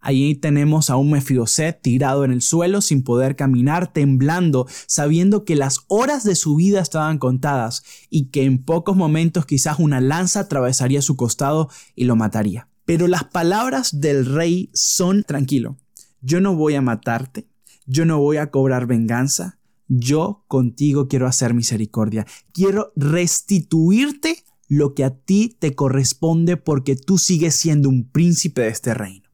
Allí 0.00 0.34
tenemos 0.34 0.88
a 0.88 0.96
un 0.96 1.10
Mefiboset 1.10 1.80
tirado 1.82 2.24
en 2.24 2.32
el 2.32 2.40
suelo 2.40 2.80
sin 2.80 3.04
poder 3.04 3.36
caminar, 3.36 3.92
temblando, 3.92 4.66
sabiendo 4.86 5.44
que 5.44 5.56
las 5.56 5.84
horas 5.88 6.24
de 6.24 6.34
su 6.34 6.56
vida 6.56 6.80
estaban 6.80 7.18
contadas 7.18 7.82
y 8.08 8.30
que 8.30 8.44
en 8.44 8.64
pocos 8.64 8.96
momentos 8.96 9.44
quizás 9.44 9.78
una 9.78 10.00
lanza 10.00 10.40
atravesaría 10.40 11.02
su 11.02 11.16
costado 11.16 11.68
y 11.94 12.04
lo 12.04 12.16
mataría. 12.16 12.68
Pero 12.86 13.08
las 13.08 13.24
palabras 13.24 14.00
del 14.00 14.24
rey 14.24 14.70
son 14.72 15.22
tranquilo. 15.22 15.76
Yo 16.22 16.40
no 16.40 16.56
voy 16.56 16.76
a 16.76 16.80
matarte, 16.80 17.46
yo 17.84 18.06
no 18.06 18.18
voy 18.18 18.38
a 18.38 18.50
cobrar 18.50 18.86
venganza, 18.86 19.58
yo 19.86 20.44
contigo 20.48 21.08
quiero 21.08 21.26
hacer 21.26 21.52
misericordia, 21.52 22.26
quiero 22.52 22.92
restituirte 22.96 24.44
lo 24.70 24.94
que 24.94 25.02
a 25.02 25.10
ti 25.10 25.56
te 25.58 25.74
corresponde 25.74 26.56
porque 26.56 26.94
tú 26.94 27.18
sigues 27.18 27.56
siendo 27.56 27.88
un 27.88 28.08
príncipe 28.08 28.62
de 28.62 28.68
este 28.68 28.94
reino. 28.94 29.28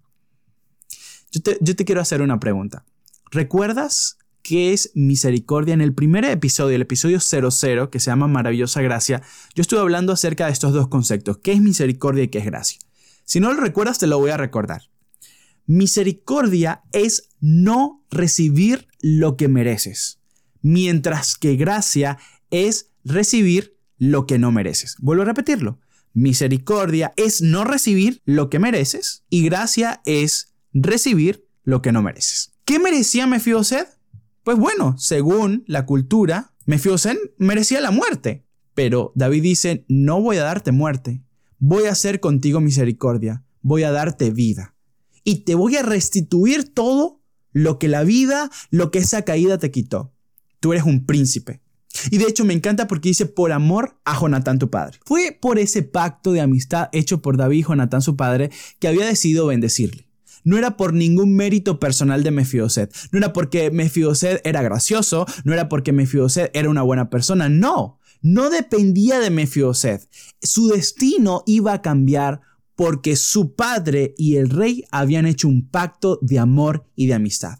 Yo 1.31 1.75
te, 1.75 1.85
quiero 1.85 2.01
hacer 2.01 2.23
una 2.23 2.41
pregunta. 2.41 2.87
¿Recuerdas 3.31 4.17
qué 4.43 4.73
es 4.73 4.93
misericordia? 4.95 5.75
En 5.75 5.83
el 5.83 5.93
primer 5.93 6.25
episodio, 6.25 6.75
el 6.75 6.83
episodio 6.83 7.21
00, 7.21 7.91
que 7.91 8.01
se 8.01 8.11
llama 8.11 8.29
Maravillosa 8.29 8.81
Gracia, 8.81 9.23
yo 9.55 9.61
estuve 9.61 9.81
hablando 9.81 10.15
acerca 10.15 10.47
de 10.47 10.53
estos 10.53 10.73
dos 10.73 10.89
conceptos, 10.89 11.37
qué 11.43 11.53
es 11.53 11.61
misericordia 11.61 12.25
y 12.25 12.29
qué 12.29 12.39
es 12.39 12.47
gracia. 12.47 12.79
Si 13.27 13.39
no 13.39 13.53
lo 13.53 13.61
recuerdas, 13.61 13.99
te 13.99 14.07
lo 14.07 14.19
voy 14.19 14.31
a 14.31 14.39
recordar. 14.39 14.85
Misericordia 15.67 16.83
es 16.93 17.29
no 17.41 18.07
recibir 18.11 18.89
lo 19.03 19.37
que 19.37 19.49
mereces, 19.49 20.19
mientras 20.63 21.37
que 21.37 21.57
gracia 21.57 22.17
es 22.51 22.91
recibir 23.05 23.76
lo 23.99 24.27
que 24.27 24.39
no 24.39 24.53
mereces. 24.53 24.97
Vuelvo 24.99 25.23
a 25.23 25.27
repetirlo. 25.27 25.81
Misericordia 26.13 27.13
es 27.17 27.43
no 27.43 27.65
recibir 27.65 28.23
lo 28.25 28.49
que 28.49 28.59
mereces 28.59 29.25
y 29.29 29.45
gracia 29.45 30.01
es 30.07 30.55
recibir 30.73 31.47
lo 31.63 31.83
que 31.83 31.93
no 31.93 32.03
mereces. 32.03 32.53
¿Qué 32.65 32.79
merecía 32.79 33.27
Mefiboset? 33.27 33.87
Pues 34.43 34.57
bueno, 34.57 34.97
según 34.99 35.65
la 35.67 35.85
cultura, 35.85 36.55
Mefiboset 36.65 37.19
merecía 37.39 37.81
la 37.81 37.91
muerte. 37.91 38.47
Pero 38.75 39.13
David 39.15 39.43
dice, 39.43 39.85
no 39.89 40.21
voy 40.21 40.37
a 40.37 40.43
darte 40.43 40.71
muerte, 40.71 41.23
voy 41.59 41.85
a 41.85 41.93
hacer 41.93 42.21
contigo 42.21 42.61
misericordia, 42.61 43.45
voy 43.63 43.83
a 43.83 43.91
darte 43.91 44.31
vida. 44.31 44.75
Y 45.25 45.45
te 45.45 45.55
voy 45.55 45.77
a 45.77 45.83
restituir 45.83 46.73
todo 46.73 47.23
lo 47.53 47.79
que 47.79 47.89
la 47.89 48.05
vida, 48.05 48.51
lo 48.71 48.91
que 48.91 48.99
esa 48.99 49.23
caída 49.23 49.59
te 49.59 49.71
quitó. 49.71 50.13
Tú 50.61 50.73
eres 50.73 50.85
un 50.85 51.07
príncipe. 51.07 51.63
Y 52.11 52.19
de 52.19 52.25
hecho 52.25 52.45
me 52.45 52.55
encanta 52.55 52.87
porque 52.87 53.09
dice 53.09 53.27
por 53.27 53.53
amor 53.53 53.99
a 54.05 54.19
Jonatán 54.19 54.59
tu 54.59 54.71
padre. 54.71 54.99
Fue 55.05 55.37
por 55.41 55.59
ese 55.59 55.83
pacto 55.83 56.33
de 56.33 56.41
amistad 56.41 56.89
hecho 56.93 57.23
por 57.23 57.37
David 57.37 57.59
y 57.59 57.63
Jonatán 57.63 58.03
su 58.03 58.17
padre 58.17 58.51
que 58.79 58.89
había 58.89 59.07
decidido 59.07 59.47
bendecirle 59.47 60.07
no 60.47 60.57
era 60.57 60.77
por 60.77 60.95
ningún 60.95 61.35
mérito 61.35 61.81
personal 61.81 62.23
de 62.23 62.31
Mefiboset, 62.31 62.95
no 63.11 63.19
era 63.19 63.33
porque 63.33 63.73
Mefiboset 63.73 64.41
era 64.47 64.63
gracioso, 64.63 65.27
no 65.43 65.53
era 65.53 65.69
porque 65.69 65.93
Mefiboset 65.93 66.53
era 66.55 66.71
una 66.71 66.83
buena 66.83 67.11
persona, 67.11 67.49
no, 67.49 67.99
no 68.23 68.49
dependía 68.49 69.19
de 69.19 69.31
Mefiboset. 69.31 70.09
Su 70.41 70.69
destino 70.69 71.43
iba 71.47 71.73
a 71.73 71.83
cambiar 71.83 72.43
porque 72.77 73.17
su 73.17 73.57
padre 73.57 74.15
y 74.17 74.37
el 74.37 74.51
rey 74.51 74.85
habían 74.93 75.27
hecho 75.27 75.49
un 75.49 75.69
pacto 75.69 76.21
de 76.23 76.39
amor 76.39 76.87
y 76.95 77.07
de 77.07 77.15
amistad. 77.15 77.59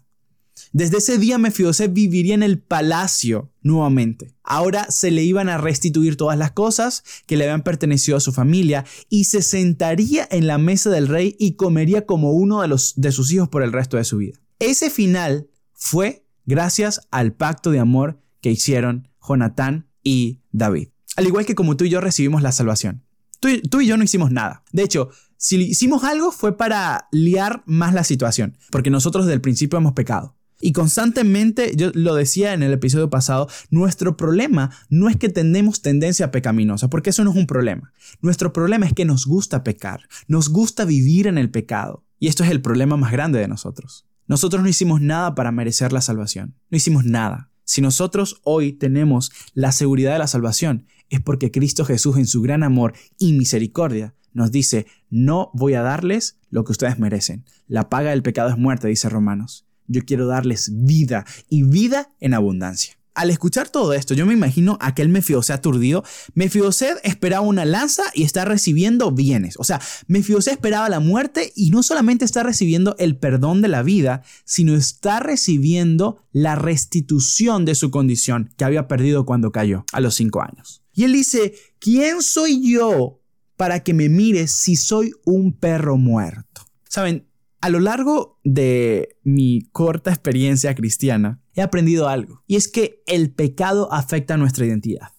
Desde 0.77 0.97
ese 0.97 1.17
día 1.17 1.39
Mefiboset 1.39 1.91
viviría 1.91 2.35
en 2.35 2.43
el 2.43 2.59
palacio 2.59 3.51
nuevamente. 3.63 4.35
Ahora 4.43 4.85
se 4.91 5.09
le 5.09 5.23
iban 5.23 5.49
a 5.49 5.57
restituir 5.57 6.17
todas 6.17 6.37
las 6.37 6.51
cosas 6.51 7.03
que 7.25 7.35
le 7.35 7.45
habían 7.45 7.63
pertenecido 7.63 8.15
a 8.15 8.19
su 8.19 8.31
familia 8.31 8.85
y 9.09 9.23
se 9.23 9.41
sentaría 9.41 10.27
en 10.29 10.45
la 10.45 10.59
mesa 10.59 10.91
del 10.91 11.07
rey 11.07 11.35
y 11.39 11.55
comería 11.55 12.05
como 12.05 12.31
uno 12.33 12.61
de, 12.61 13.11
sus 13.11 13.31
hijos 13.31 13.49
por 13.49 13.63
el 13.63 13.73
resto 13.73 13.97
de 13.97 14.03
su 14.03 14.17
vida. 14.17 14.37
Ese 14.59 14.91
final 14.91 15.49
fue 15.73 16.27
gracias 16.45 17.01
al 17.09 17.33
pacto 17.33 17.71
de 17.71 17.79
amor 17.79 18.21
que 18.39 18.51
hicieron 18.51 19.09
Jonatán 19.27 19.89
y 20.03 20.43
David. 20.51 20.89
Al 21.15 21.25
igual 21.25 21.47
que 21.47 21.55
como 21.55 21.75
tú 21.75 21.85
y 21.85 21.89
yo 21.89 22.01
recibimos 22.01 22.43
la 22.43 22.51
salvación. 22.51 23.03
Tú, 23.39 23.49
tú, 23.67 23.81
y 23.81 23.87
yo 23.87 23.97
no 23.97 24.03
hicimos 24.03 24.29
nada. 24.29 24.63
De 24.71 24.83
hecho, 24.83 25.09
si 25.37 25.55
hicimos 25.55 26.03
algo 26.03 26.31
fue 26.31 26.55
para 26.55 27.07
liar 27.11 27.63
más 27.65 27.95
la 27.95 28.03
situación, 28.03 28.59
porque 28.69 28.91
nosotros 28.91 29.25
desde 29.25 29.33
el 29.33 29.41
principio 29.41 29.79
hemos 29.79 29.93
pecado. 29.93 30.36
Y 30.59 30.71
constantemente, 30.71 31.73
yo 31.75 31.91
lo 31.93 32.15
decía 32.15 32.53
en 32.53 32.63
el 32.63 32.73
episodio 32.73 33.09
pasado, 33.09 33.47
nuestro 33.69 34.17
problema 34.17 34.71
no 34.89 35.07
es 35.07 35.15
que 35.15 35.29
tenemos 35.29 35.81
tendencia 35.81 36.31
pecaminosa, 36.31 36.89
porque 36.89 37.11
eso 37.11 37.23
no 37.23 37.31
es 37.31 37.37
un 37.37 37.45
problema. 37.45 37.93
Nuestro 38.21 38.53
problema 38.53 38.87
es 38.87 38.93
que 38.93 39.05
nos 39.05 39.27
gusta 39.27 39.63
pecar, 39.63 40.07
nos 40.27 40.49
gusta 40.49 40.85
vivir 40.85 41.27
en 41.27 41.37
el 41.37 41.51
pecado. 41.51 42.03
Y 42.19 42.27
esto 42.27 42.43
es 42.43 42.49
el 42.49 42.61
problema 42.61 42.97
más 42.97 43.11
grande 43.11 43.39
de 43.39 43.47
nosotros. 43.47 44.07
Nosotros 44.25 44.63
no 44.63 44.69
hicimos 44.69 44.99
nada 44.99 45.35
para 45.35 45.51
merecer 45.51 45.93
la 45.93 46.01
salvación, 46.01 46.55
no 46.71 46.77
hicimos 46.77 47.05
nada. 47.05 47.51
Si 47.63 47.81
nosotros 47.81 48.41
hoy 48.43 48.73
tenemos 48.73 49.31
la 49.53 49.71
seguridad 49.71 50.13
de 50.13 50.19
la 50.19 50.27
salvación, 50.27 50.87
es 51.09 51.21
porque 51.21 51.51
Cristo 51.51 51.85
Jesús 51.85 52.17
en 52.17 52.25
su 52.25 52.41
gran 52.41 52.63
amor 52.63 52.93
y 53.19 53.33
misericordia 53.33 54.15
nos 54.33 54.51
dice, 54.51 54.87
no 55.09 55.51
voy 55.53 55.75
a 55.75 55.81
darles 55.81 56.39
lo 56.49 56.63
que 56.63 56.71
ustedes 56.71 56.99
merecen. 56.99 57.45
La 57.67 57.89
paga 57.89 58.09
del 58.09 58.23
pecado 58.23 58.49
es 58.49 58.57
muerte, 58.57 58.87
dice 58.87 59.09
Romanos 59.09 59.66
yo 59.87 60.03
quiero 60.05 60.27
darles 60.27 60.71
vida 60.73 61.25
y 61.49 61.63
vida 61.63 62.11
en 62.19 62.33
abundancia. 62.33 62.97
Al 63.17 63.31
escuchar 63.31 63.67
todo 63.69 63.93
esto, 63.93 64.13
yo 64.13 64.27
me 64.27 64.33
imagino 64.33 64.77
aquel 64.79 65.09
Mefiboset 65.09 65.55
aturdido. 65.55 66.03
Mefiboset 66.35 66.99
esperaba 67.01 67.41
una 67.41 67.65
lanza 67.65 68.03
y 68.13 68.21
está 68.21 68.45
recibiendo 68.45 69.11
bienes. 69.11 69.55
O 69.57 69.63
sea, 69.63 69.81
Mefiboset 70.05 70.53
esperaba 70.53 70.87
la 70.87 70.99
muerte 70.99 71.51
y 71.55 71.71
no 71.71 71.81
solamente 71.81 72.25
está 72.25 72.43
recibiendo 72.43 72.95
el 72.99 73.17
perdón 73.17 73.63
de 73.63 73.69
la 73.69 73.81
vida, 73.81 74.21
sino 74.45 74.75
está 74.75 75.19
recibiendo 75.19 76.23
la 76.31 76.53
restitución 76.53 77.65
de 77.65 77.73
su 77.73 77.89
condición 77.89 78.53
que 78.55 78.65
había 78.65 78.87
perdido 78.87 79.25
cuando 79.25 79.51
cayó 79.51 79.83
a 79.93 79.99
los 79.99 80.13
cinco 80.13 80.43
años. 80.43 80.83
Y 80.93 81.03
él 81.03 81.13
dice, 81.13 81.55
¿quién 81.79 82.21
soy 82.21 82.71
yo 82.71 83.19
para 83.55 83.81
que 83.81 83.95
me 83.95 84.09
mires 84.09 84.51
si 84.51 84.75
soy 84.75 85.11
un 85.25 85.53
perro 85.53 85.97
muerto? 85.97 86.67
Saben, 86.87 87.27
a 87.61 87.69
lo 87.69 87.79
largo 87.79 88.39
de 88.43 89.17
mi 89.23 89.67
corta 89.71 90.11
experiencia 90.11 90.75
cristiana, 90.75 91.41
he 91.55 91.61
aprendido 91.61 92.07
algo, 92.07 92.43
y 92.47 92.55
es 92.55 92.67
que 92.67 93.03
el 93.07 93.31
pecado 93.31 93.91
afecta 93.91 94.37
nuestra 94.37 94.65
identidad. 94.65 95.09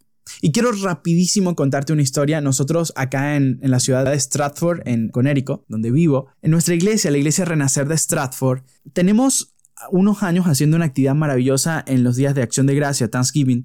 Y 0.40 0.52
quiero 0.52 0.72
rapidísimo 0.72 1.54
contarte 1.54 1.92
una 1.92 2.02
historia. 2.02 2.40
Nosotros 2.40 2.92
acá 2.96 3.36
en, 3.36 3.58
la 3.62 3.80
ciudad 3.80 4.04
de 4.04 4.18
Stratford, 4.18 4.86
en 4.86 5.08
Connecticut, 5.08 5.64
donde 5.68 5.90
vivo, 5.90 6.28
en 6.42 6.50
nuestra 6.50 6.74
iglesia, 6.74 7.10
la 7.10 7.18
iglesia 7.18 7.46
Renacer 7.46 7.88
de 7.88 7.96
Stratford, 7.96 8.60
tenemos 8.92 9.54
unos 9.90 10.22
años 10.22 10.46
haciendo 10.46 10.76
una 10.76 10.84
actividad 10.84 11.14
maravillosa 11.14 11.82
en 11.86 12.04
los 12.04 12.16
días 12.16 12.34
de 12.34 12.42
acción 12.42 12.66
de 12.66 12.74
gracia, 12.74 13.08
Thanksgiving. 13.08 13.64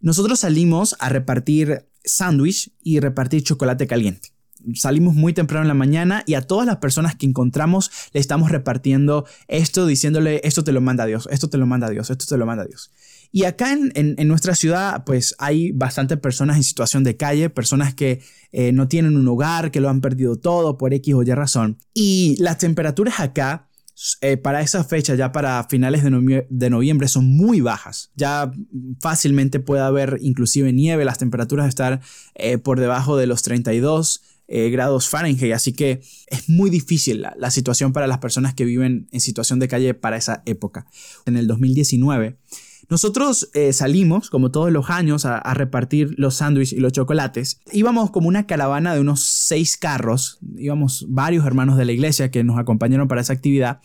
Nosotros 0.00 0.40
salimos 0.40 0.96
a 0.98 1.10
repartir 1.10 1.86
sándwich 2.04 2.72
y 2.82 2.98
repartir 2.98 3.44
chocolate 3.44 3.86
caliente 3.86 4.30
salimos 4.74 5.14
muy 5.14 5.32
temprano 5.32 5.62
en 5.62 5.68
la 5.68 5.74
mañana 5.74 6.22
y 6.26 6.34
a 6.34 6.42
todas 6.42 6.66
las 6.66 6.76
personas 6.76 7.14
que 7.14 7.26
encontramos 7.26 7.90
le 8.12 8.20
estamos 8.20 8.50
repartiendo 8.50 9.26
esto, 9.48 9.86
diciéndole, 9.86 10.40
esto 10.44 10.64
te 10.64 10.72
lo 10.72 10.80
manda 10.80 11.06
Dios, 11.06 11.28
esto 11.30 11.48
te 11.48 11.58
lo 11.58 11.66
manda 11.66 11.88
Dios, 11.88 12.10
esto 12.10 12.26
te 12.26 12.36
lo 12.36 12.46
manda 12.46 12.64
Dios. 12.64 12.90
Y 13.32 13.44
acá 13.44 13.72
en, 13.72 14.28
nuestra 14.28 14.56
ciudad, 14.56 15.04
pues 15.04 15.36
hay 15.38 15.70
bastantes 15.70 16.18
personas 16.18 16.56
en 16.56 16.64
situación 16.64 17.04
de 17.04 17.16
calle, 17.16 17.48
personas 17.48 17.94
que 17.94 18.20
eh, 18.50 18.72
no 18.72 18.88
tienen 18.88 19.16
un 19.16 19.28
hogar, 19.28 19.70
que 19.70 19.80
lo 19.80 19.88
han 19.88 20.00
perdido 20.00 20.36
todo 20.36 20.76
por 20.76 20.92
X 20.94 21.14
o 21.14 21.22
Y 21.22 21.26
razón. 21.26 21.78
Y 21.94 22.36
las 22.40 22.58
temperaturas 22.58 23.20
acá, 23.20 23.68
eh, 24.20 24.36
para 24.36 24.62
esa 24.62 24.82
fecha, 24.82 25.14
ya 25.14 25.30
para 25.30 25.64
finales 25.70 26.02
de, 26.02 26.46
de, 26.48 26.70
noviembre, 26.70 27.06
son 27.06 27.26
muy 27.36 27.60
bajas. 27.60 28.10
Ya 28.16 28.50
fácilmente 29.00 29.60
puede 29.60 29.82
haber 29.82 30.18
inclusive 30.20 30.72
nieve, 30.72 31.04
las 31.04 31.18
temperaturas 31.18 31.68
estar 31.68 32.00
eh, 32.34 32.58
por 32.58 32.80
debajo 32.80 33.16
de 33.16 33.28
los 33.28 33.42
32 33.42 34.22
eh, 34.52 34.68
grados 34.68 35.08
Fahrenheit, 35.08 35.52
así 35.54 35.72
que 35.72 36.00
es 36.26 36.48
muy 36.48 36.70
difícil 36.70 37.24
la, 37.36 37.50
situación 37.52 37.92
para 37.92 38.08
las 38.08 38.18
personas 38.18 38.52
que 38.52 38.64
viven 38.64 39.06
en 39.12 39.20
situación 39.20 39.60
de 39.60 39.68
calle 39.68 39.94
para 39.94 40.16
esa 40.16 40.42
época. 40.44 40.88
En 41.24 41.36
el 41.36 41.46
2019, 41.46 42.36
nosotros 42.88 43.48
eh, 43.54 43.72
salimos, 43.72 44.28
como 44.28 44.50
todos 44.50 44.72
los 44.72 44.90
años, 44.90 45.24
a, 45.24 45.54
repartir 45.54 46.14
los 46.18 46.34
sándwiches 46.34 46.76
y 46.76 46.80
los 46.80 46.92
chocolates. 46.92 47.60
Íbamos 47.72 48.10
como 48.10 48.26
una 48.26 48.48
caravana 48.48 48.92
de 48.92 49.00
unos 49.00 49.24
seis 49.24 49.76
carros, 49.76 50.40
íbamos 50.56 51.06
varios 51.08 51.46
hermanos 51.46 51.76
de 51.76 51.84
la 51.84 51.92
iglesia 51.92 52.32
que 52.32 52.42
nos 52.42 52.58
acompañaron 52.58 53.06
para 53.06 53.20
esa 53.20 53.32
actividad 53.32 53.80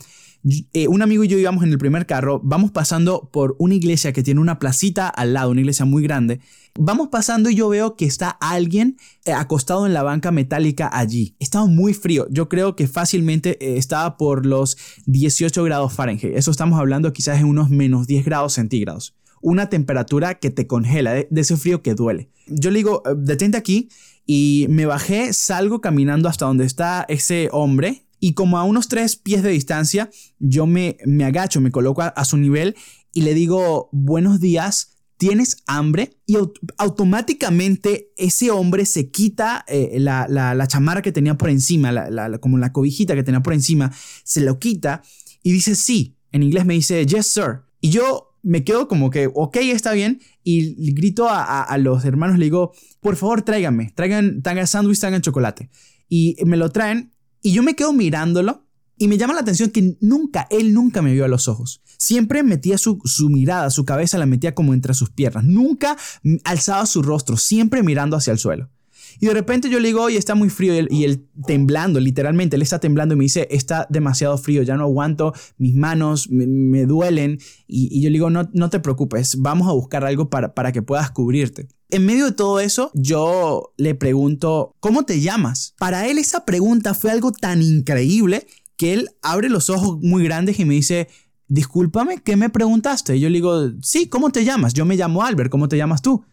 eh, 0.72 0.86
un 0.86 1.02
amigo 1.02 1.24
y 1.24 1.28
yo 1.28 1.38
íbamos 1.38 1.64
en 1.64 1.72
el 1.72 1.78
primer 1.78 2.06
carro, 2.06 2.40
vamos 2.44 2.70
pasando 2.70 3.30
por 3.32 3.56
una 3.58 3.74
iglesia 3.74 4.12
que 4.12 4.22
tiene 4.22 4.40
una 4.40 4.60
placita 4.60 5.08
al 5.08 5.32
lado, 5.32 5.50
una 5.50 5.60
iglesia 5.60 5.84
muy 5.84 6.04
grande. 6.04 6.40
Vamos 6.78 7.08
pasando 7.08 7.50
y 7.50 7.54
yo 7.54 7.68
veo 7.68 7.96
que 7.96 8.04
está 8.04 8.30
alguien 8.30 8.96
eh, 9.24 9.32
acostado 9.32 9.86
en 9.86 9.94
la 9.94 10.02
banca 10.02 10.30
metálica 10.30 10.90
allí. 10.92 11.36
Estaba 11.38 11.66
muy 11.66 11.94
frío. 11.94 12.26
Yo 12.30 12.48
creo 12.48 12.76
que 12.76 12.86
fácilmente 12.86 13.56
eh, 13.60 13.78
estaba 13.78 14.16
por 14.16 14.46
los 14.46 14.76
18 15.06 15.64
grados 15.64 15.92
Fahrenheit. 15.92 16.36
Eso 16.36 16.50
estamos 16.50 16.78
hablando 16.78 17.12
quizás 17.12 17.38
en 17.40 17.46
unos 17.46 17.70
menos 17.70 18.06
10 18.06 18.24
grados 18.24 18.54
centígrados. 18.54 19.14
Una 19.40 19.68
temperatura 19.68 20.34
que 20.34 20.50
te 20.50 20.66
congela, 20.66 21.12
de, 21.12 21.28
de 21.30 21.40
ese 21.40 21.56
frío 21.56 21.82
que 21.82 21.94
duele. 21.94 22.30
Yo 22.46 22.70
le 22.70 22.78
digo, 22.78 23.02
detente 23.16 23.56
aquí. 23.56 23.88
Y 24.28 24.66
me 24.68 24.86
bajé, 24.86 25.32
salgo 25.32 25.80
caminando 25.80 26.28
hasta 26.28 26.46
donde 26.46 26.64
está 26.64 27.04
ese 27.08 27.48
hombre 27.52 28.06
y 28.20 28.32
como 28.34 28.58
a 28.58 28.64
unos 28.64 28.88
tres 28.88 29.16
pies 29.16 29.42
de 29.42 29.50
distancia, 29.50 30.10
yo 30.38 30.66
me 30.66 30.96
agacho, 31.24 31.60
me 31.60 31.70
coloco 31.70 32.02
a, 32.02 32.24
su 32.24 32.36
nivel 32.36 32.74
y 33.12 33.22
le 33.22 33.34
digo, 33.34 33.88
buenos 33.92 34.40
días, 34.40 34.95
¿tienes 35.16 35.62
hambre? 35.66 36.18
Y 36.26 36.36
automáticamente 36.78 38.12
ese 38.16 38.50
hombre 38.50 38.86
se 38.86 39.10
quita 39.10 39.64
eh, 39.68 39.96
la, 39.98 40.26
la, 40.28 40.66
chamarra 40.66 41.02
que 41.02 41.12
tenía 41.12 41.36
por 41.36 41.50
encima, 41.50 42.08
como 42.40 42.58
la 42.58 42.72
cobijita 42.72 43.14
que 43.14 43.22
tenía 43.22 43.42
por 43.42 43.52
encima, 43.52 43.92
se 44.24 44.40
lo 44.40 44.58
quita 44.58 45.02
y 45.42 45.52
dice 45.52 45.74
sí. 45.74 46.16
En 46.32 46.42
inglés 46.42 46.66
me 46.66 46.74
dice, 46.74 47.06
yes, 47.06 47.26
sir. 47.28 47.62
Y 47.80 47.90
yo 47.90 48.36
me 48.42 48.62
quedo 48.62 48.88
como 48.88 49.10
que, 49.10 49.30
ok, 49.32 49.56
está 49.56 49.92
bien. 49.92 50.20
Y 50.42 50.92
grito 50.92 51.28
a, 51.28 51.62
a, 51.62 51.78
los 51.78 52.04
hermanos, 52.04 52.38
le 52.38 52.46
digo, 52.46 52.72
por 53.00 53.16
favor, 53.16 53.42
tráiganme, 53.42 53.92
traigan, 53.94 54.42
traigan 54.42 54.66
sándwich, 54.66 55.00
traigan 55.00 55.22
chocolate. 55.22 55.70
Y 56.08 56.36
me 56.44 56.56
lo 56.56 56.70
traen 56.70 57.12
y 57.42 57.52
yo 57.52 57.62
me 57.62 57.74
quedo 57.74 57.92
mirándolo 57.92 58.66
y 58.98 59.08
me 59.08 59.18
llama 59.18 59.34
la 59.34 59.40
atención 59.40 59.70
que 59.70 59.96
nunca, 60.00 60.46
él 60.50 60.74
nunca 60.74 61.02
me 61.02 61.12
vio 61.12 61.24
a 61.24 61.28
los 61.28 61.48
ojos. 61.48 61.82
Siempre 61.98 62.42
metía 62.42 62.78
su, 62.78 62.98
mirada, 63.28 63.70
su 63.70 63.84
cabeza 63.84 64.18
la 64.18 64.26
metía 64.26 64.54
como 64.54 64.74
entre 64.74 64.94
sus 64.94 65.10
piernas. 65.10 65.44
Nunca 65.44 65.96
alzaba 66.44 66.86
su 66.86 67.02
rostro, 67.02 67.36
siempre 67.36 67.82
mirando 67.82 68.16
hacia 68.16 68.32
el 68.32 68.38
suelo. 68.38 68.70
Y 69.18 69.26
de 69.26 69.34
repente 69.34 69.70
yo 69.70 69.80
le 69.80 69.88
digo, 69.88 70.02
oye, 70.02 70.18
está 70.18 70.34
muy 70.34 70.50
frío. 70.50 70.74
Y 70.90 71.04
él, 71.04 71.26
temblando, 71.46 72.00
literalmente, 72.00 72.56
él 72.56 72.62
está 72.62 72.78
temblando 72.78 73.14
y 73.14 73.18
me 73.18 73.24
dice, 73.24 73.48
está 73.50 73.86
demasiado 73.88 74.36
frío, 74.36 74.62
ya 74.62 74.76
no 74.76 74.84
aguanto, 74.84 75.32
mis 75.58 75.74
manos 75.74 76.28
me, 76.30 76.84
duelen. 76.84 77.38
Y, 77.66 78.00
yo 78.02 78.10
le 78.10 78.14
digo, 78.14 78.30
no, 78.30 78.48
no 78.52 78.70
te 78.70 78.80
preocupes, 78.80 79.36
vamos 79.40 79.68
a 79.68 79.72
buscar 79.72 80.04
algo 80.04 80.28
para, 80.28 80.54
para 80.54 80.72
que 80.72 80.82
puedas 80.82 81.10
cubrirte. 81.10 81.68
En 81.88 82.04
medio 82.04 82.26
de 82.26 82.32
todo 82.32 82.60
eso, 82.60 82.90
yo 82.94 83.72
le 83.76 83.94
pregunto, 83.94 84.74
¿cómo 84.80 85.04
te 85.04 85.20
llamas? 85.20 85.74
Para 85.78 86.08
él 86.08 86.18
esa 86.18 86.44
pregunta 86.44 86.94
fue 86.94 87.12
algo 87.12 87.32
tan 87.32 87.62
increíble 87.62 88.46
que 88.76 88.92
él 88.92 89.10
abre 89.22 89.48
los 89.48 89.70
ojos 89.70 89.98
muy 90.02 90.24
grandes 90.24 90.58
y 90.58 90.64
me 90.64 90.74
dice, 90.74 91.08
discúlpame, 91.48 92.18
¿qué 92.22 92.36
me 92.36 92.50
preguntaste? 92.50 93.16
Y 93.16 93.20
yo 93.20 93.28
le 93.28 93.36
digo, 93.36 93.72
sí, 93.82 94.08
¿cómo 94.08 94.30
te 94.30 94.44
llamas? 94.44 94.74
Yo 94.74 94.84
me 94.84 94.96
llamo 94.96 95.22
Albert, 95.22 95.50
¿cómo 95.50 95.68
te 95.68 95.76
llamas 95.76 96.02
tú? 96.02 96.24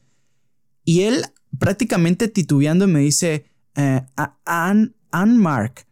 Y 0.84 1.02
él 1.02 1.26
prácticamente 1.60 2.28
titubeando 2.28 2.88
me 2.88 3.00
dice, 3.00 3.46
eh, 3.76 4.02
Ann, 4.46 4.94
Mark, 5.38 5.86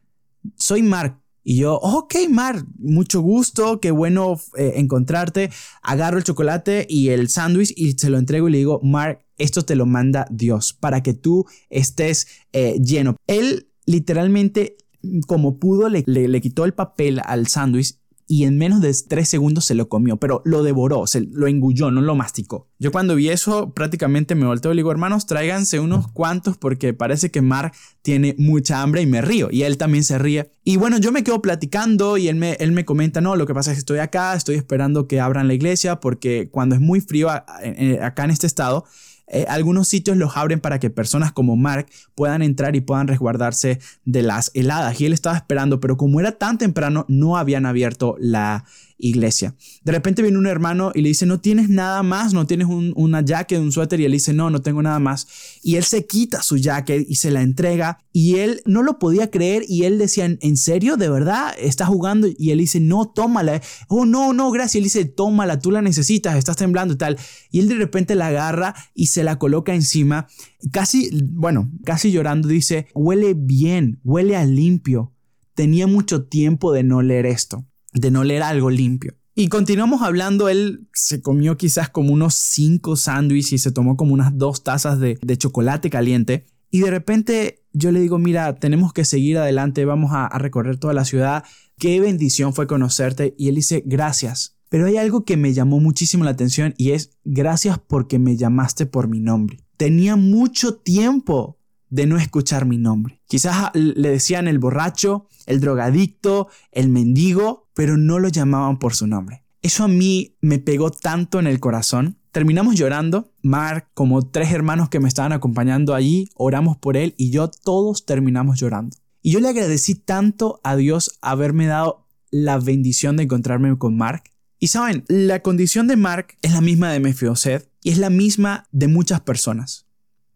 soy 0.55 0.81
Mark. 0.81 1.17
Y 1.43 1.57
yo, 1.57 1.75
ok, 1.75 2.15
Mark, 2.29 2.67
mucho 2.77 3.21
gusto, 3.21 3.79
qué 3.79 3.89
bueno 3.89 4.39
eh, 4.57 4.73
encontrarte. 4.75 5.49
Agarro 5.81 6.17
el 6.17 6.23
chocolate 6.23 6.85
y 6.87 7.09
el 7.09 7.29
sándwich 7.29 7.73
y 7.75 7.93
se 7.93 8.11
lo 8.11 8.19
entrego 8.19 8.47
y 8.47 8.51
le 8.51 8.57
digo, 8.59 8.79
Mark, 8.83 9.25
esto 9.37 9.63
te 9.63 9.75
lo 9.75 9.87
manda 9.87 10.27
Dios 10.29 10.73
para 10.73 11.01
que 11.01 11.15
tú 11.15 11.47
estés 11.71 12.27
eh, 12.53 12.79
lleno. 12.79 13.15
Él 13.25 13.69
literalmente, 13.87 14.77
como 15.25 15.57
pudo, 15.57 15.89
le, 15.89 16.03
le 16.05 16.41
quitó 16.41 16.63
el 16.65 16.75
papel 16.75 17.19
al 17.25 17.47
sándwich 17.47 18.00
y 18.31 18.45
en 18.45 18.57
menos 18.57 18.79
de 18.79 18.95
tres 19.09 19.27
segundos 19.27 19.65
se 19.65 19.75
lo 19.75 19.89
comió, 19.89 20.15
pero 20.15 20.41
lo 20.45 20.63
devoró, 20.63 21.05
se 21.05 21.19
lo 21.19 21.47
engulló, 21.47 21.91
no 21.91 21.99
lo 21.99 22.15
masticó. 22.15 22.69
Yo 22.79 22.89
cuando 22.93 23.13
vi 23.15 23.27
eso 23.27 23.73
prácticamente 23.73 24.35
me 24.35 24.45
volteo 24.45 24.71
y 24.71 24.77
digo, 24.77 24.89
hermanos, 24.89 25.25
tráiganse 25.25 25.81
unos 25.81 26.07
cuantos 26.07 26.55
porque 26.55 26.93
parece 26.93 27.29
que 27.29 27.41
Mar 27.41 27.73
tiene 28.01 28.33
mucha 28.37 28.81
hambre 28.81 29.01
y 29.01 29.05
me 29.05 29.21
río 29.21 29.49
y 29.51 29.63
él 29.63 29.77
también 29.77 30.05
se 30.05 30.17
ríe. 30.17 30.49
Y 30.63 30.77
bueno, 30.77 30.97
yo 30.97 31.11
me 31.11 31.25
quedo 31.25 31.41
platicando 31.41 32.15
y 32.15 32.29
él 32.29 32.37
me, 32.37 32.53
él 32.61 32.71
me 32.71 32.85
comenta, 32.85 33.19
no, 33.19 33.35
lo 33.35 33.45
que 33.45 33.53
pasa 33.53 33.71
es 33.71 33.75
que 33.75 33.79
estoy 33.79 33.99
acá, 33.99 34.33
estoy 34.33 34.55
esperando 34.55 35.09
que 35.09 35.19
abran 35.19 35.49
la 35.49 35.53
iglesia 35.53 35.99
porque 35.99 36.47
cuando 36.49 36.75
es 36.75 36.79
muy 36.79 37.01
frío 37.01 37.29
acá 37.29 38.23
en 38.23 38.31
este 38.31 38.47
estado, 38.47 38.85
eh, 39.33 39.45
algunos 39.47 39.87
sitios 39.87 40.17
los 40.17 40.35
abren 40.35 40.59
para 40.59 40.77
que 40.77 40.89
personas 40.89 41.31
como 41.31 41.55
Mark 41.55 41.87
puedan 42.15 42.41
entrar 42.41 42.75
y 42.75 42.81
puedan 42.81 43.07
resguardarse 43.07 43.79
de 44.03 44.21
las 44.23 44.51
heladas. 44.53 44.99
Y 44.99 45.05
él 45.05 45.13
estaba 45.13 45.37
esperando, 45.37 45.79
pero 45.79 45.95
como 45.95 46.19
era 46.19 46.33
tan 46.33 46.57
temprano, 46.57 47.05
no 47.07 47.37
habían 47.37 47.65
abierto 47.65 48.17
la 48.19 48.65
iglesia. 49.01 49.55
De 49.83 49.91
repente 49.91 50.21
viene 50.21 50.37
un 50.37 50.47
hermano 50.47 50.91
y 50.93 51.01
le 51.01 51.09
dice, 51.09 51.25
no 51.25 51.39
tienes 51.39 51.69
nada 51.69 52.03
más, 52.03 52.33
no 52.33 52.45
tienes 52.47 52.67
un, 52.67 52.93
una 52.95 53.21
jacket, 53.21 53.59
un 53.59 53.71
suéter, 53.71 53.99
y 53.99 54.05
él 54.05 54.11
dice, 54.11 54.33
no, 54.33 54.49
no 54.49 54.61
tengo 54.61 54.81
nada 54.81 54.99
más. 54.99 55.27
Y 55.63 55.75
él 55.75 55.83
se 55.83 56.05
quita 56.05 56.41
su 56.41 56.57
jacket 56.57 57.05
y 57.09 57.15
se 57.15 57.31
la 57.31 57.41
entrega 57.41 57.99
y 58.13 58.37
él 58.37 58.61
no 58.65 58.83
lo 58.83 58.99
podía 58.99 59.31
creer 59.31 59.63
y 59.67 59.83
él 59.83 59.97
decía, 59.97 60.25
¿en 60.25 60.57
serio? 60.57 60.97
¿De 60.97 61.09
verdad? 61.09 61.53
¿Estás 61.59 61.87
jugando? 61.87 62.27
Y 62.37 62.51
él 62.51 62.59
dice, 62.59 62.79
no, 62.79 63.09
tómala. 63.09 63.61
Oh, 63.87 64.05
no, 64.05 64.33
no, 64.33 64.51
gracias. 64.51 64.75
Y 64.75 64.77
él 64.79 64.83
dice, 64.85 65.05
tómala, 65.05 65.59
tú 65.59 65.71
la 65.71 65.81
necesitas, 65.81 66.35
estás 66.35 66.57
temblando 66.57 66.93
y 66.93 66.97
tal. 66.97 67.17
Y 67.51 67.59
él 67.59 67.67
de 67.67 67.75
repente 67.75 68.15
la 68.15 68.27
agarra 68.27 68.75
y 68.93 69.07
se 69.07 69.23
la 69.23 69.39
coloca 69.39 69.73
encima, 69.73 70.27
casi, 70.71 71.09
bueno, 71.31 71.71
casi 71.83 72.11
llorando, 72.11 72.47
dice, 72.47 72.87
huele 72.93 73.33
bien, 73.33 73.99
huele 74.03 74.35
a 74.35 74.45
limpio. 74.45 75.13
Tenía 75.53 75.87
mucho 75.87 76.25
tiempo 76.25 76.71
de 76.71 76.83
no 76.83 77.01
leer 77.01 77.25
esto 77.25 77.65
de 77.93 78.11
no 78.11 78.23
leer 78.23 78.43
algo 78.43 78.69
limpio. 78.69 79.15
Y 79.33 79.47
continuamos 79.47 80.01
hablando, 80.01 80.49
él 80.49 80.87
se 80.93 81.21
comió 81.21 81.57
quizás 81.57 81.89
como 81.89 82.13
unos 82.13 82.35
cinco 82.35 82.95
sándwiches 82.97 83.53
y 83.53 83.57
se 83.59 83.71
tomó 83.71 83.95
como 83.95 84.13
unas 84.13 84.37
dos 84.37 84.63
tazas 84.63 84.99
de, 84.99 85.17
de, 85.21 85.37
chocolate 85.37 85.89
caliente. 85.89 86.45
Y 86.69 86.81
de 86.81 86.91
repente 86.91 87.63
yo 87.71 87.91
le 87.91 88.01
digo, 88.01 88.17
mira, 88.17 88.55
tenemos 88.55 88.91
que 88.91 89.05
seguir 89.05 89.37
adelante, 89.37 89.85
vamos 89.85 90.11
a, 90.11 90.25
a 90.25 90.37
recorrer 90.37 90.77
toda 90.77 90.93
la 90.93 91.05
ciudad. 91.05 91.43
Qué 91.77 92.01
bendición 92.01 92.53
fue 92.53 92.67
conocerte. 92.67 93.33
Y 93.37 93.47
él 93.47 93.55
dice, 93.55 93.83
gracias. 93.85 94.57
Pero 94.69 94.85
hay 94.85 94.97
algo 94.97 95.25
que 95.25 95.37
me 95.37 95.53
llamó 95.53 95.79
muchísimo 95.79 96.23
la 96.23 96.31
atención 96.31 96.73
y 96.77 96.91
es, 96.91 97.17
gracias 97.25 97.77
porque 97.77 98.19
me 98.19 98.37
llamaste 98.37 98.85
por 98.85 99.07
mi 99.07 99.19
nombre. 99.19 99.59
Tenía 99.75 100.15
mucho 100.15 100.75
tiempo 100.75 101.57
de 101.91 102.07
no 102.07 102.17
escuchar 102.17 102.65
mi 102.65 102.77
nombre. 102.77 103.21
Quizás 103.27 103.69
le 103.75 104.09
decían 104.09 104.47
el 104.47 104.57
borracho, 104.57 105.27
el 105.45 105.59
drogadicto, 105.59 106.47
el 106.71 106.89
mendigo, 106.89 107.69
pero 107.75 107.97
no 107.97 108.17
lo 108.17 108.29
llamaban 108.29 108.79
por 108.79 108.95
su 108.95 109.05
nombre. 109.05 109.43
Eso 109.61 109.83
a 109.83 109.87
mí 109.87 110.37
me 110.41 110.57
pegó 110.57 110.89
tanto 110.89 111.39
en 111.39 111.45
el 111.45 111.59
corazón. 111.59 112.17
Terminamos 112.31 112.75
llorando. 112.75 113.31
Mark, 113.43 113.89
como 113.93 114.25
tres 114.25 114.51
hermanos 114.51 114.89
que 114.89 114.99
me 114.99 115.09
estaban 115.09 115.33
acompañando 115.33 115.93
allí, 115.93 116.29
oramos 116.35 116.77
por 116.77 116.97
él 116.97 117.13
y 117.17 117.29
yo 117.29 117.49
todos 117.49 118.05
terminamos 118.05 118.59
llorando. 118.59 118.95
Y 119.21 119.31
yo 119.31 119.39
le 119.39 119.49
agradecí 119.49 119.93
tanto 119.93 120.61
a 120.63 120.75
Dios 120.75 121.19
haberme 121.21 121.67
dado 121.67 122.07
la 122.31 122.57
bendición 122.57 123.17
de 123.17 123.23
encontrarme 123.23 123.77
con 123.77 123.97
Mark. 123.97 124.23
Y 124.59 124.67
saben, 124.67 125.03
la 125.09 125.41
condición 125.41 125.87
de 125.87 125.97
Mark 125.97 126.37
es 126.41 126.53
la 126.53 126.61
misma 126.61 126.91
de 126.91 127.01
Mefioset 127.01 127.69
y 127.83 127.91
es 127.91 127.97
la 127.97 128.09
misma 128.09 128.67
de 128.71 128.87
muchas 128.87 129.19
personas. 129.19 129.85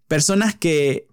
Personas 0.07 0.55
que 0.55 1.07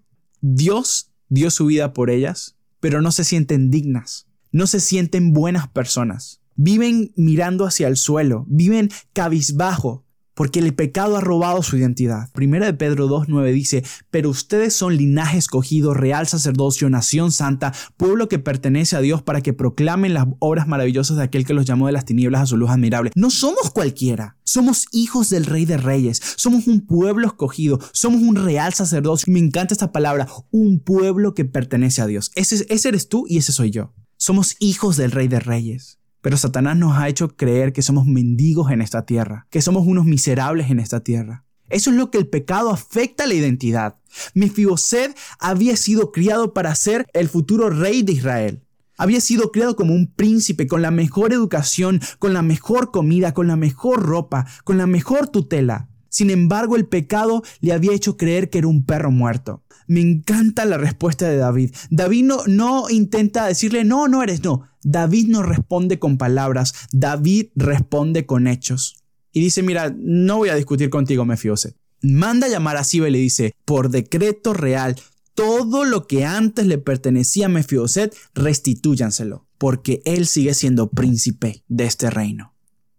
Dios 0.45 1.09
dio 1.29 1.49
su 1.49 1.67
vida 1.67 1.93
por 1.93 2.09
ellas, 2.09 2.57
pero 2.81 3.01
no 3.01 3.13
se 3.13 3.23
sienten 3.23 3.71
dignas, 3.71 4.27
no 4.51 4.67
se 4.67 4.81
sienten 4.81 5.31
buenas 5.31 5.69
personas. 5.69 6.41
Viven 6.55 7.13
mirando 7.15 7.65
hacia 7.65 7.87
el 7.87 7.95
suelo, 7.95 8.45
viven 8.49 8.89
cabizbajo, 9.13 10.03
porque 10.33 10.59
el 10.59 10.73
pecado 10.73 11.17
ha 11.17 11.21
robado 11.21 11.63
su 11.63 11.77
identidad. 11.77 12.29
Primera 12.33 12.65
de 12.65 12.73
Pedro 12.73 13.07
2.9 13.07 13.51
dice, 13.53 13.83
pero 14.09 14.29
ustedes 14.29 14.75
son 14.75 14.97
linaje 14.97 15.37
escogido, 15.37 15.93
real 15.93 16.27
sacerdocio, 16.27 16.89
nación 16.89 17.31
santa, 17.31 17.73
pueblo 17.97 18.27
que 18.27 18.39
pertenece 18.39 18.95
a 18.95 19.01
Dios 19.01 19.21
para 19.21 19.41
que 19.41 19.53
proclamen 19.53 20.13
las 20.13 20.27
obras 20.39 20.67
maravillosas 20.67 21.17
de 21.17 21.23
aquel 21.23 21.45
que 21.45 21.53
los 21.53 21.65
llamó 21.65 21.87
de 21.87 21.93
las 21.93 22.05
tinieblas 22.05 22.41
a 22.41 22.45
su 22.45 22.57
luz 22.57 22.69
admirable. 22.69 23.11
No 23.15 23.29
somos 23.29 23.71
cualquiera, 23.71 24.37
somos 24.43 24.85
hijos 24.91 25.29
del 25.29 25.45
Rey 25.45 25.65
de 25.65 25.77
Reyes, 25.77 26.21
somos 26.35 26.67
un 26.67 26.85
pueblo 26.85 27.27
escogido, 27.27 27.79
somos 27.91 28.21
un 28.21 28.35
real 28.35 28.73
sacerdocio. 28.73 29.31
Me 29.31 29.39
encanta 29.39 29.73
esta 29.73 29.91
palabra, 29.91 30.27
un 30.51 30.79
pueblo 30.79 31.33
que 31.33 31.45
pertenece 31.45 32.01
a 32.01 32.07
Dios. 32.07 32.31
Ese, 32.35 32.65
ese 32.69 32.89
eres 32.89 33.09
tú 33.09 33.25
y 33.27 33.37
ese 33.37 33.51
soy 33.51 33.71
yo. 33.71 33.93
Somos 34.17 34.55
hijos 34.59 34.97
del 34.97 35.11
Rey 35.11 35.27
de 35.27 35.39
Reyes. 35.39 35.99
Pero 36.23 36.37
Satanás 36.37 36.77
nos 36.77 36.97
ha 36.97 37.09
hecho 37.09 37.35
creer 37.35 37.73
que 37.73 37.81
somos 37.81 38.05
mendigos 38.05 38.71
en 38.71 38.81
esta 38.81 39.05
tierra, 39.05 39.45
que 39.49 39.61
somos 39.61 39.85
unos 39.85 40.05
miserables 40.05 40.71
en 40.71 40.79
esta 40.79 41.01
tierra. 41.01 41.43
Eso 41.67 41.89
es 41.89 41.97
lo 41.97 42.11
que 42.11 42.17
el 42.17 42.27
pecado 42.27 42.69
afecta 42.69 43.25
a 43.25 43.27
la 43.27 43.33
identidad. 43.33 43.97
Mefiboset 44.33 45.17
había 45.37 45.75
sido 45.75 46.13
criado 46.13 46.53
para 46.53 46.73
ser 46.75 47.07
el 47.11 47.27
futuro 47.27 47.69
rey 47.69 48.03
de 48.03 48.13
Israel. 48.13 48.63
Había 48.97 49.19
sido 49.19 49.51
criado 49.51 49.75
como 49.75 49.93
un 49.93 50.13
príncipe, 50.13 50.65
con 50.65 50.81
la 50.81 50.91
mejor 50.91 51.33
educación, 51.33 51.99
con 52.19 52.33
la 52.33 52.41
mejor 52.41 52.91
comida, 52.91 53.33
con 53.33 53.47
la 53.47 53.57
mejor 53.57 54.01
ropa, 54.03 54.47
con 54.63 54.77
la 54.77 54.87
mejor 54.87 55.27
tutela. 55.27 55.89
Sin 56.07 56.29
embargo, 56.29 56.77
el 56.77 56.85
pecado 56.85 57.43
le 57.59 57.73
había 57.73 57.91
hecho 57.91 58.15
creer 58.15 58.49
que 58.49 58.59
era 58.59 58.67
un 58.67 58.85
perro 58.85 59.11
muerto. 59.11 59.61
Me 59.87 60.01
encanta 60.01 60.65
la 60.65 60.77
respuesta 60.77 61.27
de 61.27 61.37
David. 61.37 61.71
David 61.89 62.31
no, 62.47 62.89
intenta 62.89 63.45
decirle, 63.45 63.83
no, 63.83 64.07
no 64.07 64.23
eres, 64.23 64.43
no. 64.43 64.67
David 64.83 65.27
no 65.29 65.43
responde 65.43 65.99
con 65.99 66.17
palabras, 66.17 66.73
David 66.91 67.47
responde 67.55 68.25
con 68.25 68.47
hechos. 68.47 68.97
Y 69.31 69.39
dice, 69.39 69.63
mira, 69.63 69.93
no 69.97 70.37
voy 70.37 70.49
a 70.49 70.55
discutir 70.55 70.89
contigo, 70.89 71.25
Mefiboset. 71.25 71.75
Manda 72.01 72.47
a 72.47 72.49
llamar 72.49 72.77
a 72.77 72.83
Siba 72.83 73.07
y 73.07 73.11
le 73.11 73.19
dice, 73.19 73.55
por 73.65 73.89
decreto 73.89 74.53
real, 74.53 74.95
todo 75.33 75.85
lo 75.85 76.05
que 76.05 76.25
antes 76.25 76.67
le 76.67 76.77
pertenecía 76.77 77.47
a 77.47 77.49
Mefiboset, 77.49 78.15
restitúyanselo, 78.35 79.47
porque 79.57 80.01
él 80.05 80.27
sigue 80.27 80.53
siendo 80.53 80.89
príncipe 80.91 81.63
de 81.67 81.85
este 81.85 82.09
reino. 82.09 82.53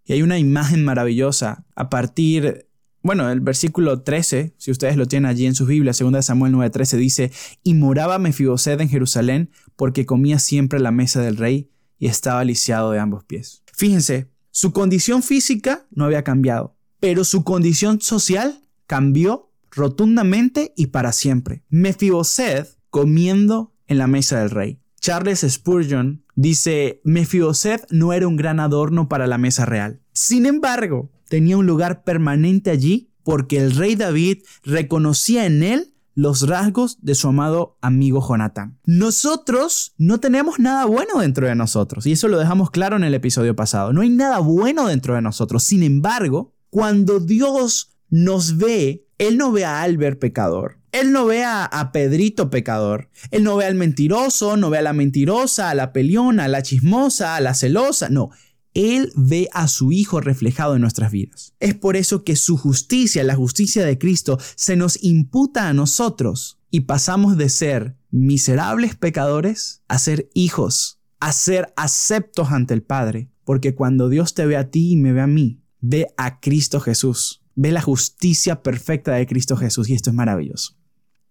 Y 0.05 0.15
hay 0.15 0.23
una 0.23 0.39
imagen 0.39 0.85
maravillosa 0.85 1.65
a 1.75 1.89
partir 1.89 2.64
bueno, 3.05 3.31
el 3.31 3.41
versículo 3.41 4.01
13, 4.01 4.55
si 4.57 4.71
ustedes 4.71 4.97
lo 4.97 5.07
tienen 5.07 5.31
allí 5.31 5.45
en 5.45 5.55
sus 5.55 5.69
Biblias, 5.69 5.99
2 5.99 6.25
Samuel 6.25 6.55
9:13 6.55 6.97
dice, 6.97 7.33
y 7.63 7.75
moraba 7.75 8.19
Mefiboset 8.19 8.81
en 8.81 8.89
Jerusalén 8.89 9.51
porque 9.77 10.07
comía 10.07 10.39
siempre 10.39 10.81
la 10.81 10.91
mesa 10.91 11.21
del 11.21 11.37
rey 11.37 11.71
y 11.99 12.07
estaba 12.07 12.43
lisiado 12.45 12.93
de 12.93 12.99
ambos 12.99 13.23
pies. 13.25 13.63
Fíjense, 13.75 14.31
su 14.51 14.73
condición 14.73 15.23
física 15.23 15.87
no 15.91 16.07
había 16.07 16.25
cambiado, 16.25 16.79
pero 16.99 17.25
su 17.25 17.45
condición 17.45 18.01
social 18.01 18.63
cambió 18.87 19.53
rotundamente 19.71 20.73
y 20.75 20.87
para 20.87 21.13
siempre. 21.13 21.63
Mefiboset 21.69 22.75
comiendo 22.89 23.75
en 23.87 23.99
la 23.99 24.07
mesa 24.07 24.41
del 24.41 24.49
rey. 24.49 24.81
Charles 24.99 25.45
Spurgeon 25.47 26.25
dice, 26.37 27.03
Mefiboset 27.05 27.87
no 27.91 28.15
era 28.15 28.27
un 28.27 28.37
gran 28.37 28.61
adorno 28.61 29.11
para 29.11 29.27
la 29.27 29.37
mesa 29.37 29.67
real. 29.67 30.01
Sin 30.15 30.47
embargo, 30.47 31.11
tenía 31.35 31.57
un 31.57 31.67
lugar 31.67 32.05
permanente 32.05 32.71
allí 32.71 33.11
porque 33.25 33.59
el 33.59 33.75
rey 33.75 33.97
David 33.97 34.45
reconocía 34.63 35.47
en 35.47 35.65
él 35.65 35.95
los 36.15 36.47
rasgos 36.47 36.99
de 37.03 37.17
su 37.17 37.27
amado 37.27 37.77
amigo 37.81 38.25
Jonatán. 38.25 38.79
Nosotros 38.85 39.95
no 39.99 40.21
tenemos 40.21 40.61
nada 40.61 40.85
bueno 40.85 41.19
dentro 41.19 41.49
de 41.49 41.57
nosotros, 41.57 42.07
y 42.07 42.13
eso 42.13 42.29
lo 42.29 42.39
dejamos 42.39 42.71
claro 42.71 42.95
en 42.95 43.03
el 43.03 43.15
episodio 43.15 43.57
pasado. 43.57 43.93
No 43.93 44.03
hay 44.03 44.11
nada 44.11 44.39
bueno 44.39 44.87
dentro 44.87 45.17
de 45.17 45.23
nosotros. 45.23 45.65
Sin 45.65 45.83
embargo, 45.83 46.55
cuando 46.71 47.19
Dios 47.19 47.97
nos 48.11 48.57
ve, 48.57 49.09
Él 49.19 49.37
no 49.37 49.51
ve 49.51 49.65
a 49.65 49.83
Albert 49.83 50.21
pecador. 50.21 50.79
Él 50.93 51.11
no 51.11 51.27
ve 51.27 51.43
a, 51.45 51.91
Pedrito 51.93 52.49
pecador. 52.49 53.11
Él 53.33 53.43
no 53.43 53.57
ve 53.57 53.65
al 53.65 53.75
mentiroso, 53.75 54.57
no 54.57 54.71
ve 54.71 54.79
a 54.79 54.83
la 54.83 54.93
mentirosa, 54.93 55.71
a 55.71 55.75
la 55.75 55.93
peliona, 55.93 56.45
a 56.45 56.49
la 56.49 56.63
chismosa, 56.63 57.35
a 57.35 57.41
la 57.41 57.55
celosa. 57.55 58.09
No, 58.09 58.31
él 58.75 59.13
ve 59.15 59.49
a 59.53 59.69
su 59.69 59.93
Hijo 59.93 60.21
reflejado 60.21 60.75
en 60.75 60.83
nuestras 60.83 61.11
vidas. 61.11 61.55
Es 61.61 61.75
por 61.75 61.97
eso 61.97 62.25
que 62.25 62.37
su 62.37 62.57
justicia, 62.57 63.25
la 63.25 63.37
justicia 63.37 63.85
de 63.85 63.99
Cristo, 63.99 64.39
se 64.57 64.77
nos 64.77 65.03
imputa 65.03 65.69
a 65.69 65.73
nosotros 65.73 66.59
y 66.71 66.81
pasamos 66.81 67.37
de 67.37 67.49
ser 67.49 67.97
miserables 68.11 68.97
pecadores 68.97 69.83
a 69.89 69.99
ser 69.99 70.29
hijos, 70.35 71.01
a 71.21 71.33
ser 71.33 71.73
aceptos 71.77 72.51
ante 72.51 72.75
el 72.75 72.83
Padre. 72.83 73.31
Porque 73.45 73.75
cuando 73.75 74.09
Dios 74.09 74.35
te 74.35 74.45
ve 74.47 74.57
a 74.57 74.71
ti 74.71 74.93
y 74.93 74.97
me 74.97 75.13
ve 75.13 75.21
a 75.21 75.27
mí, 75.27 75.61
ve 75.81 76.09
a 76.17 76.41
Cristo 76.41 76.81
Jesús, 76.81 77.43
ve 77.55 77.71
la 77.71 77.83
justicia 77.83 78.63
perfecta 78.63 79.13
de 79.13 79.27
Cristo 79.27 79.57
Jesús 79.57 79.89
y 79.89 79.95
esto 79.95 80.11
es 80.11 80.17
maravilloso. 80.17 80.77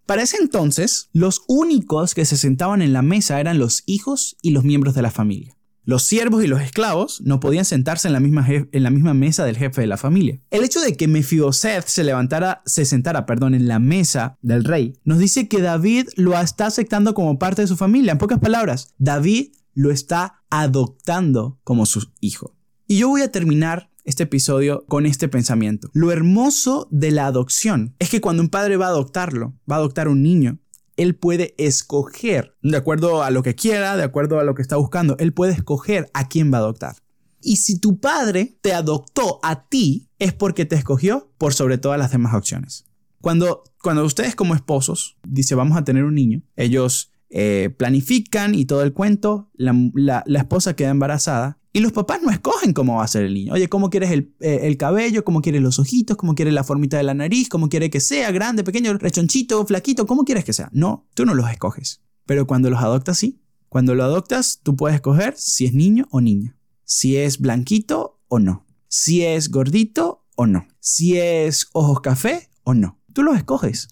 Para 0.06 0.22
ese 0.22 0.36
entonces, 0.36 1.08
los 1.12 1.42
únicos 1.48 2.14
que 2.14 2.24
se 2.24 2.36
sentaban 2.36 2.82
en 2.82 2.92
la 2.92 3.02
mesa 3.02 3.40
eran 3.40 3.58
los 3.58 3.82
hijos 3.86 4.36
y 4.42 4.50
los 4.50 4.62
miembros 4.62 4.94
de 4.94 5.02
la 5.02 5.10
familia. 5.10 5.56
Los 5.84 6.04
siervos 6.04 6.42
y 6.42 6.46
los 6.46 6.62
esclavos 6.62 7.20
no 7.22 7.40
podían 7.40 7.64
sentarse 7.64 8.08
en 8.08 8.14
la, 8.14 8.20
misma 8.20 8.46
en 8.48 8.82
la 8.82 8.90
misma 8.90 9.14
mesa 9.14 9.44
del 9.44 9.56
jefe 9.56 9.82
de 9.82 9.86
la 9.86 9.96
familia. 9.96 10.40
El 10.50 10.64
hecho 10.64 10.80
de 10.80 10.96
que 10.96 11.08
Mefiboset 11.08 11.86
se 11.86 12.04
levantara, 12.04 12.62
se 12.64 12.84
sentara, 12.84 13.26
perdón, 13.26 13.54
en 13.54 13.68
la 13.68 13.78
mesa 13.78 14.38
del 14.40 14.64
rey, 14.64 14.98
nos 15.04 15.18
dice 15.18 15.48
que 15.48 15.60
David 15.60 16.08
lo 16.16 16.38
está 16.38 16.66
aceptando 16.66 17.14
como 17.14 17.38
parte 17.38 17.62
de 17.62 17.68
su 17.68 17.76
familia. 17.76 18.12
En 18.12 18.18
pocas 18.18 18.38
palabras, 18.38 18.94
David 18.98 19.52
lo 19.74 19.90
está 19.90 20.42
adoptando 20.50 21.58
como 21.64 21.84
su 21.84 22.12
hijo. 22.20 22.56
Y 22.86 22.98
yo 22.98 23.08
voy 23.08 23.22
a 23.22 23.32
terminar 23.32 23.90
este 24.04 24.24
episodio 24.24 24.84
con 24.86 25.06
este 25.06 25.28
pensamiento. 25.28 25.90
Lo 25.92 26.12
hermoso 26.12 26.88
de 26.90 27.10
la 27.10 27.26
adopción 27.26 27.94
es 27.98 28.10
que 28.10 28.20
cuando 28.20 28.42
un 28.42 28.48
padre 28.48 28.76
va 28.76 28.86
a 28.86 28.90
adoptarlo, 28.90 29.54
va 29.70 29.76
a 29.76 29.78
adoptar 29.78 30.08
un 30.08 30.22
niño, 30.22 30.58
él 30.96 31.16
puede 31.16 31.54
escoger, 31.58 32.56
de 32.62 32.76
acuerdo 32.76 33.22
a 33.22 33.30
lo 33.30 33.42
que 33.42 33.54
quiera, 33.54 33.96
de 33.96 34.02
acuerdo 34.02 34.38
a 34.38 34.44
lo 34.44 34.54
que 34.54 34.62
está 34.62 34.76
buscando, 34.76 35.16
él 35.18 35.32
puede 35.32 35.52
escoger 35.52 36.10
a 36.14 36.28
quién 36.28 36.52
va 36.52 36.58
a 36.58 36.60
adoptar. 36.60 36.96
Y 37.40 37.56
si 37.56 37.78
tu 37.78 38.00
padre 38.00 38.56
te 38.62 38.72
adoptó 38.72 39.38
a 39.42 39.68
ti, 39.68 40.08
es 40.18 40.32
porque 40.32 40.64
te 40.64 40.76
escogió 40.76 41.30
por 41.36 41.52
sobre 41.52 41.76
todas 41.76 41.98
las 41.98 42.10
demás 42.10 42.34
opciones. 42.34 42.86
Cuando, 43.20 43.64
cuando 43.82 44.04
ustedes 44.04 44.34
como 44.34 44.54
esposos 44.54 45.16
dicen 45.22 45.58
vamos 45.58 45.76
a 45.76 45.84
tener 45.84 46.04
un 46.04 46.14
niño, 46.14 46.42
ellos 46.56 47.12
eh, 47.30 47.74
planifican 47.76 48.54
y 48.54 48.64
todo 48.64 48.82
el 48.82 48.92
cuento, 48.92 49.50
la, 49.54 50.22
esposa 50.26 50.76
queda 50.76 50.90
embarazada 50.90 51.58
y 51.76 51.80
los 51.80 51.90
papás 51.90 52.22
no 52.22 52.30
escogen 52.30 52.72
cómo 52.72 52.98
va 52.98 53.04
a 53.04 53.08
ser 53.08 53.24
el 53.24 53.34
niño. 53.34 53.52
Oye, 53.52 53.68
¿cómo 53.68 53.90
quieres 53.90 54.12
el, 54.12 54.32
eh, 54.38 54.60
el, 54.62 54.76
cabello? 54.76 55.24
¿Cómo 55.24 55.42
quieres 55.42 55.60
los 55.60 55.80
ojitos? 55.80 56.16
¿Cómo 56.16 56.36
quieres 56.36 56.54
la 56.54 56.62
formita 56.62 56.98
de 56.98 57.02
la 57.02 57.14
nariz? 57.14 57.48
¿Cómo 57.48 57.68
quieres 57.68 57.90
que 57.90 57.98
sea? 57.98 58.30
Grande, 58.30 58.62
pequeño, 58.62 58.96
rechonchito, 58.96 59.66
flaquito. 59.66 60.06
¿Cómo 60.06 60.22
quieres 60.24 60.44
que 60.44 60.52
sea? 60.52 60.70
No, 60.72 61.08
tú 61.14 61.26
no 61.26 61.34
los 61.34 61.50
escoges. 61.50 62.00
Pero 62.26 62.46
cuando 62.46 62.70
los 62.70 62.80
adoptas, 62.80 63.18
sí. 63.18 63.40
Cuando 63.68 63.96
lo 63.96 64.04
adoptas, 64.04 64.60
tú 64.62 64.76
puedes 64.76 64.94
escoger 64.94 65.34
si 65.36 65.64
es 65.64 65.74
niño 65.74 66.06
o 66.12 66.20
niña. 66.20 66.56
Si 66.84 67.16
es 67.16 67.40
blanquito 67.40 68.20
o 68.28 68.38
no. 68.38 68.64
Si 68.86 69.24
es 69.24 69.50
gordito 69.50 70.24
o 70.36 70.46
no. 70.46 70.68
Si 70.78 71.18
es 71.18 71.70
ojos 71.72 72.00
café 72.02 72.50
o 72.62 72.74
no. 72.74 73.00
Tú 73.12 73.24
los 73.24 73.36
escoges. 73.36 73.88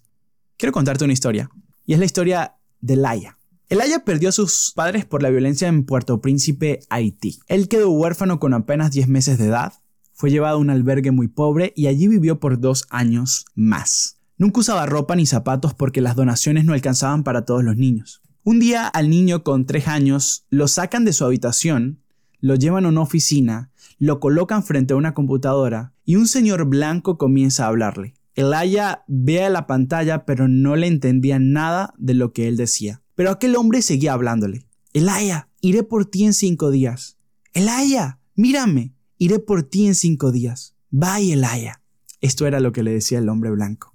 Quiero 0.56 0.72
contarte 0.72 1.02
una 1.02 1.14
historia. 1.14 1.50
Y 1.84 1.94
es 1.94 1.98
la 1.98 2.04
historia 2.04 2.54
de 2.80 2.94
Laia. 2.94 3.38
Elaya 3.72 4.04
perdió 4.04 4.28
a 4.28 4.32
sus 4.32 4.70
padres 4.76 5.06
por 5.06 5.22
la 5.22 5.30
violencia 5.30 5.66
en 5.66 5.86
Puerto 5.86 6.20
Príncipe, 6.20 6.80
Haití. 6.90 7.38
Él 7.48 7.68
quedó 7.68 7.90
huérfano 7.90 8.38
con 8.38 8.52
apenas 8.52 8.90
10 8.90 9.08
meses 9.08 9.38
de 9.38 9.46
edad, 9.46 9.72
fue 10.12 10.30
llevado 10.30 10.56
a 10.56 10.60
un 10.60 10.68
albergue 10.68 11.10
muy 11.10 11.26
pobre 11.26 11.72
y 11.74 11.86
allí 11.86 12.06
vivió 12.06 12.38
por 12.38 12.60
dos 12.60 12.84
años 12.90 13.46
más. 13.54 14.18
Nunca 14.36 14.60
usaba 14.60 14.84
ropa 14.84 15.16
ni 15.16 15.24
zapatos 15.24 15.72
porque 15.72 16.02
las 16.02 16.16
donaciones 16.16 16.66
no 16.66 16.74
alcanzaban 16.74 17.24
para 17.24 17.46
todos 17.46 17.64
los 17.64 17.78
niños. 17.78 18.20
Un 18.44 18.60
día 18.60 18.86
al 18.88 19.08
niño 19.08 19.42
con 19.42 19.64
3 19.64 19.88
años 19.88 20.44
lo 20.50 20.68
sacan 20.68 21.06
de 21.06 21.14
su 21.14 21.24
habitación, 21.24 22.02
lo 22.40 22.56
llevan 22.56 22.84
a 22.84 22.90
una 22.90 23.00
oficina, 23.00 23.70
lo 23.98 24.20
colocan 24.20 24.64
frente 24.64 24.92
a 24.92 24.98
una 24.98 25.14
computadora 25.14 25.94
y 26.04 26.16
un 26.16 26.28
señor 26.28 26.66
blanco 26.66 27.16
comienza 27.16 27.64
a 27.64 27.68
hablarle. 27.68 28.12
Elaya 28.34 29.02
ve 29.08 29.42
a 29.42 29.48
la 29.48 29.66
pantalla 29.66 30.26
pero 30.26 30.46
no 30.46 30.76
le 30.76 30.88
entendía 30.88 31.38
nada 31.38 31.94
de 31.96 32.12
lo 32.12 32.34
que 32.34 32.48
él 32.48 32.58
decía. 32.58 33.01
Pero 33.14 33.30
aquel 33.30 33.56
hombre 33.56 33.82
seguía 33.82 34.12
hablándole. 34.12 34.66
Elaya, 34.92 35.48
iré 35.60 35.82
por 35.82 36.06
ti 36.06 36.24
en 36.24 36.34
cinco 36.34 36.70
días. 36.70 37.18
Elaya, 37.52 38.18
mírame, 38.34 38.94
iré 39.18 39.38
por 39.38 39.62
ti 39.62 39.86
en 39.86 39.94
cinco 39.94 40.32
días. 40.32 40.74
Bye, 40.90 41.32
Elaya. 41.32 41.80
Esto 42.20 42.46
era 42.46 42.60
lo 42.60 42.72
que 42.72 42.82
le 42.82 42.92
decía 42.92 43.18
el 43.18 43.28
hombre 43.28 43.50
blanco. 43.50 43.94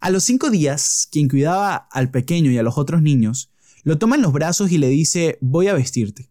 A 0.00 0.10
los 0.10 0.24
cinco 0.24 0.50
días, 0.50 1.08
quien 1.10 1.28
cuidaba 1.28 1.74
al 1.90 2.10
pequeño 2.10 2.50
y 2.50 2.58
a 2.58 2.62
los 2.62 2.78
otros 2.78 3.02
niños, 3.02 3.50
lo 3.82 3.98
toma 3.98 4.16
en 4.16 4.22
los 4.22 4.32
brazos 4.32 4.70
y 4.70 4.78
le 4.78 4.88
dice, 4.88 5.38
voy 5.40 5.68
a 5.68 5.74
vestirte. 5.74 6.30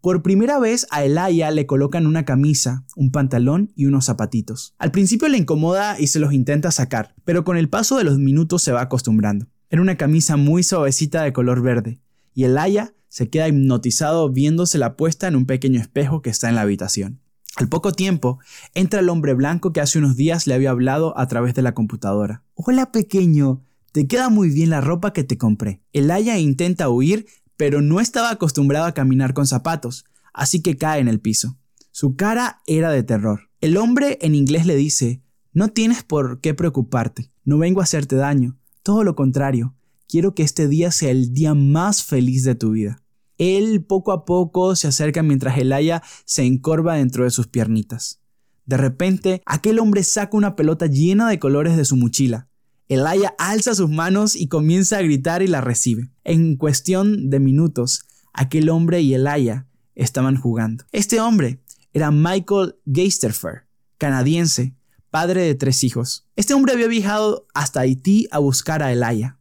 Por 0.00 0.22
primera 0.22 0.60
vez 0.60 0.86
a 0.90 1.04
Elaya 1.04 1.50
le 1.50 1.66
colocan 1.66 2.06
una 2.06 2.24
camisa, 2.24 2.84
un 2.94 3.10
pantalón 3.10 3.72
y 3.74 3.86
unos 3.86 4.04
zapatitos. 4.04 4.74
Al 4.78 4.92
principio 4.92 5.28
le 5.28 5.38
incomoda 5.38 5.98
y 5.98 6.06
se 6.06 6.20
los 6.20 6.32
intenta 6.32 6.70
sacar, 6.70 7.14
pero 7.24 7.44
con 7.44 7.56
el 7.56 7.68
paso 7.68 7.96
de 7.96 8.04
los 8.04 8.18
minutos 8.18 8.62
se 8.62 8.72
va 8.72 8.82
acostumbrando. 8.82 9.46
Era 9.70 9.82
una 9.82 9.96
camisa 9.96 10.38
muy 10.38 10.62
suavecita 10.62 11.22
de 11.22 11.34
color 11.34 11.60
verde, 11.60 12.00
y 12.32 12.44
el 12.44 12.56
Aya 12.56 12.94
se 13.08 13.28
queda 13.28 13.48
hipnotizado 13.48 14.30
viéndose 14.30 14.78
la 14.78 14.96
puesta 14.96 15.28
en 15.28 15.36
un 15.36 15.44
pequeño 15.44 15.78
espejo 15.78 16.22
que 16.22 16.30
está 16.30 16.48
en 16.48 16.54
la 16.54 16.62
habitación. 16.62 17.20
Al 17.56 17.68
poco 17.68 17.92
tiempo, 17.92 18.38
entra 18.74 19.00
el 19.00 19.10
hombre 19.10 19.34
blanco 19.34 19.72
que 19.72 19.82
hace 19.82 19.98
unos 19.98 20.16
días 20.16 20.46
le 20.46 20.54
había 20.54 20.70
hablado 20.70 21.18
a 21.18 21.26
través 21.28 21.54
de 21.54 21.60
la 21.60 21.74
computadora. 21.74 22.44
Hola 22.54 22.92
pequeño, 22.92 23.62
te 23.92 24.06
queda 24.06 24.30
muy 24.30 24.48
bien 24.48 24.70
la 24.70 24.80
ropa 24.80 25.12
que 25.12 25.24
te 25.24 25.36
compré. 25.36 25.82
El 25.92 26.10
Aya 26.10 26.38
intenta 26.38 26.88
huir, 26.88 27.26
pero 27.58 27.82
no 27.82 28.00
estaba 28.00 28.30
acostumbrado 28.30 28.86
a 28.86 28.94
caminar 28.94 29.34
con 29.34 29.46
zapatos, 29.46 30.06
así 30.32 30.62
que 30.62 30.78
cae 30.78 31.00
en 31.00 31.08
el 31.08 31.20
piso. 31.20 31.58
Su 31.90 32.16
cara 32.16 32.62
era 32.66 32.90
de 32.90 33.02
terror. 33.02 33.50
El 33.60 33.76
hombre 33.76 34.18
en 34.22 34.34
inglés 34.34 34.64
le 34.64 34.76
dice, 34.76 35.20
no 35.52 35.68
tienes 35.68 36.04
por 36.04 36.40
qué 36.40 36.54
preocuparte, 36.54 37.32
no 37.44 37.58
vengo 37.58 37.80
a 37.80 37.84
hacerte 37.84 38.16
daño, 38.16 38.56
todo 38.88 39.04
lo 39.04 39.14
contrario, 39.14 39.74
quiero 40.08 40.34
que 40.34 40.42
este 40.42 40.66
día 40.66 40.90
sea 40.90 41.10
el 41.10 41.34
día 41.34 41.52
más 41.52 42.02
feliz 42.02 42.42
de 42.44 42.54
tu 42.54 42.70
vida. 42.70 43.02
Él 43.36 43.84
poco 43.84 44.12
a 44.12 44.24
poco 44.24 44.76
se 44.76 44.88
acerca 44.88 45.22
mientras 45.22 45.58
Elaya 45.58 46.02
se 46.24 46.44
encorva 46.44 46.94
dentro 46.94 47.24
de 47.24 47.30
sus 47.30 47.48
piernitas. 47.48 48.22
De 48.64 48.78
repente, 48.78 49.42
aquel 49.44 49.78
hombre 49.78 50.02
saca 50.04 50.38
una 50.38 50.56
pelota 50.56 50.86
llena 50.86 51.28
de 51.28 51.38
colores 51.38 51.76
de 51.76 51.84
su 51.84 51.96
mochila. 51.98 52.48
Elaya 52.88 53.34
alza 53.36 53.74
sus 53.74 53.90
manos 53.90 54.34
y 54.34 54.48
comienza 54.48 54.96
a 54.96 55.02
gritar 55.02 55.42
y 55.42 55.48
la 55.48 55.60
recibe. 55.60 56.08
En 56.24 56.56
cuestión 56.56 57.28
de 57.28 57.40
minutos, 57.40 58.06
aquel 58.32 58.70
hombre 58.70 59.02
y 59.02 59.12
Elaya 59.12 59.66
estaban 59.96 60.36
jugando. 60.36 60.84
Este 60.92 61.20
hombre 61.20 61.62
era 61.92 62.10
Michael 62.10 62.76
Geisterfer, 62.86 63.66
canadiense, 63.98 64.77
padre 65.10 65.42
de 65.42 65.54
tres 65.54 65.84
hijos. 65.84 66.26
Este 66.36 66.54
hombre 66.54 66.74
había 66.74 66.86
viajado 66.86 67.46
hasta 67.54 67.80
Haití 67.80 68.28
a 68.30 68.38
buscar 68.38 68.82
a 68.82 68.92
Elaya. 68.92 69.38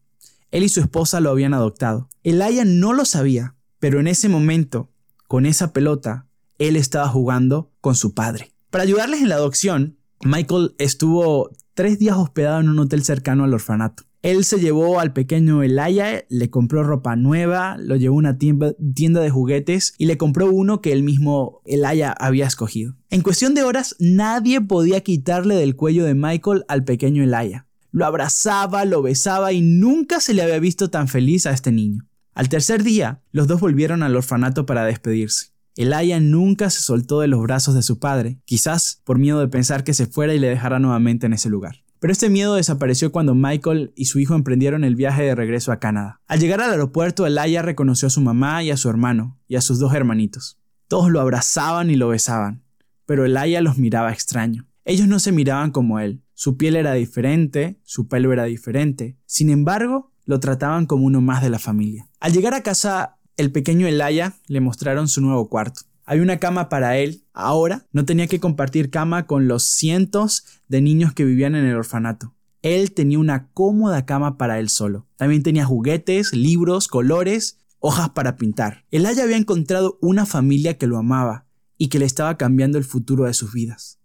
Él 0.52 0.64
y 0.64 0.70
su 0.70 0.80
esposa 0.80 1.20
lo 1.20 1.30
habían 1.30 1.54
adoptado. 1.54 2.10
Elaya 2.24 2.64
no 2.66 2.94
lo 2.94 3.06
sabía, 3.06 3.56
pero 3.80 4.00
en 4.00 4.08
ese 4.08 4.30
momento, 4.30 4.90
con 5.28 5.46
esa 5.46 5.74
pelota, 5.74 6.28
él 6.58 6.76
estaba 6.76 7.08
jugando 7.08 7.72
con 7.82 7.96
su 7.96 8.14
padre. 8.14 8.54
Para 8.70 8.84
ayudarles 8.84 9.22
en 9.22 9.30
la 9.30 9.36
adopción, 9.36 9.98
Michael 10.24 10.76
estuvo 10.78 11.52
tres 11.74 12.00
días 12.00 12.18
hospedado 12.18 12.60
en 12.60 12.70
un 12.70 12.80
hotel 12.80 13.04
cercano 13.04 13.44
al 13.44 13.54
orfanato. 13.54 14.04
Él 14.28 14.44
se 14.44 14.60
llevó 14.60 15.00
al 15.00 15.14
pequeño 15.14 15.64
Elaya, 15.64 16.26
le 16.28 16.50
compró 16.50 16.84
ropa 16.84 17.16
nueva, 17.16 17.78
lo 17.80 17.96
llevó 17.96 18.16
a 18.16 18.18
una 18.18 18.38
tienda, 18.38 18.74
de 18.74 19.30
juguetes 19.30 19.94
y 19.98 20.06
le 20.06 20.18
compró 20.18 20.52
uno 20.52 20.82
que 20.82 20.92
él 20.92 21.02
mismo 21.02 21.62
Elaya 21.64 22.12
había 22.12 22.46
escogido. 22.46 22.98
En 23.10 23.22
cuestión 23.22 23.54
de 23.54 23.64
horas, 23.64 23.96
nadie 24.00 24.60
podía 24.60 25.00
quitarle 25.00 25.56
del 25.56 25.78
cuello 25.78 26.04
de 26.04 26.14
Michael 26.14 26.66
al 26.68 26.84
pequeño 26.84 27.24
Elaya. 27.24 27.68
Lo 27.92 28.06
abrazaba, 28.06 28.84
lo 28.84 29.02
besaba 29.02 29.54
y 29.54 29.62
nunca 29.62 30.20
se 30.20 30.34
le 30.34 30.42
había 30.42 30.60
visto 30.60 30.90
tan 30.90 31.08
feliz 31.08 31.46
a 31.46 31.52
este 31.52 31.72
niño. 31.72 32.06
Al 32.34 32.50
tercer 32.50 32.84
día, 32.84 33.22
los 33.32 33.48
dos 33.48 33.62
volvieron 33.62 34.04
al 34.04 34.14
orfanato 34.14 34.66
para 34.66 34.84
despedirse. 34.84 35.54
Elaya 35.78 36.20
nunca 36.20 36.70
se 36.70 36.82
soltó 36.82 37.22
de 37.22 37.30
los 37.30 37.42
brazos 37.42 37.76
de 37.76 37.82
su 37.82 37.98
padre, 38.00 38.42
quizás 38.44 39.02
por 39.06 39.20
miedo 39.20 39.40
de 39.40 39.48
pensar 39.48 39.86
que 39.86 39.94
se 39.94 40.06
fuera 40.06 40.34
y 40.34 40.40
le 40.40 40.50
dejara 40.50 40.80
nuevamente 40.80 41.28
en 41.28 41.32
ese 41.32 41.48
lugar. 41.48 41.87
Pero 42.00 42.14
este 42.14 42.30
miedo 42.30 42.56
desapareció 42.56 43.12
cuando 43.12 43.34
Michael 43.34 43.92
y 43.96 44.06
su 44.06 44.20
hijo 44.20 44.36
emprendieron 44.36 44.84
el 44.84 44.96
viaje 44.96 45.24
de 45.24 45.36
regreso 45.36 45.72
a 45.72 45.80
Canadá. 45.80 46.22
Al 46.28 46.40
llegar 46.40 46.62
al 46.62 46.72
aeropuerto, 46.72 47.26
Elaya 47.26 47.62
reconoció 47.62 48.08
a 48.08 48.12
su 48.12 48.22
mamá 48.22 48.64
y 48.64 48.72
a 48.72 48.78
su 48.78 48.90
hermano, 48.90 49.38
y 49.48 49.56
a 49.56 49.62
sus 49.62 49.80
dos 49.80 49.94
hermanitos. 49.94 50.60
Todos 50.88 51.12
lo 51.12 51.20
abrazaban 51.20 51.90
y 51.90 51.96
lo 51.96 52.10
besaban, 52.10 52.64
pero 53.06 53.26
Elaya 53.26 53.62
los 53.62 53.78
miraba 53.78 54.12
extraño. 54.12 54.68
Ellos 54.86 55.08
no 55.08 55.20
se 55.20 55.32
miraban 55.32 55.72
como 55.72 56.00
él. 56.00 56.22
Su 56.34 56.56
piel 56.56 56.76
era 56.76 56.94
diferente, 56.94 57.80
su 57.84 58.08
pelo 58.08 58.32
era 58.32 58.46
diferente. 58.46 59.18
Sin 59.26 59.50
embargo, 59.50 60.12
lo 60.26 60.40
trataban 60.40 60.86
como 60.86 61.06
uno 61.06 61.20
más 61.20 61.42
de 61.42 61.50
la 61.50 61.60
familia. 61.60 62.08
Al 62.20 62.32
llegar 62.32 62.54
a 62.54 62.64
casa, 62.64 63.18
el 63.38 63.52
pequeño 63.52 63.88
Elaya 63.88 64.34
le 64.48 64.62
mostraron 64.62 65.08
su 65.08 65.22
nuevo 65.22 65.50
cuarto. 65.50 65.82
Hay 66.10 66.22
una 66.22 66.40
cama 66.40 66.70
para 66.70 66.98
él. 66.98 67.26
Ahora 67.34 67.86
no 67.92 68.06
tenía 68.06 68.28
que 68.28 68.40
compartir 68.40 68.90
cama 68.90 69.28
con 69.28 69.50
los 69.50 69.64
cientos 69.64 70.46
de 70.70 70.82
niños 70.82 71.14
que 71.14 71.26
vivían 71.26 71.54
en 71.54 71.66
el 71.66 71.76
orfanato. 71.76 72.34
Él 72.62 72.94
tenía 72.94 73.20
una 73.20 73.50
cómoda 73.50 74.06
cama 74.06 74.38
para 74.38 74.58
él 74.58 74.70
solo. 74.70 75.06
También 75.18 75.44
tenía 75.44 75.66
juguetes, 75.66 76.34
libros, 76.34 76.88
colores, 76.88 77.58
hojas 77.80 78.10
para 78.12 78.38
pintar. 78.38 78.86
El 78.90 79.06
Aya 79.06 79.24
había 79.24 79.36
encontrado 79.36 80.00
una 80.02 80.26
familia 80.26 80.78
que 80.78 80.88
lo 80.88 80.98
amaba 80.98 81.46
y 81.78 81.90
que 81.90 82.00
le 82.00 82.06
estaba 82.06 82.38
cambiando 82.38 82.78
el 82.78 82.86
futuro 82.86 83.26
de 83.26 83.34
sus 83.34 83.52
vidas. 83.52 84.00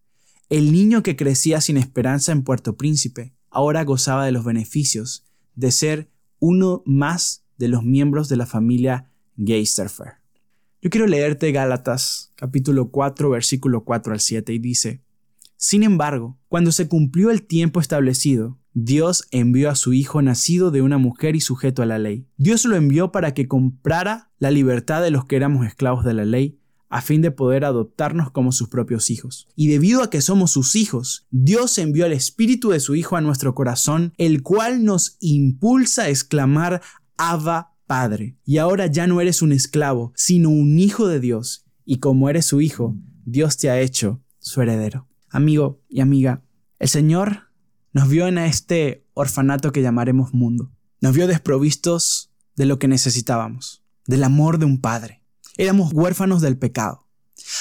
El 0.48 0.72
niño 0.72 1.04
que 1.04 1.14
crecía 1.14 1.60
sin 1.60 1.76
esperanza 1.76 2.32
en 2.32 2.42
Puerto 2.42 2.76
Príncipe 2.76 3.32
ahora 3.48 3.84
gozaba 3.84 4.26
de 4.26 4.32
los 4.32 4.44
beneficios 4.44 5.24
de 5.54 5.70
ser 5.70 6.10
uno 6.40 6.82
más 6.84 7.44
de 7.58 7.68
los 7.68 7.84
miembros 7.84 8.28
de 8.28 8.36
la 8.36 8.46
familia 8.46 9.08
Geisterfer. 9.36 10.21
Yo 10.84 10.90
quiero 10.90 11.06
leerte 11.06 11.52
Gálatas 11.52 12.32
capítulo 12.34 12.90
4 12.90 13.30
versículo 13.30 13.84
4 13.84 14.14
al 14.14 14.18
7 14.18 14.52
y 14.52 14.58
dice, 14.58 15.00
Sin 15.56 15.84
embargo, 15.84 16.40
cuando 16.48 16.72
se 16.72 16.88
cumplió 16.88 17.30
el 17.30 17.44
tiempo 17.44 17.80
establecido, 17.80 18.58
Dios 18.74 19.28
envió 19.30 19.70
a 19.70 19.76
su 19.76 19.92
Hijo 19.92 20.22
nacido 20.22 20.72
de 20.72 20.82
una 20.82 20.98
mujer 20.98 21.36
y 21.36 21.40
sujeto 21.40 21.82
a 21.82 21.86
la 21.86 22.00
ley. 22.00 22.26
Dios 22.36 22.64
lo 22.64 22.74
envió 22.74 23.12
para 23.12 23.32
que 23.32 23.46
comprara 23.46 24.32
la 24.40 24.50
libertad 24.50 25.02
de 25.02 25.12
los 25.12 25.24
que 25.24 25.36
éramos 25.36 25.64
esclavos 25.64 26.04
de 26.04 26.14
la 26.14 26.24
ley, 26.24 26.58
a 26.88 27.00
fin 27.00 27.22
de 27.22 27.30
poder 27.30 27.64
adoptarnos 27.64 28.32
como 28.32 28.50
sus 28.50 28.68
propios 28.68 29.08
hijos. 29.08 29.46
Y 29.54 29.68
debido 29.68 30.02
a 30.02 30.10
que 30.10 30.20
somos 30.20 30.50
sus 30.50 30.74
hijos, 30.74 31.28
Dios 31.30 31.78
envió 31.78 32.06
el 32.06 32.12
Espíritu 32.12 32.70
de 32.70 32.80
su 32.80 32.96
Hijo 32.96 33.14
a 33.14 33.20
nuestro 33.20 33.54
corazón, 33.54 34.14
el 34.18 34.42
cual 34.42 34.84
nos 34.84 35.16
impulsa 35.20 36.02
a 36.02 36.08
exclamar 36.08 36.82
Abba 37.16 37.71
Padre, 37.86 38.36
y 38.44 38.58
ahora 38.58 38.86
ya 38.86 39.06
no 39.06 39.20
eres 39.20 39.42
un 39.42 39.52
esclavo, 39.52 40.12
sino 40.14 40.50
un 40.50 40.78
hijo 40.78 41.08
de 41.08 41.20
Dios, 41.20 41.64
y 41.84 41.98
como 41.98 42.28
eres 42.28 42.46
su 42.46 42.60
hijo, 42.60 42.96
Dios 43.24 43.56
te 43.56 43.70
ha 43.70 43.80
hecho 43.80 44.22
su 44.38 44.62
heredero. 44.62 45.08
Amigo 45.30 45.80
y 45.88 46.00
amiga, 46.00 46.42
el 46.78 46.88
Señor 46.88 47.50
nos 47.92 48.08
vio 48.08 48.26
en 48.26 48.38
este 48.38 49.06
orfanato 49.14 49.72
que 49.72 49.82
llamaremos 49.82 50.32
mundo. 50.34 50.72
Nos 51.00 51.14
vio 51.14 51.26
desprovistos 51.26 52.30
de 52.56 52.66
lo 52.66 52.78
que 52.78 52.88
necesitábamos, 52.88 53.82
del 54.06 54.24
amor 54.24 54.58
de 54.58 54.64
un 54.64 54.80
padre. 54.80 55.22
Éramos 55.56 55.92
huérfanos 55.92 56.40
del 56.40 56.56
pecado. 56.56 57.06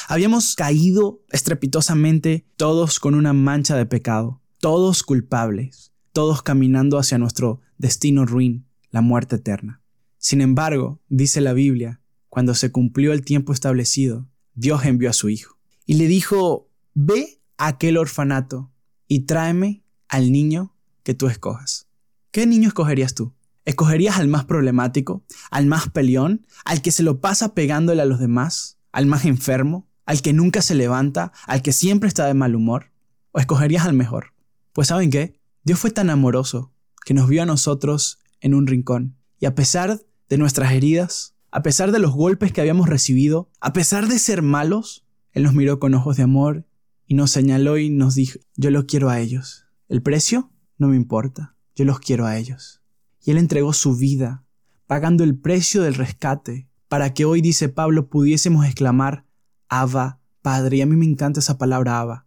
Habíamos 0.07 0.55
caído 0.55 1.21
estrepitosamente 1.29 2.45
todos 2.55 2.99
con 2.99 3.15
una 3.15 3.33
mancha 3.33 3.75
de 3.75 3.85
pecado, 3.85 4.41
todos 4.59 5.03
culpables, 5.03 5.91
todos 6.13 6.41
caminando 6.41 6.97
hacia 6.97 7.17
nuestro 7.17 7.61
destino 7.77 8.25
ruin, 8.25 8.65
la 8.91 9.01
muerte 9.01 9.37
eterna. 9.37 9.80
Sin 10.23 10.39
embargo, 10.41 11.01
dice 11.09 11.41
la 11.41 11.51
Biblia, 11.51 11.99
cuando 12.29 12.53
se 12.53 12.71
cumplió 12.71 13.11
el 13.11 13.25
tiempo 13.25 13.53
establecido, 13.53 14.29
Dios 14.53 14.85
envió 14.85 15.09
a 15.09 15.13
su 15.13 15.29
Hijo 15.29 15.57
y 15.87 15.95
le 15.95 16.05
dijo, 16.05 16.69
ve 16.93 17.41
a 17.57 17.69
aquel 17.69 17.97
orfanato 17.97 18.71
y 19.07 19.21
tráeme 19.21 19.83
al 20.07 20.31
niño 20.31 20.75
que 21.01 21.15
tú 21.15 21.25
escojas. 21.25 21.87
¿Qué 22.29 22.45
niño 22.45 22.67
escogerías 22.67 23.15
tú? 23.15 23.33
¿Escogerías 23.65 24.19
al 24.19 24.27
más 24.27 24.45
problemático, 24.45 25.23
al 25.49 25.65
más 25.65 25.89
peleón, 25.89 26.45
al 26.65 26.83
que 26.83 26.91
se 26.91 27.01
lo 27.01 27.19
pasa 27.19 27.55
pegándole 27.55 28.03
a 28.03 28.05
los 28.05 28.19
demás, 28.19 28.77
al 28.91 29.07
más 29.07 29.25
enfermo, 29.25 29.89
al 30.05 30.21
que 30.21 30.33
nunca 30.33 30.61
se 30.61 30.75
levanta, 30.75 31.31
al 31.47 31.63
que 31.63 31.73
siempre 31.73 32.07
está 32.07 32.27
de 32.27 32.35
mal 32.35 32.55
humor? 32.55 32.91
¿O 33.31 33.39
escogerías 33.39 33.87
al 33.87 33.93
mejor? 33.93 34.35
Pues 34.71 34.89
¿saben 34.89 35.09
qué? 35.09 35.33
Dios 35.63 35.79
fue 35.79 35.89
tan 35.89 36.11
amoroso 36.11 36.71
que 37.03 37.15
nos 37.15 37.27
vio 37.27 37.41
a 37.41 37.47
nosotros 37.47 38.19
en 38.39 38.53
un 38.53 38.67
rincón 38.67 39.17
y 39.39 39.47
a 39.47 39.55
pesar 39.55 39.99
de 40.31 40.37
nuestras 40.37 40.71
heridas, 40.71 41.35
a 41.51 41.61
pesar 41.61 41.91
de 41.91 41.99
los 41.99 42.13
golpes 42.13 42.53
que 42.53 42.61
habíamos 42.61 42.87
recibido, 42.87 43.49
a 43.59 43.73
pesar 43.73 44.07
de 44.07 44.17
ser 44.17 44.41
malos, 44.41 45.05
Él 45.33 45.43
nos 45.43 45.53
miró 45.53 45.77
con 45.77 45.93
ojos 45.93 46.15
de 46.15 46.23
amor 46.23 46.65
y 47.05 47.15
nos 47.15 47.31
señaló 47.31 47.77
y 47.77 47.89
nos 47.89 48.15
dijo, 48.15 48.39
yo 48.55 48.71
los 48.71 48.85
quiero 48.85 49.09
a 49.09 49.19
ellos. 49.19 49.65
El 49.89 50.01
precio 50.01 50.49
no 50.77 50.87
me 50.87 50.95
importa, 50.95 51.57
yo 51.75 51.83
los 51.83 51.99
quiero 51.99 52.25
a 52.25 52.37
ellos. 52.37 52.81
Y 53.25 53.31
Él 53.31 53.39
entregó 53.39 53.73
su 53.73 53.97
vida, 53.97 54.45
pagando 54.87 55.25
el 55.25 55.37
precio 55.37 55.81
del 55.81 55.95
rescate, 55.95 56.69
para 56.87 57.13
que 57.13 57.25
hoy, 57.25 57.41
dice 57.41 57.67
Pablo, 57.67 58.07
pudiésemos 58.07 58.65
exclamar, 58.65 59.25
Abba, 59.67 60.21
Padre. 60.41 60.77
Y 60.77 60.81
a 60.81 60.85
mí 60.85 60.95
me 60.95 61.05
encanta 61.05 61.41
esa 61.41 61.57
palabra 61.57 61.99
Abba. 61.99 62.25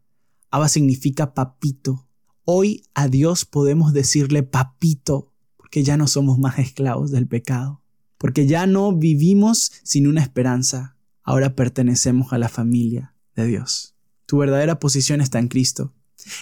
Abba 0.51 0.69
significa 0.69 1.33
papito. 1.33 2.07
Hoy 2.45 2.83
a 2.93 3.09
Dios 3.09 3.47
podemos 3.47 3.95
decirle 3.95 4.43
papito, 4.43 5.33
porque 5.57 5.83
ya 5.83 5.97
no 5.97 6.07
somos 6.07 6.39
más 6.39 6.59
esclavos 6.59 7.11
del 7.11 7.27
pecado 7.27 7.81
porque 8.25 8.47
ya 8.47 8.67
no 8.67 8.97
vivimos 8.97 9.71
sin 9.83 10.07
una 10.07 10.23
esperanza, 10.23 10.97
ahora 11.23 11.55
pertenecemos 11.55 12.33
a 12.33 12.39
la 12.39 12.49
familia 12.49 13.15
de 13.37 13.45
Dios. 13.45 13.97
Tu 14.25 14.39
verdadera 14.39 14.79
posición 14.79 15.21
está 15.21 15.39
en 15.39 15.49
Cristo, 15.49 15.93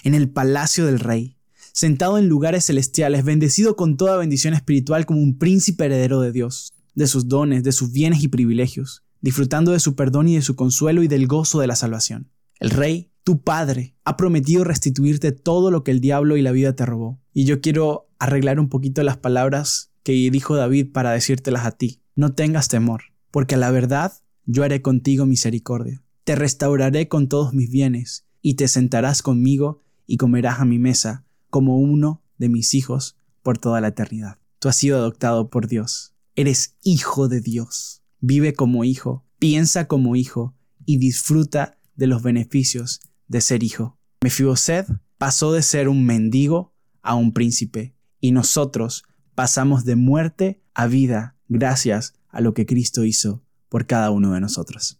en 0.05 0.13
el 0.13 0.29
palacio 0.29 0.85
del 0.85 1.01
Rey, 1.01 1.35
sentado 1.73 2.17
en 2.17 2.29
lugares 2.29 2.67
celestiales, 2.67 3.25
bendecido 3.25 3.75
con 3.75 3.97
toda 3.97 4.15
bendición 4.15 4.53
espiritual 4.53 5.05
como 5.05 5.19
un 5.19 5.37
príncipe 5.37 5.83
heredero 5.83 6.21
de 6.21 6.31
Dios, 6.31 6.71
de 6.95 7.05
sus 7.05 7.27
dones, 7.27 7.65
de 7.65 7.73
sus 7.73 7.91
bienes 7.91 8.23
y 8.23 8.29
privilegios, 8.29 9.03
disfrutando 9.19 9.73
de 9.73 9.81
su 9.81 9.93
perdón 9.97 10.29
y 10.29 10.35
de 10.35 10.41
su 10.41 10.55
consuelo 10.55 11.03
y 11.03 11.09
del 11.09 11.27
gozo 11.27 11.59
de 11.59 11.67
la 11.67 11.75
salvación. 11.75 12.31
El 12.61 12.69
Rey, 12.69 13.11
tu 13.25 13.41
Padre, 13.41 13.97
ha 14.05 14.15
prometido 14.15 14.63
restituirte 14.63 15.33
todo 15.33 15.69
lo 15.69 15.83
que 15.83 15.91
el 15.91 15.99
diablo 15.99 16.37
y 16.37 16.43
la 16.43 16.53
vida 16.53 16.77
te 16.77 16.85
robó. 16.85 17.19
Y 17.33 17.43
yo 17.43 17.59
quiero 17.59 18.07
arreglar 18.19 18.61
un 18.61 18.69
poquito 18.69 19.03
las 19.03 19.17
palabras 19.17 19.92
que 20.03 20.11
dijo 20.31 20.55
David 20.55 20.91
para 20.91 21.11
decírtelas 21.11 21.65
a 21.65 21.71
ti. 21.71 22.01
No 22.15 22.33
tengas 22.33 22.67
temor, 22.67 23.03
porque 23.31 23.55
a 23.55 23.57
la 23.57 23.71
verdad 23.71 24.13
yo 24.45 24.63
haré 24.63 24.81
contigo 24.81 25.25
misericordia. 25.25 26.03
Te 26.23 26.35
restauraré 26.35 27.07
con 27.07 27.27
todos 27.27 27.53
mis 27.53 27.69
bienes, 27.69 28.25
y 28.41 28.55
te 28.55 28.67
sentarás 28.67 29.23
conmigo 29.23 29.79
y 30.05 30.17
comerás 30.17 30.59
a 30.59 30.65
mi 30.65 30.77
mesa, 30.77 31.25
como 31.49 31.79
uno 31.79 32.21
de 32.37 32.49
mis 32.49 32.75
hijos 32.75 33.15
por 33.41 33.57
toda 33.57 33.81
la 33.81 33.87
eternidad. 33.87 34.37
Tú 34.59 34.69
has 34.69 34.75
sido 34.75 34.97
adoptado 34.97 35.49
por 35.49 35.67
Dios. 35.67 36.13
Eres 36.35 36.75
hijo 36.83 37.27
de 37.27 37.41
Dios. 37.41 38.03
Vive 38.19 38.53
como 38.53 38.83
hijo, 38.83 39.25
piensa 39.39 39.87
como 39.87 40.15
hijo 40.15 40.53
y 40.85 40.97
disfruta 40.97 41.77
de 41.95 42.07
los 42.07 42.21
beneficios 42.21 43.01
de 43.27 43.41
ser 43.41 43.63
hijo. 43.63 43.97
Mefiboset 44.21 44.87
pasó 45.17 45.53
de 45.53 45.61
ser 45.61 45.89
un 45.89 46.05
mendigo 46.05 46.73
a 47.01 47.15
un 47.15 47.33
príncipe 47.33 47.95
y 48.19 48.31
nosotros 48.31 49.03
pasamos 49.35 49.85
de 49.85 49.95
muerte 49.95 50.61
a 50.73 50.87
vida 50.87 51.35
gracias 51.47 52.13
a 52.29 52.41
lo 52.41 52.53
que 52.53 52.65
Cristo 52.65 53.03
hizo 53.03 53.43
por 53.69 53.85
cada 53.85 54.11
uno 54.11 54.33
de 54.33 54.41
nosotros. 54.41 54.99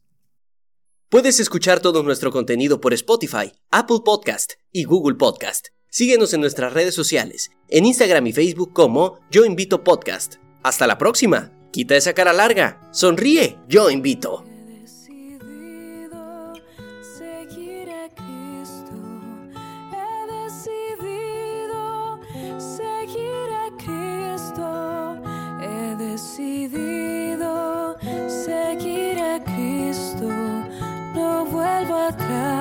Puedes 1.09 1.39
escuchar 1.39 1.79
todo 1.79 2.01
nuestro 2.01 2.31
contenido 2.31 2.81
por 2.81 2.93
Spotify, 2.93 3.53
Apple 3.69 3.99
Podcast 4.03 4.53
y 4.71 4.86
Google 4.86 5.15
Podcast. 5.15 5.67
Síguenos 5.89 6.34
en 6.34 6.41
nuestras 6.41 6.73
redes 6.73 6.95
sociales, 6.95 7.51
en 7.69 7.86
Instagram 7.86 8.25
y 8.25 8.34
Facebook 8.34 8.73
como 8.73 9.19
Yo 9.29 9.45
Invito 9.45 9.84
Podcast. 9.84 10.38
Hasta 10.63 10.88
la 10.88 10.97
próxima. 10.97 11.51
Quita 11.71 11.95
esa 11.95 12.13
cara 12.13 12.34
larga. 12.34 12.81
Sonríe. 12.91 13.59
Yo 13.67 13.91
invito. 13.91 14.53
atrás. 32.08 32.53